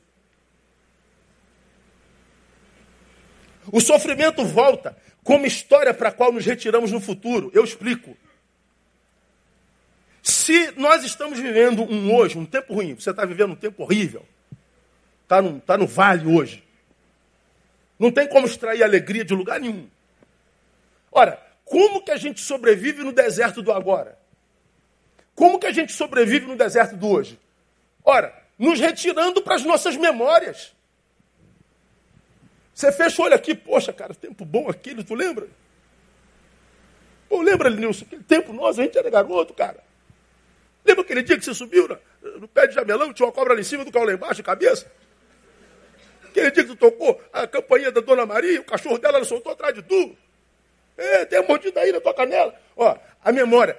O 3.71 3.79
sofrimento 3.79 4.43
volta 4.45 4.97
como 5.23 5.45
história 5.45 5.93
para 5.93 6.09
a 6.09 6.11
qual 6.11 6.31
nos 6.31 6.45
retiramos 6.45 6.91
no 6.91 6.99
futuro. 6.99 7.51
Eu 7.53 7.63
explico. 7.63 8.17
Se 10.21 10.71
nós 10.77 11.03
estamos 11.03 11.39
vivendo 11.39 11.83
um 11.83 12.13
hoje, 12.15 12.37
um 12.37 12.45
tempo 12.45 12.73
ruim, 12.73 12.95
você 12.95 13.09
está 13.09 13.25
vivendo 13.25 13.51
um 13.51 13.55
tempo 13.55 13.83
horrível, 13.83 14.25
está 15.33 15.41
no, 15.41 15.59
tá 15.59 15.77
no 15.77 15.87
vale 15.87 16.27
hoje, 16.27 16.63
não 17.97 18.11
tem 18.11 18.27
como 18.27 18.45
extrair 18.45 18.83
alegria 18.83 19.25
de 19.25 19.33
lugar 19.33 19.59
nenhum. 19.59 19.87
Ora, 21.11 21.41
como 21.65 22.03
que 22.03 22.11
a 22.11 22.17
gente 22.17 22.41
sobrevive 22.41 23.03
no 23.03 23.11
deserto 23.11 23.61
do 23.61 23.71
agora? 23.71 24.17
Como 25.33 25.57
que 25.57 25.65
a 25.65 25.71
gente 25.71 25.91
sobrevive 25.91 26.45
no 26.45 26.55
deserto 26.55 26.95
do 26.95 27.07
hoje? 27.07 27.39
Ora, 28.03 28.33
nos 28.59 28.79
retirando 28.79 29.41
para 29.41 29.55
as 29.55 29.63
nossas 29.63 29.95
memórias. 29.95 30.73
Você 32.73 32.91
fecha 32.91 33.21
o 33.21 33.25
olho 33.25 33.35
aqui, 33.35 33.55
poxa, 33.55 33.93
cara, 33.93 34.13
tempo 34.13 34.45
bom 34.45 34.69
aquele, 34.69 35.03
tu 35.03 35.15
lembra? 35.15 35.47
Pô, 37.29 37.41
lembra, 37.41 37.69
Nilson, 37.69 38.05
aquele 38.05 38.23
tempo 38.23 38.51
nosso, 38.53 38.81
a 38.81 38.83
gente 38.83 38.97
era 38.97 39.09
garoto, 39.09 39.53
cara. 39.53 39.79
Lembra 40.85 41.03
aquele 41.03 41.23
dia 41.23 41.37
que 41.37 41.45
você 41.45 41.53
subiu 41.53 41.87
no, 41.87 42.39
no 42.39 42.47
pé 42.47 42.67
de 42.67 42.75
jamelão, 42.75 43.13
tinha 43.13 43.25
uma 43.25 43.31
cobra 43.31 43.53
ali 43.53 43.61
em 43.61 43.65
cima 43.65 43.85
do 43.85 43.91
carro 43.91 44.05
lá 44.05 44.13
embaixo, 44.13 44.43
cabeça? 44.43 44.91
Aquele 46.33 46.49
dia 46.49 46.63
que 46.63 46.69
tu 46.69 46.75
tocou 46.75 47.21
a 47.31 47.45
campainha 47.45 47.91
da 47.91 48.01
Dona 48.01 48.25
Maria, 48.25 48.59
o 48.59 48.63
cachorro 48.63 48.97
dela 48.97 49.17
ela 49.17 49.25
soltou 49.25 49.51
atrás 49.51 49.75
de 49.75 49.83
tu. 49.83 50.17
É, 50.97 51.25
tem 51.25 51.39
uma 51.39 51.47
mordida 51.47 51.79
aí 51.79 51.91
na 51.91 52.01
tua 52.01 52.13
canela. 52.13 52.59
Ó, 52.75 52.97
a 53.23 53.31
memória. 53.31 53.77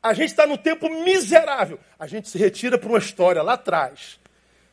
A 0.00 0.14
gente 0.14 0.28
está 0.28 0.46
no 0.46 0.56
tempo 0.56 0.88
miserável. 1.02 1.80
A 1.98 2.06
gente 2.06 2.28
se 2.28 2.38
retira 2.38 2.78
para 2.78 2.88
uma 2.88 2.98
história 2.98 3.42
lá 3.42 3.54
atrás. 3.54 4.20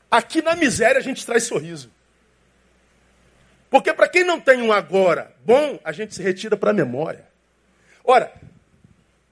Aqui 0.09 0.39
na 0.39 0.55
miséria 0.55 0.99
a 0.99 1.01
gente 1.01 1.25
traz 1.25 1.45
sorriso. 1.45 1.91
Porque 3.71 3.91
para 3.91 4.07
quem 4.07 4.23
não 4.23 4.39
tem 4.39 4.61
um 4.61 4.71
agora 4.71 5.33
bom, 5.43 5.79
a 5.83 5.91
gente 5.91 6.13
se 6.13 6.21
retira 6.21 6.55
para 6.55 6.69
a 6.69 6.75
memória. 6.75 7.27
Ora, 8.03 8.31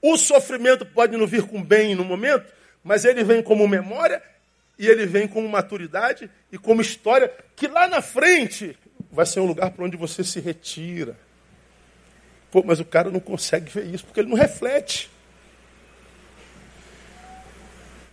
o 0.02 0.16
sofrimento 0.16 0.84
pode 0.84 1.16
não 1.16 1.28
vir 1.28 1.46
com 1.46 1.62
bem 1.62 1.94
no 1.94 2.04
momento, 2.04 2.52
mas 2.82 3.04
ele 3.04 3.22
vem 3.22 3.40
como 3.40 3.68
memória 3.68 4.20
e 4.78 4.86
ele 4.86 5.06
vem 5.06 5.28
como 5.28 5.48
maturidade 5.48 6.30
e 6.50 6.58
como 6.58 6.80
história 6.80 7.32
que 7.54 7.68
lá 7.68 7.86
na 7.86 8.02
frente 8.02 8.76
vai 9.10 9.24
ser 9.24 9.40
um 9.40 9.46
lugar 9.46 9.70
para 9.70 9.84
onde 9.84 9.96
você 9.96 10.24
se 10.24 10.40
retira. 10.40 11.16
Pô, 12.50 12.62
mas 12.64 12.80
o 12.80 12.84
cara 12.84 13.10
não 13.10 13.20
consegue 13.20 13.70
ver 13.70 13.86
isso 13.86 14.04
porque 14.04 14.20
ele 14.20 14.28
não 14.28 14.36
reflete. 14.36 15.10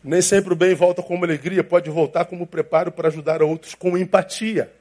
Nem 0.03 0.21
sempre 0.21 0.53
o 0.53 0.55
bem 0.55 0.73
volta 0.73 1.03
como 1.03 1.23
alegria, 1.23 1.63
pode 1.63 1.89
voltar 1.89 2.25
como 2.25 2.47
preparo 2.47 2.91
para 2.91 3.07
ajudar 3.07 3.43
outros 3.43 3.75
com 3.75 3.97
empatia. 3.97 4.71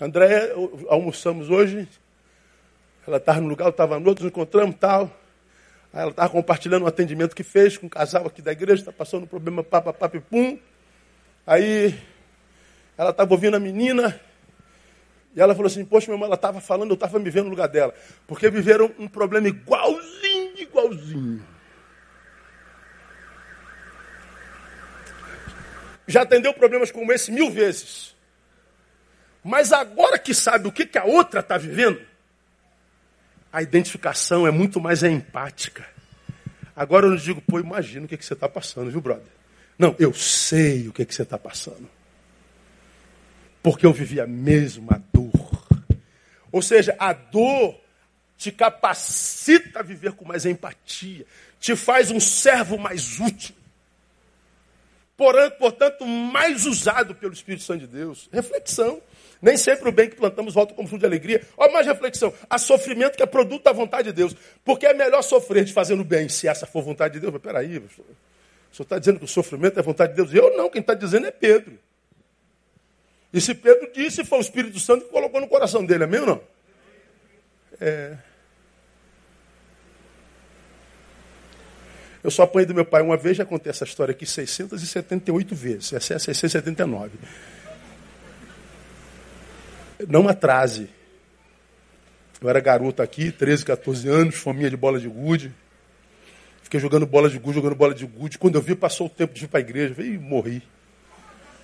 André, 0.00 0.52
almoçamos 0.88 1.48
hoje, 1.48 1.88
ela 3.06 3.18
estava 3.18 3.40
no 3.40 3.48
lugar, 3.48 3.66
eu 3.66 3.70
estava 3.70 4.00
no 4.00 4.08
outro, 4.08 4.24
nos 4.24 4.32
encontramos 4.32 4.76
tal. 4.76 5.10
Ela 5.94 6.10
estava 6.10 6.28
compartilhando 6.28 6.82
um 6.82 6.88
atendimento 6.88 7.36
que 7.36 7.44
fez 7.44 7.78
com 7.78 7.86
um 7.86 7.88
casal 7.88 8.26
aqui 8.26 8.42
da 8.42 8.50
igreja, 8.50 8.82
está 8.82 8.92
passando 8.92 9.22
um 9.22 9.26
problema 9.28 9.62
papa, 9.62 9.92
papa, 9.92 10.20
pum. 10.20 10.58
Aí 11.46 11.96
ela 12.98 13.10
estava 13.10 13.32
ouvindo 13.32 13.56
a 13.56 13.60
menina, 13.60 14.20
e 15.36 15.40
ela 15.40 15.54
falou 15.54 15.68
assim, 15.68 15.84
poxa, 15.84 16.06
minha 16.08 16.16
irmã, 16.16 16.26
ela 16.26 16.34
estava 16.34 16.60
falando, 16.60 16.90
eu 16.90 16.94
estava 16.94 17.20
me 17.20 17.30
vendo 17.30 17.44
no 17.44 17.50
lugar 17.50 17.68
dela. 17.68 17.94
Porque 18.26 18.50
viveram 18.50 18.92
um 18.98 19.06
problema 19.06 19.46
igualzinho, 19.46 20.58
igualzinho. 20.58 21.46
Já 26.08 26.22
atendeu 26.22 26.52
problemas 26.54 26.90
como 26.90 27.12
esse 27.12 27.30
mil 27.30 27.50
vezes. 27.50 28.16
Mas 29.44 29.72
agora 29.72 30.18
que 30.18 30.34
sabe 30.34 30.66
o 30.66 30.72
que, 30.72 30.86
que 30.86 30.98
a 30.98 31.04
outra 31.04 31.38
está 31.38 31.56
vivendo, 31.56 32.00
a 33.54 33.62
identificação 33.62 34.44
é 34.48 34.50
muito 34.50 34.80
mais 34.80 35.04
empática. 35.04 35.86
Agora 36.74 37.06
eu 37.06 37.10
não 37.10 37.16
digo, 37.16 37.40
pô, 37.40 37.60
imagina 37.60 38.04
o 38.04 38.08
que, 38.08 38.16
que 38.16 38.24
você 38.24 38.34
está 38.34 38.48
passando, 38.48 38.90
viu, 38.90 39.00
brother? 39.00 39.32
Não, 39.78 39.94
eu 39.96 40.12
sei 40.12 40.88
o 40.88 40.92
que, 40.92 41.04
que 41.04 41.14
você 41.14 41.22
está 41.22 41.38
passando. 41.38 41.88
Porque 43.62 43.86
eu 43.86 43.92
vivi 43.92 44.20
a 44.20 44.26
mesma 44.26 45.00
dor. 45.12 45.64
Ou 46.50 46.60
seja, 46.60 46.96
a 46.98 47.12
dor 47.12 47.80
te 48.36 48.50
capacita 48.50 49.78
a 49.78 49.82
viver 49.84 50.14
com 50.14 50.24
mais 50.24 50.44
empatia, 50.44 51.24
te 51.60 51.76
faz 51.76 52.10
um 52.10 52.18
servo 52.18 52.76
mais 52.76 53.20
útil 53.20 53.54
portanto, 55.16 56.04
mais 56.06 56.66
usado 56.66 57.14
pelo 57.14 57.32
Espírito 57.32 57.62
Santo 57.62 57.80
de 57.80 57.86
Deus. 57.86 58.28
Reflexão. 58.32 59.00
Nem 59.44 59.58
sempre 59.58 59.90
o 59.90 59.92
bem 59.92 60.08
que 60.08 60.16
plantamos 60.16 60.54
volta 60.54 60.72
como 60.72 60.88
fruto 60.88 61.00
de 61.00 61.06
alegria. 61.06 61.42
Olha 61.58 61.70
mais 61.70 61.86
reflexão. 61.86 62.32
Há 62.48 62.56
sofrimento 62.56 63.14
que 63.14 63.22
é 63.22 63.26
produto 63.26 63.62
da 63.62 63.72
vontade 63.72 64.08
de 64.08 64.14
Deus. 64.14 64.34
Porque 64.64 64.86
é 64.86 64.94
melhor 64.94 65.20
sofrer 65.20 65.64
de 65.64 65.72
fazendo 65.74 66.02
bem, 66.02 66.30
se 66.30 66.48
essa 66.48 66.64
for 66.64 66.82
vontade 66.82 67.12
de 67.12 67.20
Deus. 67.20 67.30
Mas 67.30 67.42
peraí, 67.42 67.76
o 67.76 67.90
senhor 67.90 68.06
está 68.80 68.98
dizendo 68.98 69.18
que 69.18 69.26
o 69.26 69.28
sofrimento 69.28 69.78
é 69.78 69.82
vontade 69.82 70.12
de 70.12 70.16
Deus? 70.16 70.32
Eu 70.32 70.56
não, 70.56 70.70
quem 70.70 70.80
está 70.80 70.94
dizendo 70.94 71.26
é 71.26 71.30
Pedro. 71.30 71.78
E 73.34 73.38
se 73.38 73.54
Pedro 73.54 73.92
disse, 73.92 74.24
foi 74.24 74.38
o 74.38 74.40
Espírito 74.40 74.80
Santo 74.80 75.04
que 75.04 75.10
colocou 75.10 75.38
no 75.38 75.46
coração 75.46 75.84
dele, 75.84 76.04
amém 76.04 76.20
ou 76.20 76.26
não? 76.26 76.40
É. 77.78 78.16
Eu 82.22 82.30
só 82.30 82.44
apanhei 82.44 82.64
do 82.64 82.74
meu 82.74 82.86
pai 82.86 83.02
uma 83.02 83.18
vez, 83.18 83.36
já 83.36 83.44
contei 83.44 83.68
essa 83.68 83.84
história 83.84 84.12
aqui 84.12 84.24
678 84.24 85.54
vezes. 85.54 85.92
Essa 85.92 86.14
é 86.14 86.16
a 86.16 86.18
679. 86.18 87.18
Não 90.08 90.28
atrase. 90.28 90.88
Eu 92.40 92.48
era 92.48 92.60
garoto 92.60 93.02
aqui, 93.02 93.32
13, 93.32 93.64
14 93.64 94.08
anos, 94.08 94.34
família 94.34 94.70
de 94.70 94.76
bola 94.76 95.00
de 95.00 95.08
gude. 95.08 95.52
Fiquei 96.62 96.80
jogando 96.80 97.06
bola 97.06 97.30
de 97.30 97.38
gude, 97.38 97.54
jogando 97.54 97.74
bola 97.74 97.94
de 97.94 98.04
gude. 98.04 98.38
Quando 98.38 98.56
eu 98.56 98.62
vi, 98.62 98.74
passou 98.74 99.06
o 99.06 99.10
tempo 99.10 99.32
de 99.32 99.44
ir 99.44 99.48
para 99.48 99.60
a 99.60 99.62
igreja. 99.62 99.94
Veio 99.94 100.14
e 100.14 100.18
morri. 100.18 100.62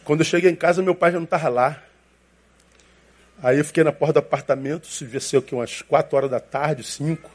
Quando 0.05 0.21
eu 0.21 0.25
cheguei 0.25 0.51
em 0.51 0.55
casa, 0.55 0.83
meu 0.83 0.95
pai 0.95 1.13
já 1.13 1.19
não 1.19 1.25
estava 1.25 1.49
lá. 1.49 1.83
Aí 3.43 3.59
eu 3.59 3.65
fiquei 3.65 3.83
na 3.83 3.93
porta 3.93 4.15
do 4.15 4.19
apartamento, 4.19 4.87
se 4.87 5.05
devia 5.05 5.21
ser 5.21 5.39
aqui 5.39 5.55
umas 5.55 5.83
4 5.83 6.17
horas 6.17 6.31
da 6.31 6.41
tarde, 6.41 6.85
5. 6.85 7.31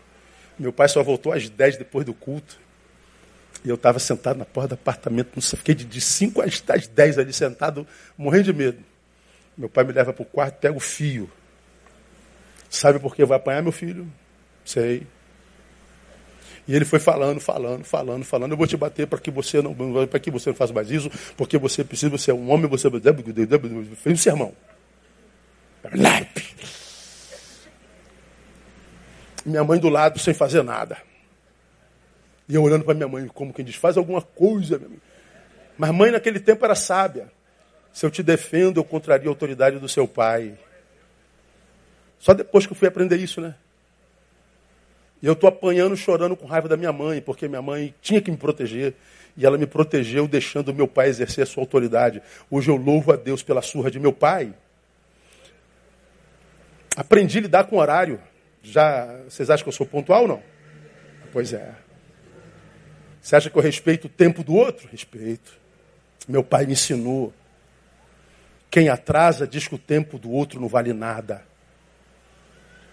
Meu 0.57 0.71
pai 0.71 0.87
só 0.87 1.01
voltou 1.01 1.33
às 1.33 1.49
10 1.49 1.77
depois 1.77 2.05
do 2.05 2.13
culto. 2.13 2.59
E 3.63 3.69
eu 3.69 3.75
estava 3.75 3.97
sentado 3.97 4.37
na 4.37 4.45
porta 4.45 4.69
do 4.69 4.73
apartamento, 4.75 5.31
não 5.35 5.41
sei, 5.41 5.57
fiquei 5.57 5.73
de 5.73 5.99
5 5.99 6.41
às 6.41 6.87
10 6.87 7.17
ali 7.17 7.33
sentado, 7.33 7.87
morrendo 8.15 8.43
de 8.43 8.53
medo. 8.53 8.77
Meu 9.57 9.69
pai 9.69 9.83
me 9.83 9.93
leva 9.93 10.11
para 10.11 10.23
o 10.23 10.25
quarto, 10.25 10.59
pega 10.59 10.75
o 10.75 10.79
fio. 10.79 11.29
Sabe 12.69 12.99
por 12.99 13.15
que 13.15 13.23
vai 13.23 13.37
apanhar 13.37 13.61
meu 13.61 13.71
filho? 13.71 14.11
Sei. 14.65 15.07
E 16.67 16.75
ele 16.75 16.83
foi 16.83 16.99
falando, 16.99 17.39
falando, 17.39 17.83
falando, 17.83 18.25
falando. 18.25 18.51
Eu 18.51 18.57
vou 18.57 18.67
te 18.67 18.75
bater 18.75 19.07
para 19.07 19.19
que 19.19 19.29
você 19.29 19.61
não, 19.61 19.73
para 20.07 20.19
que 20.19 20.31
você 20.31 20.49
não 20.49 20.55
faça 20.55 20.73
mais 20.73 20.89
isso, 20.89 21.09
porque 21.37 21.57
você 21.57 21.83
precisa, 21.83 22.09
você 22.09 22.31
é 22.31 22.33
um 22.33 22.49
homem, 22.51 22.67
você 22.67 22.89
fez 23.95 24.19
um 24.19 24.21
sermão. 24.21 24.53
Minha 29.45 29.63
mãe 29.63 29.79
do 29.79 29.89
lado 29.89 30.17
sem 30.17 30.33
fazer 30.33 30.63
nada. 30.63 30.97
E 32.49 32.55
eu 32.55 32.63
olhando 32.63 32.83
para 32.83 32.95
minha 32.95 33.07
mãe, 33.07 33.27
como 33.27 33.53
quem 33.53 33.63
diz, 33.63 33.75
faz 33.75 33.95
alguma 33.95 34.21
coisa. 34.21 34.81
Mas 35.77 35.91
mãe 35.91 36.11
naquele 36.11 36.39
tempo 36.39 36.65
era 36.65 36.73
sábia. 36.73 37.31
Se 37.95 38.05
eu 38.05 38.11
te 38.11 38.21
defendo, 38.21 38.77
eu 38.77 38.83
contraria 38.83 39.29
a 39.29 39.31
autoridade 39.31 39.79
do 39.79 39.87
seu 39.87 40.05
pai. 40.05 40.59
Só 42.19 42.33
depois 42.33 42.65
que 42.65 42.73
eu 42.73 42.75
fui 42.75 42.89
aprender 42.89 43.15
isso, 43.15 43.39
né? 43.39 43.55
E 45.21 45.25
eu 45.25 45.31
estou 45.31 45.47
apanhando, 45.47 45.95
chorando 45.95 46.35
com 46.35 46.45
raiva 46.45 46.67
da 46.67 46.75
minha 46.75 46.91
mãe, 46.91 47.21
porque 47.21 47.47
minha 47.47 47.61
mãe 47.61 47.95
tinha 48.01 48.21
que 48.21 48.29
me 48.29 48.35
proteger. 48.35 48.95
E 49.37 49.45
ela 49.45 49.57
me 49.57 49.65
protegeu, 49.65 50.27
deixando 50.27 50.73
meu 50.73 50.89
pai 50.89 51.07
exercer 51.07 51.43
a 51.43 51.45
sua 51.45 51.63
autoridade. 51.63 52.21
Hoje 52.51 52.69
eu 52.69 52.75
louvo 52.75 53.13
a 53.13 53.15
Deus 53.15 53.41
pela 53.41 53.61
surra 53.61 53.89
de 53.89 53.97
meu 53.97 54.11
pai. 54.11 54.53
Aprendi 56.97 57.37
a 57.37 57.41
lidar 57.43 57.63
com 57.63 57.77
horário. 57.77 58.19
Já, 58.61 59.21
vocês 59.23 59.49
acham 59.49 59.63
que 59.63 59.69
eu 59.69 59.73
sou 59.73 59.85
pontual 59.85 60.23
ou 60.23 60.27
não? 60.27 60.43
Pois 61.31 61.53
é. 61.53 61.73
Você 63.21 63.37
acha 63.37 63.49
que 63.49 63.57
eu 63.57 63.61
respeito 63.61 64.07
o 64.07 64.09
tempo 64.09 64.43
do 64.43 64.53
outro? 64.53 64.85
Respeito. 64.91 65.53
Meu 66.27 66.43
pai 66.43 66.65
me 66.65 66.73
ensinou. 66.73 67.33
Quem 68.75 68.89
atrasa 68.89 69.47
diz 69.47 69.69
que 69.69 69.75
o 69.75 69.79
tempo 69.79 70.19
do 70.19 70.29
outro 70.29 70.59
não 70.59 70.67
vale 70.67 70.91
nada. 70.91 71.47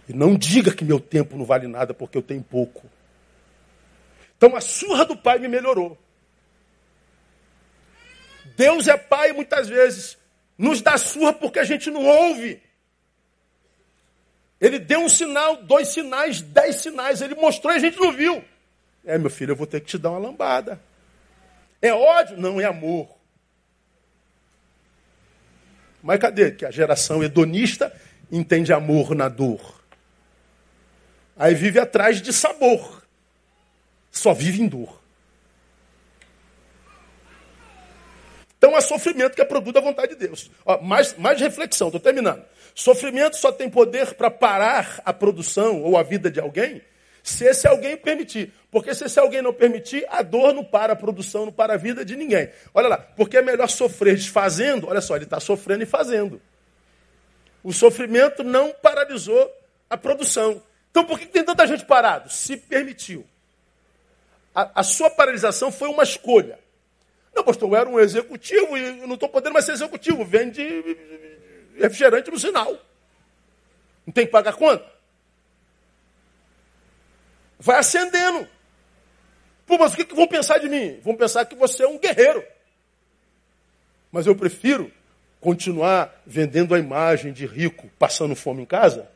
E 0.09 0.13
não 0.13 0.37
diga 0.37 0.73
que 0.73 0.85
meu 0.85 1.01
tempo 1.01 1.37
não 1.37 1.45
vale 1.45 1.67
nada 1.67 1.93
porque 1.93 2.17
eu 2.17 2.23
tenho 2.23 2.41
pouco. 2.41 2.89
Então 4.37 4.55
a 4.55 4.61
surra 4.61 5.05
do 5.05 5.17
pai 5.17 5.41
me 5.41 5.49
melhorou. 5.49 5.99
Deus 8.57 8.87
é 8.87 8.97
pai 8.97 9.33
muitas 9.33 9.69
vezes 9.69 10.17
nos 10.57 10.81
dá 10.81 10.97
surra 10.97 11.33
porque 11.33 11.59
a 11.59 11.65
gente 11.65 11.91
não 11.91 12.07
ouve. 12.07 12.63
Ele 14.61 14.79
deu 14.79 15.01
um 15.01 15.09
sinal, 15.09 15.65
dois 15.65 15.89
sinais, 15.89 16.41
dez 16.41 16.77
sinais, 16.77 17.21
ele 17.21 17.35
mostrou 17.35 17.73
e 17.73 17.77
a 17.79 17.81
gente 17.81 17.99
não 17.99 18.13
viu. 18.13 18.45
É, 19.05 19.19
meu 19.19 19.31
filho, 19.31 19.51
eu 19.51 19.57
vou 19.57 19.67
ter 19.67 19.81
que 19.81 19.87
te 19.87 19.99
dar 19.99 20.11
uma 20.11 20.29
lambada. 20.29 20.81
É 21.81 21.93
ódio? 21.93 22.37
Não, 22.37 22.61
é 22.61 22.67
amor. 22.67 23.21
Mas 26.03 26.19
cadê? 26.19 26.51
Que 26.51 26.67
a 26.67 26.71
geração 26.71 27.23
hedonista 27.23 27.93
entende 28.31 28.73
amor 28.73 29.15
na 29.15 29.29
dor. 29.29 29.81
Aí 31.37 31.55
vive 31.55 31.79
atrás 31.79 32.21
de 32.21 32.33
sabor. 32.33 33.03
Só 34.11 34.35
vive 34.35 34.63
em 34.63 34.69
dor. 34.69 35.01
Então 38.59 38.77
é 38.77 38.81
sofrimento 38.81 39.35
que 39.35 39.43
é 39.43 39.45
produto 39.45 39.75
da 39.75 39.81
vontade 39.81 40.15
de 40.15 40.27
Deus. 40.27 40.51
Ó, 40.65 40.81
mais, 40.81 41.17
mais 41.17 41.41
reflexão, 41.41 41.89
estou 41.89 42.01
terminando. 42.01 42.45
Sofrimento 42.75 43.37
só 43.37 43.51
tem 43.51 43.69
poder 43.69 44.15
para 44.15 44.31
parar 44.31 45.01
a 45.05 45.13
produção 45.13 45.83
ou 45.83 45.97
a 45.97 46.03
vida 46.03 46.31
de 46.31 46.41
alguém 46.41 46.83
se 47.23 47.45
esse 47.45 47.67
alguém 47.67 47.97
permitir. 47.97 48.53
Porque 48.73 48.95
se 48.95 49.05
esse 49.05 49.21
alguém 49.21 49.43
não 49.43 49.53
permitir, 49.53 50.05
a 50.09 50.23
dor 50.23 50.55
não 50.55 50.65
para 50.65 50.95
a 50.95 50.97
produção, 50.97 51.45
não 51.45 51.53
para 51.53 51.75
a 51.75 51.77
vida 51.77 52.07
de 52.07 52.17
ninguém. 52.17 52.51
Olha 52.73 52.89
lá, 52.89 52.97
porque 52.97 53.37
é 53.37 53.43
melhor 53.43 53.69
sofrer 53.69 54.17
desfazendo, 54.17 54.89
olha 54.89 55.03
só, 55.03 55.15
ele 55.15 55.25
está 55.25 55.39
sofrendo 55.39 55.83
e 55.83 55.87
fazendo. 55.87 56.41
O 57.63 57.71
sofrimento 57.71 58.43
não 58.43 58.73
paralisou 58.73 59.53
a 59.91 59.97
produção. 59.99 60.63
Então 60.91 61.05
por 61.05 61.19
que 61.19 61.27
tem 61.27 61.45
tanta 61.45 61.67
gente 61.67 61.85
parado? 61.85 62.31
Se 62.31 62.57
permitiu. 62.57 63.27
A, 64.55 64.81
a 64.81 64.83
sua 64.83 65.11
paralisação 65.11 65.71
foi 65.71 65.89
uma 65.89 66.03
escolha. 66.03 66.59
Não, 67.35 67.45
pastor, 67.45 67.69
eu 67.69 67.77
era 67.77 67.89
um 67.89 68.01
executivo 68.01 68.77
e 68.77 69.07
não 69.07 69.15
estou 69.15 69.29
podendo 69.29 69.53
mais 69.53 69.67
ser 69.67 69.73
executivo. 69.73 70.25
Vende 70.25 70.63
refrigerante 71.77 72.31
no 72.31 72.39
sinal. 72.39 72.75
Não 74.07 74.15
tem 74.15 74.25
que 74.25 74.33
pagar 74.33 74.55
conta? 74.55 74.93
vai 77.63 77.79
acendendo. 77.79 78.47
Pô, 79.67 79.79
mas 79.79 79.93
o 79.93 79.97
que, 79.97 80.05
que 80.05 80.15
vão 80.15 80.27
pensar 80.27 80.59
de 80.59 80.69
mim? 80.69 80.99
Vão 81.03 81.17
pensar 81.17 81.45
que 81.45 81.55
você 81.55 81.85
é 81.85 81.89
um 81.89 81.99
guerreiro. 81.99 82.45
Mas 84.11 84.27
eu 84.27 84.35
prefiro 84.35 84.91
continuar 85.41 86.23
vendendo 86.27 86.75
a 86.75 86.79
imagem 86.79 87.33
de 87.33 87.47
rico 87.47 87.91
passando 87.99 88.37
fome 88.37 88.63
em 88.63 88.67
casa 88.67 89.09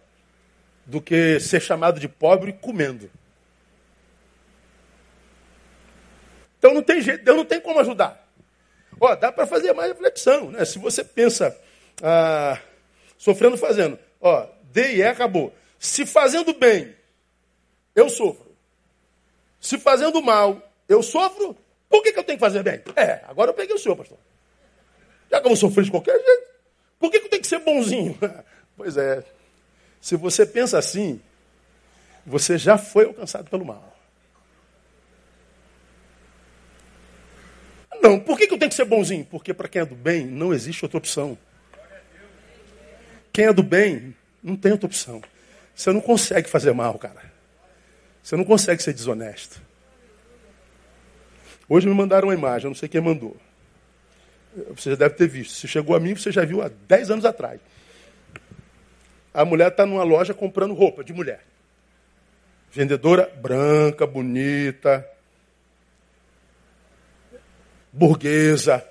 do 0.84 1.01
que 1.01 1.38
ser 1.40 1.61
chamado 1.61 2.01
de 2.01 2.09
pobre 2.09 2.53
comendo. 2.53 3.11
Então 6.59 6.72
não 6.72 6.82
tem 6.82 7.01
jeito, 7.01 7.24
Deus 7.24 7.36
não 7.36 7.44
tem 7.44 7.61
como 7.61 7.80
ajudar. 7.80 8.26
Ó, 8.99 9.14
dá 9.14 9.30
para 9.30 9.47
fazer 9.47 9.72
mais 9.72 9.92
reflexão, 9.92 10.51
né? 10.51 10.64
Se 10.64 10.78
você 10.78 11.05
pensa 11.05 11.57
ah, 12.03 12.59
sofrendo 13.18 13.59
fazendo, 13.59 13.99
ó, 14.20 14.47
D 14.72 14.94
e 14.94 14.97
E 14.99 15.03
acabou. 15.05 15.55
Se 15.78 16.07
fazendo 16.07 16.55
bem 16.55 16.94
eu 17.94 18.09
sofro. 18.09 18.45
Se 19.67 19.79
fazendo 19.79 20.23
mal, 20.23 20.62
Eu 20.89 21.03
sofro, 21.03 21.57
por 21.89 22.01
que, 22.01 22.12
que 22.12 22.19
eu 22.21 22.23
tenho 22.23 22.39
que 22.39 22.45
fazer 22.45 22.62
bem? 22.62 22.81
É, 22.95 23.25
agora 23.27 23.51
eu 23.51 23.55
peguei 23.55 23.75
o 23.75 23.79
senhor, 23.79 23.97
pastor. 23.97 24.17
Já 25.29 25.41
que 25.41 25.49
eu 25.49 25.57
sofrer 25.57 25.85
de 25.85 25.91
qualquer 25.91 26.17
jeito, 26.17 26.47
por 27.01 27.11
que, 27.11 27.19
que 27.19 27.27
eu 27.27 27.31
tenho 27.31 27.43
que 27.43 27.49
ser 27.49 27.59
bonzinho? 27.59 28.17
pois 28.77 28.97
é, 28.97 29.25
se 30.01 30.14
você 30.14 30.47
pensa 30.47 30.79
assim, 30.79 31.21
você 32.25 32.57
já 32.57 32.79
foi 32.79 33.07
alcançado 33.07 33.51
pelo 33.51 33.64
mal. 33.64 33.93
Não, 38.01 38.21
por 38.21 38.39
que, 38.39 38.47
que 38.47 38.55
eu 38.55 38.59
tenho 38.59 38.71
que 38.71 38.77
ser 38.77 38.85
bonzinho? 38.85 39.25
Porque 39.25 39.53
para 39.53 39.67
quem 39.67 39.83
é 39.83 39.85
do 39.85 39.97
bem, 39.97 40.25
não 40.25 40.55
existe 40.55 40.85
outra 40.85 40.99
opção. 40.99 41.37
Quem 43.33 43.47
é 43.47 43.53
do 43.53 43.64
bem, 43.64 44.14
não 44.41 44.55
tem 44.55 44.71
outra 44.71 44.87
opção. 44.87 45.21
Você 45.75 45.93
não 45.93 46.01
consegue 46.01 46.49
fazer 46.49 46.73
mal, 46.73 46.97
cara. 47.01 47.35
Você 48.27 48.35
não 48.35 48.43
consegue 48.43 48.83
ser 48.83 48.93
desonesto. 48.93 49.62
Hoje 51.68 51.87
me 51.87 51.95
mandaram 51.95 52.27
uma 52.27 52.35
imagem, 52.35 52.64
eu 52.64 52.70
não 52.70 52.74
sei 52.74 52.89
quem 52.89 53.01
mandou. 53.01 53.37
Você 54.74 54.91
já 54.91 54.97
deve 54.97 55.14
ter 55.14 55.29
visto. 55.29 55.53
Se 55.53 55.68
chegou 55.68 55.95
a 55.95 56.01
mim, 56.01 56.16
você 56.16 56.33
já 56.33 56.45
viu 56.45 56.61
há 56.61 56.68
10 56.89 57.12
anos 57.12 57.24
atrás. 57.24 57.61
A 59.33 59.45
mulher 59.45 59.68
está 59.68 59.87
numa 59.87 60.03
loja 60.03 60.35
comprando 60.35 60.74
roupa 60.74 61.05
de 61.05 61.12
mulher. 61.12 61.47
Vendedora 62.72 63.33
branca, 63.41 64.05
bonita, 64.05 65.09
burguesa. 67.93 68.85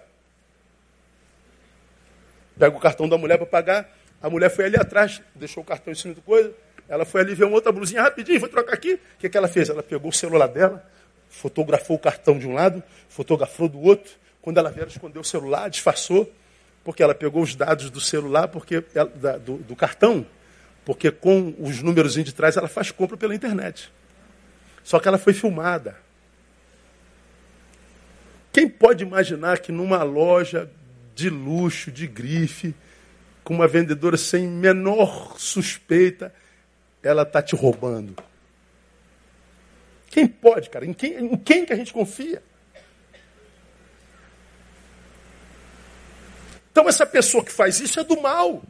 Pega 2.58 2.74
o 2.74 2.80
cartão 2.80 3.10
da 3.10 3.18
mulher 3.18 3.38
para 3.38 3.48
pagar. 3.48 3.98
A 4.22 4.30
mulher 4.30 4.50
foi 4.50 4.64
ali 4.64 4.78
atrás, 4.78 5.22
deixou 5.36 5.62
o 5.62 5.66
cartão 5.66 5.92
em 5.92 5.96
cima 5.98 6.14
do 6.14 6.22
coisa. 6.22 6.56
Ela 6.88 7.06
foi 7.06 7.22
ali 7.22 7.34
ver 7.34 7.46
uma 7.46 7.56
outra 7.56 7.72
blusinha 7.72 8.02
rapidinho, 8.02 8.40
foi 8.40 8.50
trocar 8.50 8.74
aqui. 8.74 8.94
O 8.94 9.00
que, 9.20 9.30
que 9.30 9.38
ela 9.38 9.48
fez? 9.48 9.70
Ela 9.70 9.82
pegou 9.82 10.10
o 10.10 10.14
celular 10.14 10.48
dela, 10.48 10.86
fotografou 11.30 11.96
o 11.96 12.00
cartão 12.00 12.38
de 12.38 12.48
um 12.48 12.54
lado, 12.54 12.84
fotografou 13.10 13.68
do 13.68 13.80
outro. 13.82 14.12
Quando 14.42 14.60
ela 14.60 14.70
veio, 14.70 14.88
escondeu 14.88 15.22
o 15.22 15.26
celular, 15.26 15.70
disfarçou, 15.70 16.32
porque 16.84 17.02
ela 17.02 17.16
pegou 17.16 17.42
os 17.42 17.56
dados 17.56 17.90
do 17.90 18.00
celular, 18.00 18.48
porque 18.48 18.84
ela, 18.94 19.10
da, 19.10 19.38
do, 19.38 19.58
do, 19.58 19.76
cartão, 19.76 20.26
porque 20.86 21.10
com 21.10 21.56
os 21.58 21.82
números 21.82 22.14
de 22.14 22.32
trás 22.32 22.56
ela 22.56 22.68
faz 22.68 22.92
compra 22.92 23.18
pela 23.18 23.34
internet. 23.34 23.92
Só 24.84 25.00
que 25.00 25.08
ela 25.08 25.18
foi 25.18 25.34
filmada. 25.34 25.98
Quem 28.54 28.70
pode 28.70 29.04
imaginar 29.04 29.60
que 29.60 29.72
numa 29.72 30.04
loja 30.04 30.70
de 31.16 31.30
luxo, 31.30 31.92
de 31.92 32.06
grife, 32.06 32.76
com 33.44 33.56
uma 33.56 33.68
vendedora 33.68 34.16
sem 34.16 34.48
menor 34.48 35.36
suspeita, 35.38 36.32
ela 37.08 37.24
está 37.24 37.42
te 37.42 37.56
roubando? 37.56 38.16
Quem 40.10 40.28
pode, 40.28 40.70
cara? 40.70 40.86
Em 40.86 40.94
quem, 40.94 41.14
em 41.14 41.38
quem 41.38 41.66
que 41.66 41.74
a 41.74 41.76
gente 41.76 41.94
confia? 41.94 42.42
Então 46.72 46.90
essa 46.90 47.06
pessoa 47.06 47.44
que 47.44 47.52
faz 47.52 47.80
isso 47.80 48.00
é 48.00 48.04
do 48.04 48.20
mal. 48.22 48.64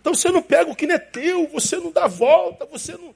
Então 0.00 0.14
você 0.14 0.30
não 0.30 0.40
pega 0.40 0.70
o 0.70 0.76
que 0.76 0.86
não 0.86 0.94
é 0.94 0.98
teu, 0.98 1.48
você 1.48 1.76
não 1.76 1.90
dá 1.90 2.06
volta, 2.06 2.64
você 2.64 2.92
não, 2.92 3.14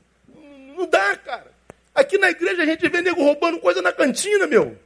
não 0.77 0.87
dá, 0.87 1.17
cara. 1.17 1.53
Aqui 1.95 2.19
na 2.19 2.31
igreja 2.31 2.63
a 2.63 2.67
gente 2.67 2.89
vê 2.89 3.01
nego 3.01 3.23
roubando 3.23 3.61
coisa 3.61 3.81
na 3.81 3.93
cantina, 3.93 4.47
meu. 4.47 4.77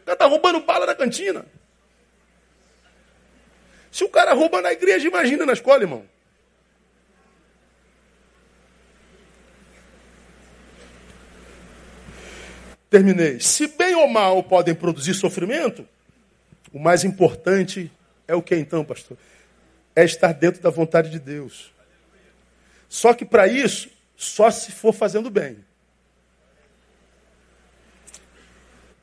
O 0.00 0.04
cara 0.04 0.16
tá 0.16 0.26
roubando 0.26 0.60
bala 0.60 0.86
na 0.86 0.94
cantina. 0.94 1.44
Se 3.90 4.02
o 4.02 4.08
cara 4.08 4.32
rouba 4.32 4.62
na 4.62 4.72
igreja, 4.72 5.06
imagina 5.06 5.44
na 5.44 5.52
escola, 5.52 5.82
irmão. 5.82 6.11
Terminei. 12.92 13.40
Se 13.40 13.68
bem 13.68 13.94
ou 13.94 14.06
mal 14.06 14.42
podem 14.42 14.74
produzir 14.74 15.14
sofrimento, 15.14 15.88
o 16.70 16.78
mais 16.78 17.04
importante 17.04 17.90
é 18.28 18.34
o 18.34 18.42
que 18.42 18.54
então, 18.54 18.84
pastor? 18.84 19.16
É 19.96 20.04
estar 20.04 20.34
dentro 20.34 20.60
da 20.60 20.68
vontade 20.68 21.08
de 21.08 21.18
Deus. 21.18 21.72
Só 22.90 23.14
que 23.14 23.24
para 23.24 23.48
isso, 23.48 23.88
só 24.14 24.50
se 24.50 24.72
for 24.72 24.92
fazendo 24.92 25.30
bem. 25.30 25.64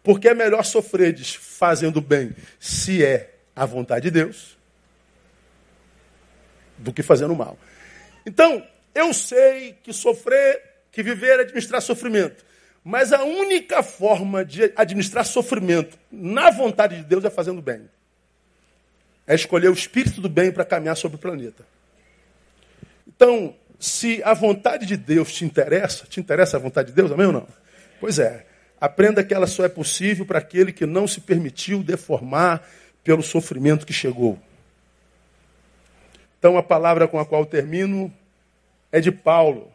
Porque 0.03 0.29
é 0.29 0.35
melhor 0.35 0.63
sofrer 0.63 1.17
fazendo 1.17 1.99
bem 1.99 2.35
se 2.59 3.03
é 3.03 3.39
a 3.55 3.65
vontade 3.65 4.03
de 4.03 4.11
Deus 4.11 4.55
do 6.77 6.93
que 6.93 7.01
fazendo 7.01 7.35
mal. 7.35 7.57
Então, 8.23 8.63
eu 8.93 9.11
sei 9.15 9.73
que 9.81 9.91
sofrer, 9.91 10.61
que 10.91 11.01
viver 11.01 11.39
é 11.39 11.41
administrar 11.41 11.81
sofrimento. 11.81 12.48
Mas 12.83 13.11
a 13.11 13.23
única 13.23 13.83
forma 13.83 14.43
de 14.43 14.71
administrar 14.75 15.25
sofrimento 15.25 15.97
na 16.11 16.49
vontade 16.49 16.97
de 16.97 17.03
Deus 17.03 17.23
é 17.25 17.29
fazendo 17.29 17.61
bem. 17.61 17.89
É 19.27 19.35
escolher 19.35 19.69
o 19.69 19.73
espírito 19.73 20.21
do 20.21 20.29
bem 20.29 20.51
para 20.51 20.65
caminhar 20.65 20.95
sobre 20.95 21.17
o 21.17 21.19
planeta. 21.19 21.65
Então, 23.07 23.55
se 23.79 24.21
a 24.23 24.33
vontade 24.33 24.85
de 24.85 24.97
Deus 24.97 25.33
te 25.33 25.45
interessa, 25.45 26.05
te 26.05 26.19
interessa 26.19 26.57
a 26.57 26.59
vontade 26.59 26.89
de 26.89 26.95
Deus, 26.95 27.11
amém 27.11 27.27
ou 27.27 27.33
não? 27.33 27.47
Pois 27.99 28.17
é. 28.17 28.45
Aprenda 28.79 29.23
que 29.23 29.33
ela 29.33 29.45
só 29.45 29.65
é 29.65 29.69
possível 29.69 30.25
para 30.25 30.39
aquele 30.39 30.71
que 30.71 30.85
não 30.85 31.05
se 31.05 31.19
permitiu 31.19 31.83
deformar 31.83 32.65
pelo 33.03 33.21
sofrimento 33.21 33.85
que 33.85 33.91
chegou. 33.91 34.39
Então 36.37 36.57
a 36.57 36.63
palavra 36.63 37.07
com 37.07 37.19
a 37.19 37.25
qual 37.25 37.45
termino 37.45 38.11
é 38.91 39.01
de 39.01 39.11
Paulo. 39.11 39.69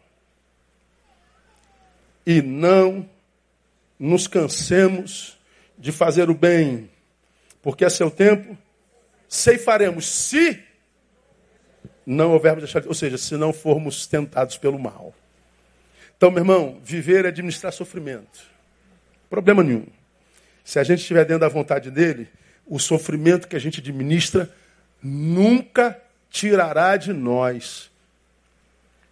E 2.26 2.40
não 2.40 3.08
nos 3.98 4.26
cansemos 4.26 5.38
de 5.78 5.92
fazer 5.92 6.30
o 6.30 6.34
bem, 6.34 6.90
porque 7.62 7.84
a 7.84 7.90
seu 7.90 8.10
tempo 8.10 8.56
ceifaremos 9.28 10.06
se 10.06 10.62
não 12.06 12.32
houvermos 12.32 12.64
deixado, 12.64 12.86
ou 12.86 12.94
seja, 12.94 13.16
se 13.16 13.36
não 13.36 13.52
formos 13.52 14.06
tentados 14.06 14.56
pelo 14.58 14.78
mal. 14.78 15.14
Então, 16.16 16.30
meu 16.30 16.40
irmão, 16.40 16.80
viver 16.82 17.24
é 17.24 17.28
administrar 17.28 17.72
sofrimento. 17.72 18.42
Problema 19.28 19.62
nenhum. 19.62 19.86
Se 20.64 20.78
a 20.78 20.84
gente 20.84 21.00
estiver 21.00 21.24
dentro 21.24 21.40
da 21.40 21.48
vontade 21.48 21.90
dele, 21.90 22.28
o 22.66 22.78
sofrimento 22.78 23.48
que 23.48 23.56
a 23.56 23.58
gente 23.58 23.80
administra 23.80 24.50
nunca 25.02 26.00
tirará 26.30 26.96
de 26.96 27.12
nós 27.12 27.90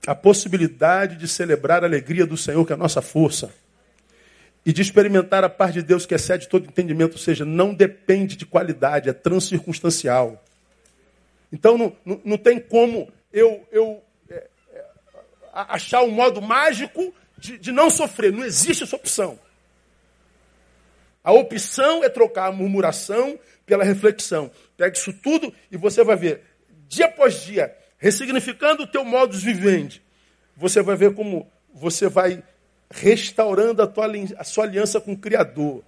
a 0.07 0.15
possibilidade 0.15 1.17
de 1.17 1.29
celebrar 1.29 1.83
a 1.83 1.87
alegria 1.87 2.27
do 2.27 2.37
Senhor, 2.37 2.65
que 2.67 2.73
é 2.73 2.75
a 2.75 2.79
nossa 2.79 3.01
força, 3.01 3.53
e 4.65 4.73
de 4.73 4.83
experimentar 4.83 5.45
a 5.45 5.49
paz 5.49 5.73
de 5.73 5.83
Deus 5.83 6.07
que 6.07 6.15
excede 6.15 6.49
todo 6.49 6.67
entendimento, 6.67 7.13
ou 7.13 7.19
seja, 7.19 7.45
não 7.45 7.75
depende 7.75 8.37
de 8.37 8.47
qualidade, 8.47 9.09
é 9.09 9.13
transcircunstancial. 9.13 10.43
Então 11.53 11.77
não, 11.77 11.97
não, 12.05 12.21
não 12.25 12.39
tem 12.39 12.59
como 12.61 13.13
eu, 13.33 13.67
eu 13.71 14.03
é, 14.31 14.47
é, 14.73 14.85
achar 15.53 16.03
um 16.03 16.11
modo 16.11 16.41
mágico 16.41 17.15
de, 17.37 17.59
de 17.59 17.73
não 17.73 17.91
sofrer, 17.91 18.33
não 18.33 18.45
existe 18.45 18.85
essa 18.85 18.97
opção. 18.97 19.39
A 21.25 21.33
opção 21.33 22.03
é 22.03 22.09
trocar 22.09 22.47
a 22.47 22.53
murmuração 22.53 23.39
pela 23.65 23.85
reflexão. 23.85 24.51
Pega 24.77 24.97
isso 24.97 25.13
tudo 25.13 25.53
e 25.71 25.77
você 25.77 26.03
vai 26.03 26.17
ver, 26.17 26.43
dia 26.89 27.07
após 27.07 27.43
dia, 27.43 27.77
ressignificando 28.03 28.83
o 28.83 28.87
teu 28.87 29.05
modo 29.05 29.39
de 29.39 29.45
vivendi, 29.45 30.03
você 30.57 30.83
vai 30.83 30.97
ver 30.97 31.15
como 31.15 31.49
você 31.73 32.09
vai 32.09 32.43
restaurando 32.91 33.81
a, 33.81 33.87
tua, 33.87 34.11
a 34.39 34.43
sua 34.43 34.65
aliança 34.65 35.01
com 35.01 35.13
o 35.13 35.17
Criador. 35.17 35.85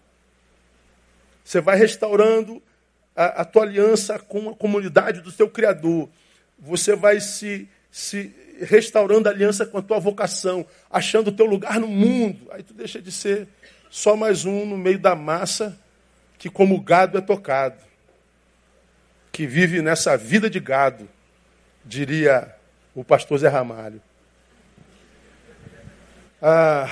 Você 1.45 1.61
vai 1.61 1.77
restaurando 1.77 2.63
a, 3.17 3.43
a, 3.43 3.45
tua 3.45 3.65
aliança 3.65 4.17
com 4.17 4.49
a 4.49 4.55
comunidade 4.55 5.23
do 5.23 5.33
teu 5.33 5.51
Criador. 5.51 6.09
Você 6.57 6.95
vai 6.95 7.21
se, 7.21 7.69
se 7.91 8.33
restaurando 8.61 9.29
a 9.29 9.33
aliança 9.33 9.67
com 9.67 9.79
a 9.79 9.83
tua 9.83 9.99
vocação, 9.99 10.65
achando 10.89 11.29
o 11.29 11.33
teu 11.33 11.47
lugar 11.47 11.81
no 11.81 11.89
mundo. 11.89 12.47
Aí 12.53 12.63
tu 12.63 12.73
deixa 12.73 13.03
de 13.03 13.11
ser 13.11 13.49
só 13.91 14.15
mais 14.15 14.45
um 14.45 14.65
no 14.65 14.79
meio 14.79 15.01
da 15.01 15.17
massa 15.17 15.77
que, 16.39 16.49
como 16.49 16.81
gado, 16.81 17.19
é 17.19 17.21
tocado. 17.21 17.83
Que 19.33 19.49
vive 19.49 19.83
nessa 19.83 20.17
vida 20.17 20.49
de 20.49 20.61
gado, 20.61 21.09
diria 21.85 22.55
o 22.95 23.05
pastor 23.05 23.39
Zé 23.39 23.49
Ramalho. 23.49 24.01
Ah, 26.41 26.89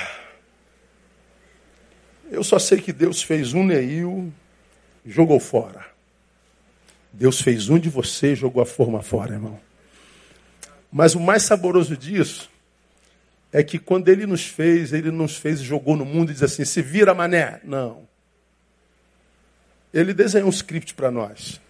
eu 2.30 2.42
só 2.42 2.58
sei 2.58 2.80
que 2.80 2.92
Deus 2.92 3.22
fez 3.22 3.52
um 3.52 3.64
Neil 3.64 4.32
jogou 5.04 5.38
fora. 5.38 5.84
Deus 7.12 7.40
fez 7.40 7.68
um 7.68 7.78
de 7.78 7.90
você 7.90 8.32
e 8.32 8.36
jogou 8.36 8.62
a 8.62 8.66
forma 8.66 9.02
fora, 9.02 9.34
irmão. 9.34 9.60
Mas 10.90 11.14
o 11.14 11.20
mais 11.20 11.42
saboroso 11.42 11.96
disso 11.96 12.50
é 13.52 13.62
que 13.62 13.78
quando 13.78 14.08
ele 14.08 14.26
nos 14.26 14.46
fez, 14.46 14.92
ele 14.92 15.10
nos 15.10 15.36
fez 15.36 15.60
e 15.60 15.64
jogou 15.64 15.96
no 15.96 16.04
mundo 16.04 16.30
e 16.30 16.34
diz 16.34 16.42
assim: 16.42 16.64
se 16.64 16.80
vira 16.80 17.12
mané. 17.12 17.60
Não. 17.64 18.08
Ele 19.92 20.14
desenhou 20.14 20.48
um 20.48 20.50
script 20.50 20.94
para 20.94 21.10
nós. 21.10 21.60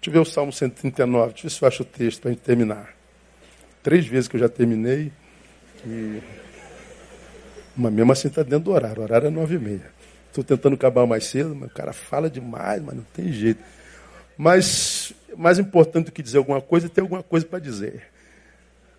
Deixa 0.00 0.08
eu 0.08 0.12
ver 0.12 0.18
o 0.18 0.24
Salmo 0.24 0.50
139, 0.50 1.32
deixa 1.32 1.40
eu 1.40 1.50
ver 1.50 1.54
se 1.54 1.62
eu 1.62 1.68
acho 1.68 1.82
o 1.82 1.86
texto 1.86 2.22
para 2.22 2.30
a 2.30 2.32
gente 2.32 2.42
terminar. 2.42 2.94
Três 3.82 4.06
vezes 4.06 4.28
que 4.28 4.36
eu 4.36 4.40
já 4.40 4.48
terminei. 4.48 5.12
E... 5.86 6.22
Mas 7.76 7.92
mesmo 7.92 8.10
assim 8.10 8.28
está 8.28 8.42
dentro 8.42 8.60
do 8.60 8.72
horário. 8.72 9.00
O 9.00 9.04
horário 9.04 9.26
é 9.26 9.30
nove 9.30 9.56
e 9.56 9.58
meia. 9.58 9.90
Estou 10.28 10.42
tentando 10.42 10.74
acabar 10.74 11.06
mais 11.06 11.26
cedo, 11.26 11.54
mas 11.54 11.70
o 11.70 11.74
cara 11.74 11.92
fala 11.92 12.30
demais, 12.30 12.82
mas 12.82 12.96
não 12.96 13.04
tem 13.12 13.30
jeito. 13.30 13.62
Mas 14.38 15.12
mais 15.36 15.58
importante 15.58 16.06
do 16.06 16.12
que 16.12 16.22
dizer 16.22 16.38
alguma 16.38 16.62
coisa 16.62 16.86
é 16.86 16.88
ter 16.88 17.02
alguma 17.02 17.22
coisa 17.22 17.44
para 17.44 17.58
dizer. 17.58 18.02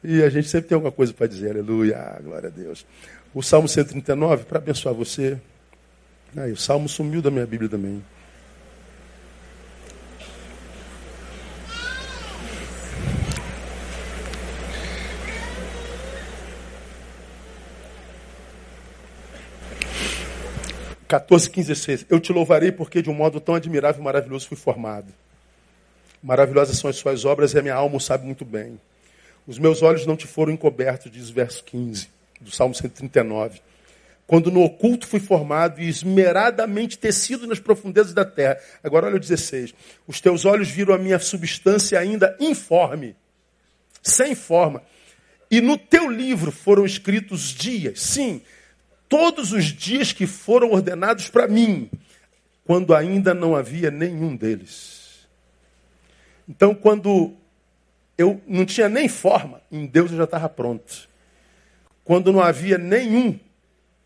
E 0.03 0.21
a 0.21 0.29
gente 0.29 0.49
sempre 0.49 0.69
tem 0.69 0.75
alguma 0.75 0.91
coisa 0.91 1.11
para 1.13 1.25
dizer. 1.25 1.49
Aleluia, 1.49 2.19
glória 2.23 2.47
a 2.47 2.51
Deus. 2.51 2.85
O 3.33 3.41
Salmo 3.41 3.67
139, 3.67 4.43
para 4.43 4.59
abençoar 4.59 4.93
você. 4.93 5.39
Aí, 6.37 6.51
o 6.51 6.57
Salmo 6.57 6.87
sumiu 6.87 7.23
da 7.23 7.31
minha 7.31 7.45
Bíblia 7.47 7.69
também. 7.69 8.03
14, 21.11 21.49
15, 21.49 21.67
16. 21.67 22.05
Eu 22.09 22.21
te 22.21 22.31
louvarei 22.31 22.71
porque 22.71 23.01
de 23.01 23.09
um 23.09 23.13
modo 23.13 23.41
tão 23.41 23.53
admirável 23.53 23.99
e 23.99 24.03
maravilhoso 24.03 24.47
fui 24.47 24.55
formado. 24.55 25.11
Maravilhosas 26.23 26.77
são 26.77 26.89
as 26.89 26.95
suas 26.95 27.25
obras 27.25 27.53
e 27.53 27.59
a 27.59 27.61
minha 27.61 27.75
alma 27.75 27.97
o 27.97 27.99
sabe 27.99 28.25
muito 28.25 28.45
bem. 28.45 28.79
Os 29.45 29.59
meus 29.59 29.81
olhos 29.81 30.05
não 30.05 30.15
te 30.15 30.25
foram 30.25 30.53
encobertos, 30.53 31.11
diz 31.11 31.29
o 31.29 31.33
verso 31.33 31.65
15 31.65 32.07
do 32.39 32.49
Salmo 32.49 32.73
139. 32.73 33.59
Quando 34.25 34.49
no 34.49 34.63
oculto 34.63 35.05
fui 35.05 35.19
formado 35.19 35.81
e 35.81 35.89
esmeradamente 35.89 36.97
tecido 36.97 37.45
nas 37.45 37.59
profundezas 37.59 38.13
da 38.13 38.23
terra. 38.23 38.57
Agora 38.81 39.07
olha 39.07 39.17
o 39.17 39.19
16. 39.19 39.73
Os 40.07 40.21
teus 40.21 40.45
olhos 40.45 40.69
viram 40.69 40.93
a 40.93 40.97
minha 40.97 41.19
substância 41.19 41.99
ainda 41.99 42.37
informe, 42.39 43.17
sem 44.01 44.33
forma. 44.33 44.81
E 45.49 45.59
no 45.59 45.77
teu 45.77 46.09
livro 46.09 46.53
foram 46.53 46.85
escritos 46.85 47.53
dias, 47.53 47.99
sim, 47.99 48.41
todos 49.11 49.51
os 49.51 49.65
dias 49.65 50.13
que 50.13 50.25
foram 50.25 50.71
ordenados 50.71 51.27
para 51.27 51.45
mim, 51.45 51.91
quando 52.63 52.95
ainda 52.95 53.33
não 53.33 53.57
havia 53.57 53.91
nenhum 53.91 54.37
deles. 54.37 55.27
Então, 56.47 56.73
quando 56.73 57.35
eu 58.17 58.41
não 58.47 58.65
tinha 58.65 58.87
nem 58.87 59.09
forma, 59.09 59.61
em 59.69 59.85
Deus 59.85 60.11
eu 60.11 60.17
já 60.17 60.23
estava 60.23 60.47
pronto. 60.47 61.09
Quando 62.05 62.31
não 62.31 62.39
havia 62.39 62.77
nenhum 62.77 63.37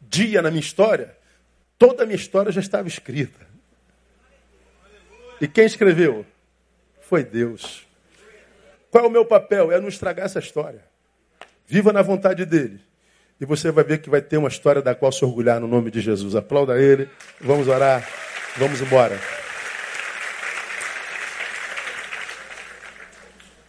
dia 0.02 0.42
na 0.42 0.50
minha 0.50 0.60
história, 0.60 1.16
toda 1.78 2.02
a 2.02 2.06
minha 2.08 2.16
história 2.16 2.52
já 2.52 2.60
estava 2.60 2.88
escrita. 2.88 3.46
E 5.40 5.48
quem 5.48 5.66
escreveu? 5.66 6.26
Foi 7.02 7.24
Deus. 7.24 7.86
Qual 8.90 9.06
é 9.06 9.08
o 9.08 9.12
meu 9.12 9.26
papel? 9.26 9.72
É 9.72 9.80
não 9.80 9.88
estragar 9.88 10.26
essa 10.26 10.40
história. 10.40 10.84
Viva 11.68 11.94
na 11.94 12.02
vontade 12.02 12.44
dele. 12.44 12.82
E 13.40 13.46
você 13.46 13.70
vai 13.70 13.84
ver 13.84 13.98
que 13.98 14.10
vai 14.10 14.22
ter 14.22 14.38
uma 14.38 14.48
história 14.48 14.82
da 14.82 14.96
qual 14.96 15.12
se 15.12 15.26
orgulhar 15.26 15.60
no 15.60 15.68
nome 15.68 15.92
de 15.92 16.00
Jesus. 16.00 16.36
Aplauda 16.36 16.80
ele. 16.80 17.10
Vamos 17.42 17.68
orar. 17.68 18.08
Vamos 18.58 18.80
embora. 18.80 19.20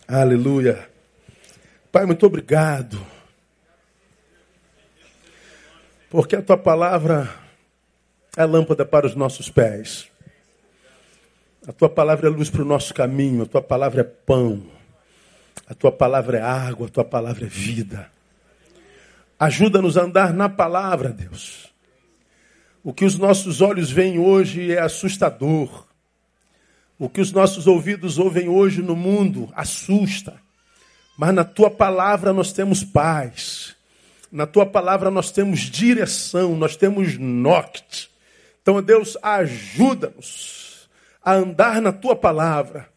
Aleluia. 0.06 0.88
Pai, 1.90 2.06
muito 2.06 2.24
obrigado. 2.24 3.04
Porque 6.08 6.36
a 6.36 6.42
tua 6.42 6.56
palavra 6.56 7.28
é 8.36 8.44
lâmpada 8.44 8.84
para 8.84 9.06
os 9.06 9.16
nossos 9.16 9.50
pés. 9.50 10.08
A 11.66 11.72
tua 11.72 11.88
palavra 11.88 12.28
é 12.28 12.30
luz 12.30 12.48
para 12.48 12.62
o 12.62 12.64
nosso 12.64 12.94
caminho. 12.94 13.42
A 13.42 13.46
tua 13.46 13.62
palavra 13.62 14.02
é 14.02 14.04
pão. 14.04 14.62
A 15.66 15.74
tua 15.74 15.90
palavra 15.90 16.38
é 16.38 16.42
água. 16.42 16.86
A 16.86 16.90
tua 16.90 17.04
palavra 17.04 17.46
é 17.46 17.48
vida. 17.48 18.08
Ajuda-nos 19.38 19.98
a 19.98 20.02
andar 20.02 20.32
na 20.32 20.48
palavra, 20.48 21.10
Deus. 21.10 21.66
O 22.82 22.92
que 22.92 23.04
os 23.04 23.18
nossos 23.18 23.60
olhos 23.60 23.90
veem 23.90 24.18
hoje 24.18 24.72
é 24.72 24.80
assustador. 24.80 25.86
O 26.98 27.08
que 27.08 27.20
os 27.20 27.32
nossos 27.32 27.66
ouvidos 27.66 28.18
ouvem 28.18 28.48
hoje 28.48 28.80
no 28.80 28.96
mundo 28.96 29.52
assusta. 29.54 30.40
Mas 31.18 31.34
na 31.34 31.44
tua 31.44 31.70
palavra 31.70 32.32
nós 32.32 32.52
temos 32.52 32.84
paz. 32.84 33.74
Na 34.30 34.46
tua 34.46 34.64
palavra 34.66 35.10
nós 35.10 35.30
temos 35.30 35.60
direção, 35.60 36.56
nós 36.56 36.76
temos 36.76 37.18
norte. 37.18 38.10
Então, 38.62 38.82
Deus, 38.82 39.16
ajuda-nos 39.22 40.88
a 41.22 41.34
andar 41.34 41.80
na 41.80 41.92
tua 41.92 42.16
palavra. 42.16 42.88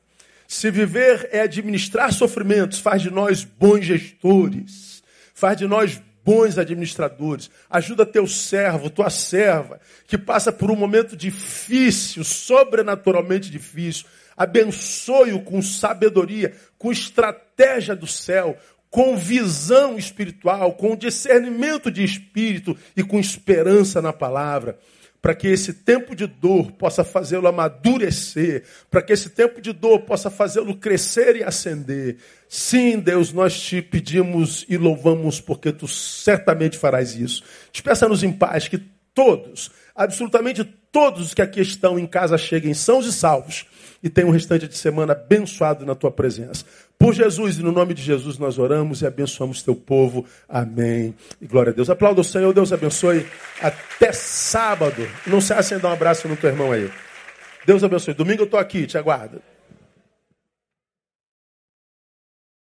Se 0.47 0.71
viver 0.71 1.29
é 1.31 1.41
administrar 1.41 2.11
sofrimentos, 2.11 2.79
faz 2.79 3.01
de 3.01 3.11
nós 3.11 3.43
bons 3.43 3.85
gestores, 3.85 5.03
faz 5.33 5.57
de 5.57 5.67
nós 5.67 6.01
bons 6.23 6.57
administradores. 6.57 7.49
Ajuda 7.69 8.05
teu 8.05 8.27
servo, 8.27 8.89
tua 8.89 9.09
serva, 9.09 9.79
que 10.07 10.17
passa 10.17 10.51
por 10.51 10.69
um 10.71 10.75
momento 10.75 11.15
difícil, 11.15 12.23
sobrenaturalmente 12.23 13.49
difícil. 13.49 14.05
Abençoe-o 14.35 15.41
com 15.41 15.61
sabedoria, 15.61 16.53
com 16.77 16.91
estratégia 16.91 17.95
do 17.95 18.07
céu, 18.07 18.57
com 18.89 19.17
visão 19.17 19.97
espiritual, 19.97 20.73
com 20.73 20.95
discernimento 20.95 21.91
de 21.91 22.03
espírito 22.03 22.77
e 22.95 23.03
com 23.03 23.19
esperança 23.19 24.01
na 24.01 24.13
palavra 24.13 24.77
para 25.21 25.35
que 25.35 25.47
esse 25.47 25.73
tempo 25.73 26.15
de 26.15 26.25
dor 26.25 26.71
possa 26.71 27.03
fazê-lo 27.03 27.47
amadurecer, 27.47 28.63
para 28.89 29.01
que 29.01 29.13
esse 29.13 29.29
tempo 29.29 29.61
de 29.61 29.73
dor 29.73 30.01
possa 30.01 30.29
fazê-lo 30.29 30.75
crescer 30.75 31.35
e 31.35 31.43
ascender. 31.43 32.17
Sim, 32.51 32.97
Deus, 32.97 33.31
nós 33.31 33.59
te 33.61 33.79
pedimos 33.79 34.65
e 34.67 34.75
louvamos 34.75 35.39
porque 35.39 35.71
tu 35.71 35.87
certamente 35.87 36.79
farás 36.79 37.13
isso. 37.13 37.43
Despeça-nos 37.71 38.23
em 38.23 38.31
paz 38.33 38.67
que 38.67 38.79
todos, 39.13 39.69
absolutamente 39.95 40.63
todos 40.91 41.27
os 41.27 41.33
que 41.35 41.43
aqui 41.43 41.61
estão 41.61 41.99
em 41.99 42.07
casa 42.07 42.39
cheguem 42.39 42.73
sãos 42.73 43.05
e 43.05 43.13
salvos 43.13 43.67
e 44.01 44.09
tenham 44.09 44.29
um 44.29 44.33
restante 44.33 44.67
de 44.67 44.75
semana 44.75 45.13
abençoado 45.13 45.85
na 45.85 45.93
tua 45.93 46.09
presença. 46.09 46.65
Por 46.97 47.13
Jesus 47.13 47.59
e 47.59 47.61
no 47.61 47.71
nome 47.71 47.93
de 47.93 48.01
Jesus 48.01 48.39
nós 48.39 48.57
oramos 48.57 49.03
e 49.03 49.05
abençoamos 49.05 49.61
teu 49.61 49.75
povo. 49.75 50.25
Amém. 50.47 51.13
E 51.39 51.45
glória 51.45 51.71
a 51.71 51.75
Deus. 51.75 51.89
Aplauda 51.89 52.21
o 52.21 52.23
Senhor. 52.23 52.51
Deus 52.51 52.73
abençoe. 52.73 53.27
Até 53.61 54.11
sábado. 54.11 55.07
Não 55.27 55.39
se 55.39 55.53
acenda 55.53 55.87
um 55.87 55.91
abraço 55.91 56.27
no 56.27 56.35
teu 56.35 56.49
irmão 56.49 56.71
aí. 56.71 56.89
Deus 57.63 57.83
abençoe. 57.83 58.15
Domingo 58.15 58.41
eu 58.41 58.45
estou 58.45 58.59
aqui. 58.59 58.87
Te 58.87 58.97
aguardo. 58.97 59.39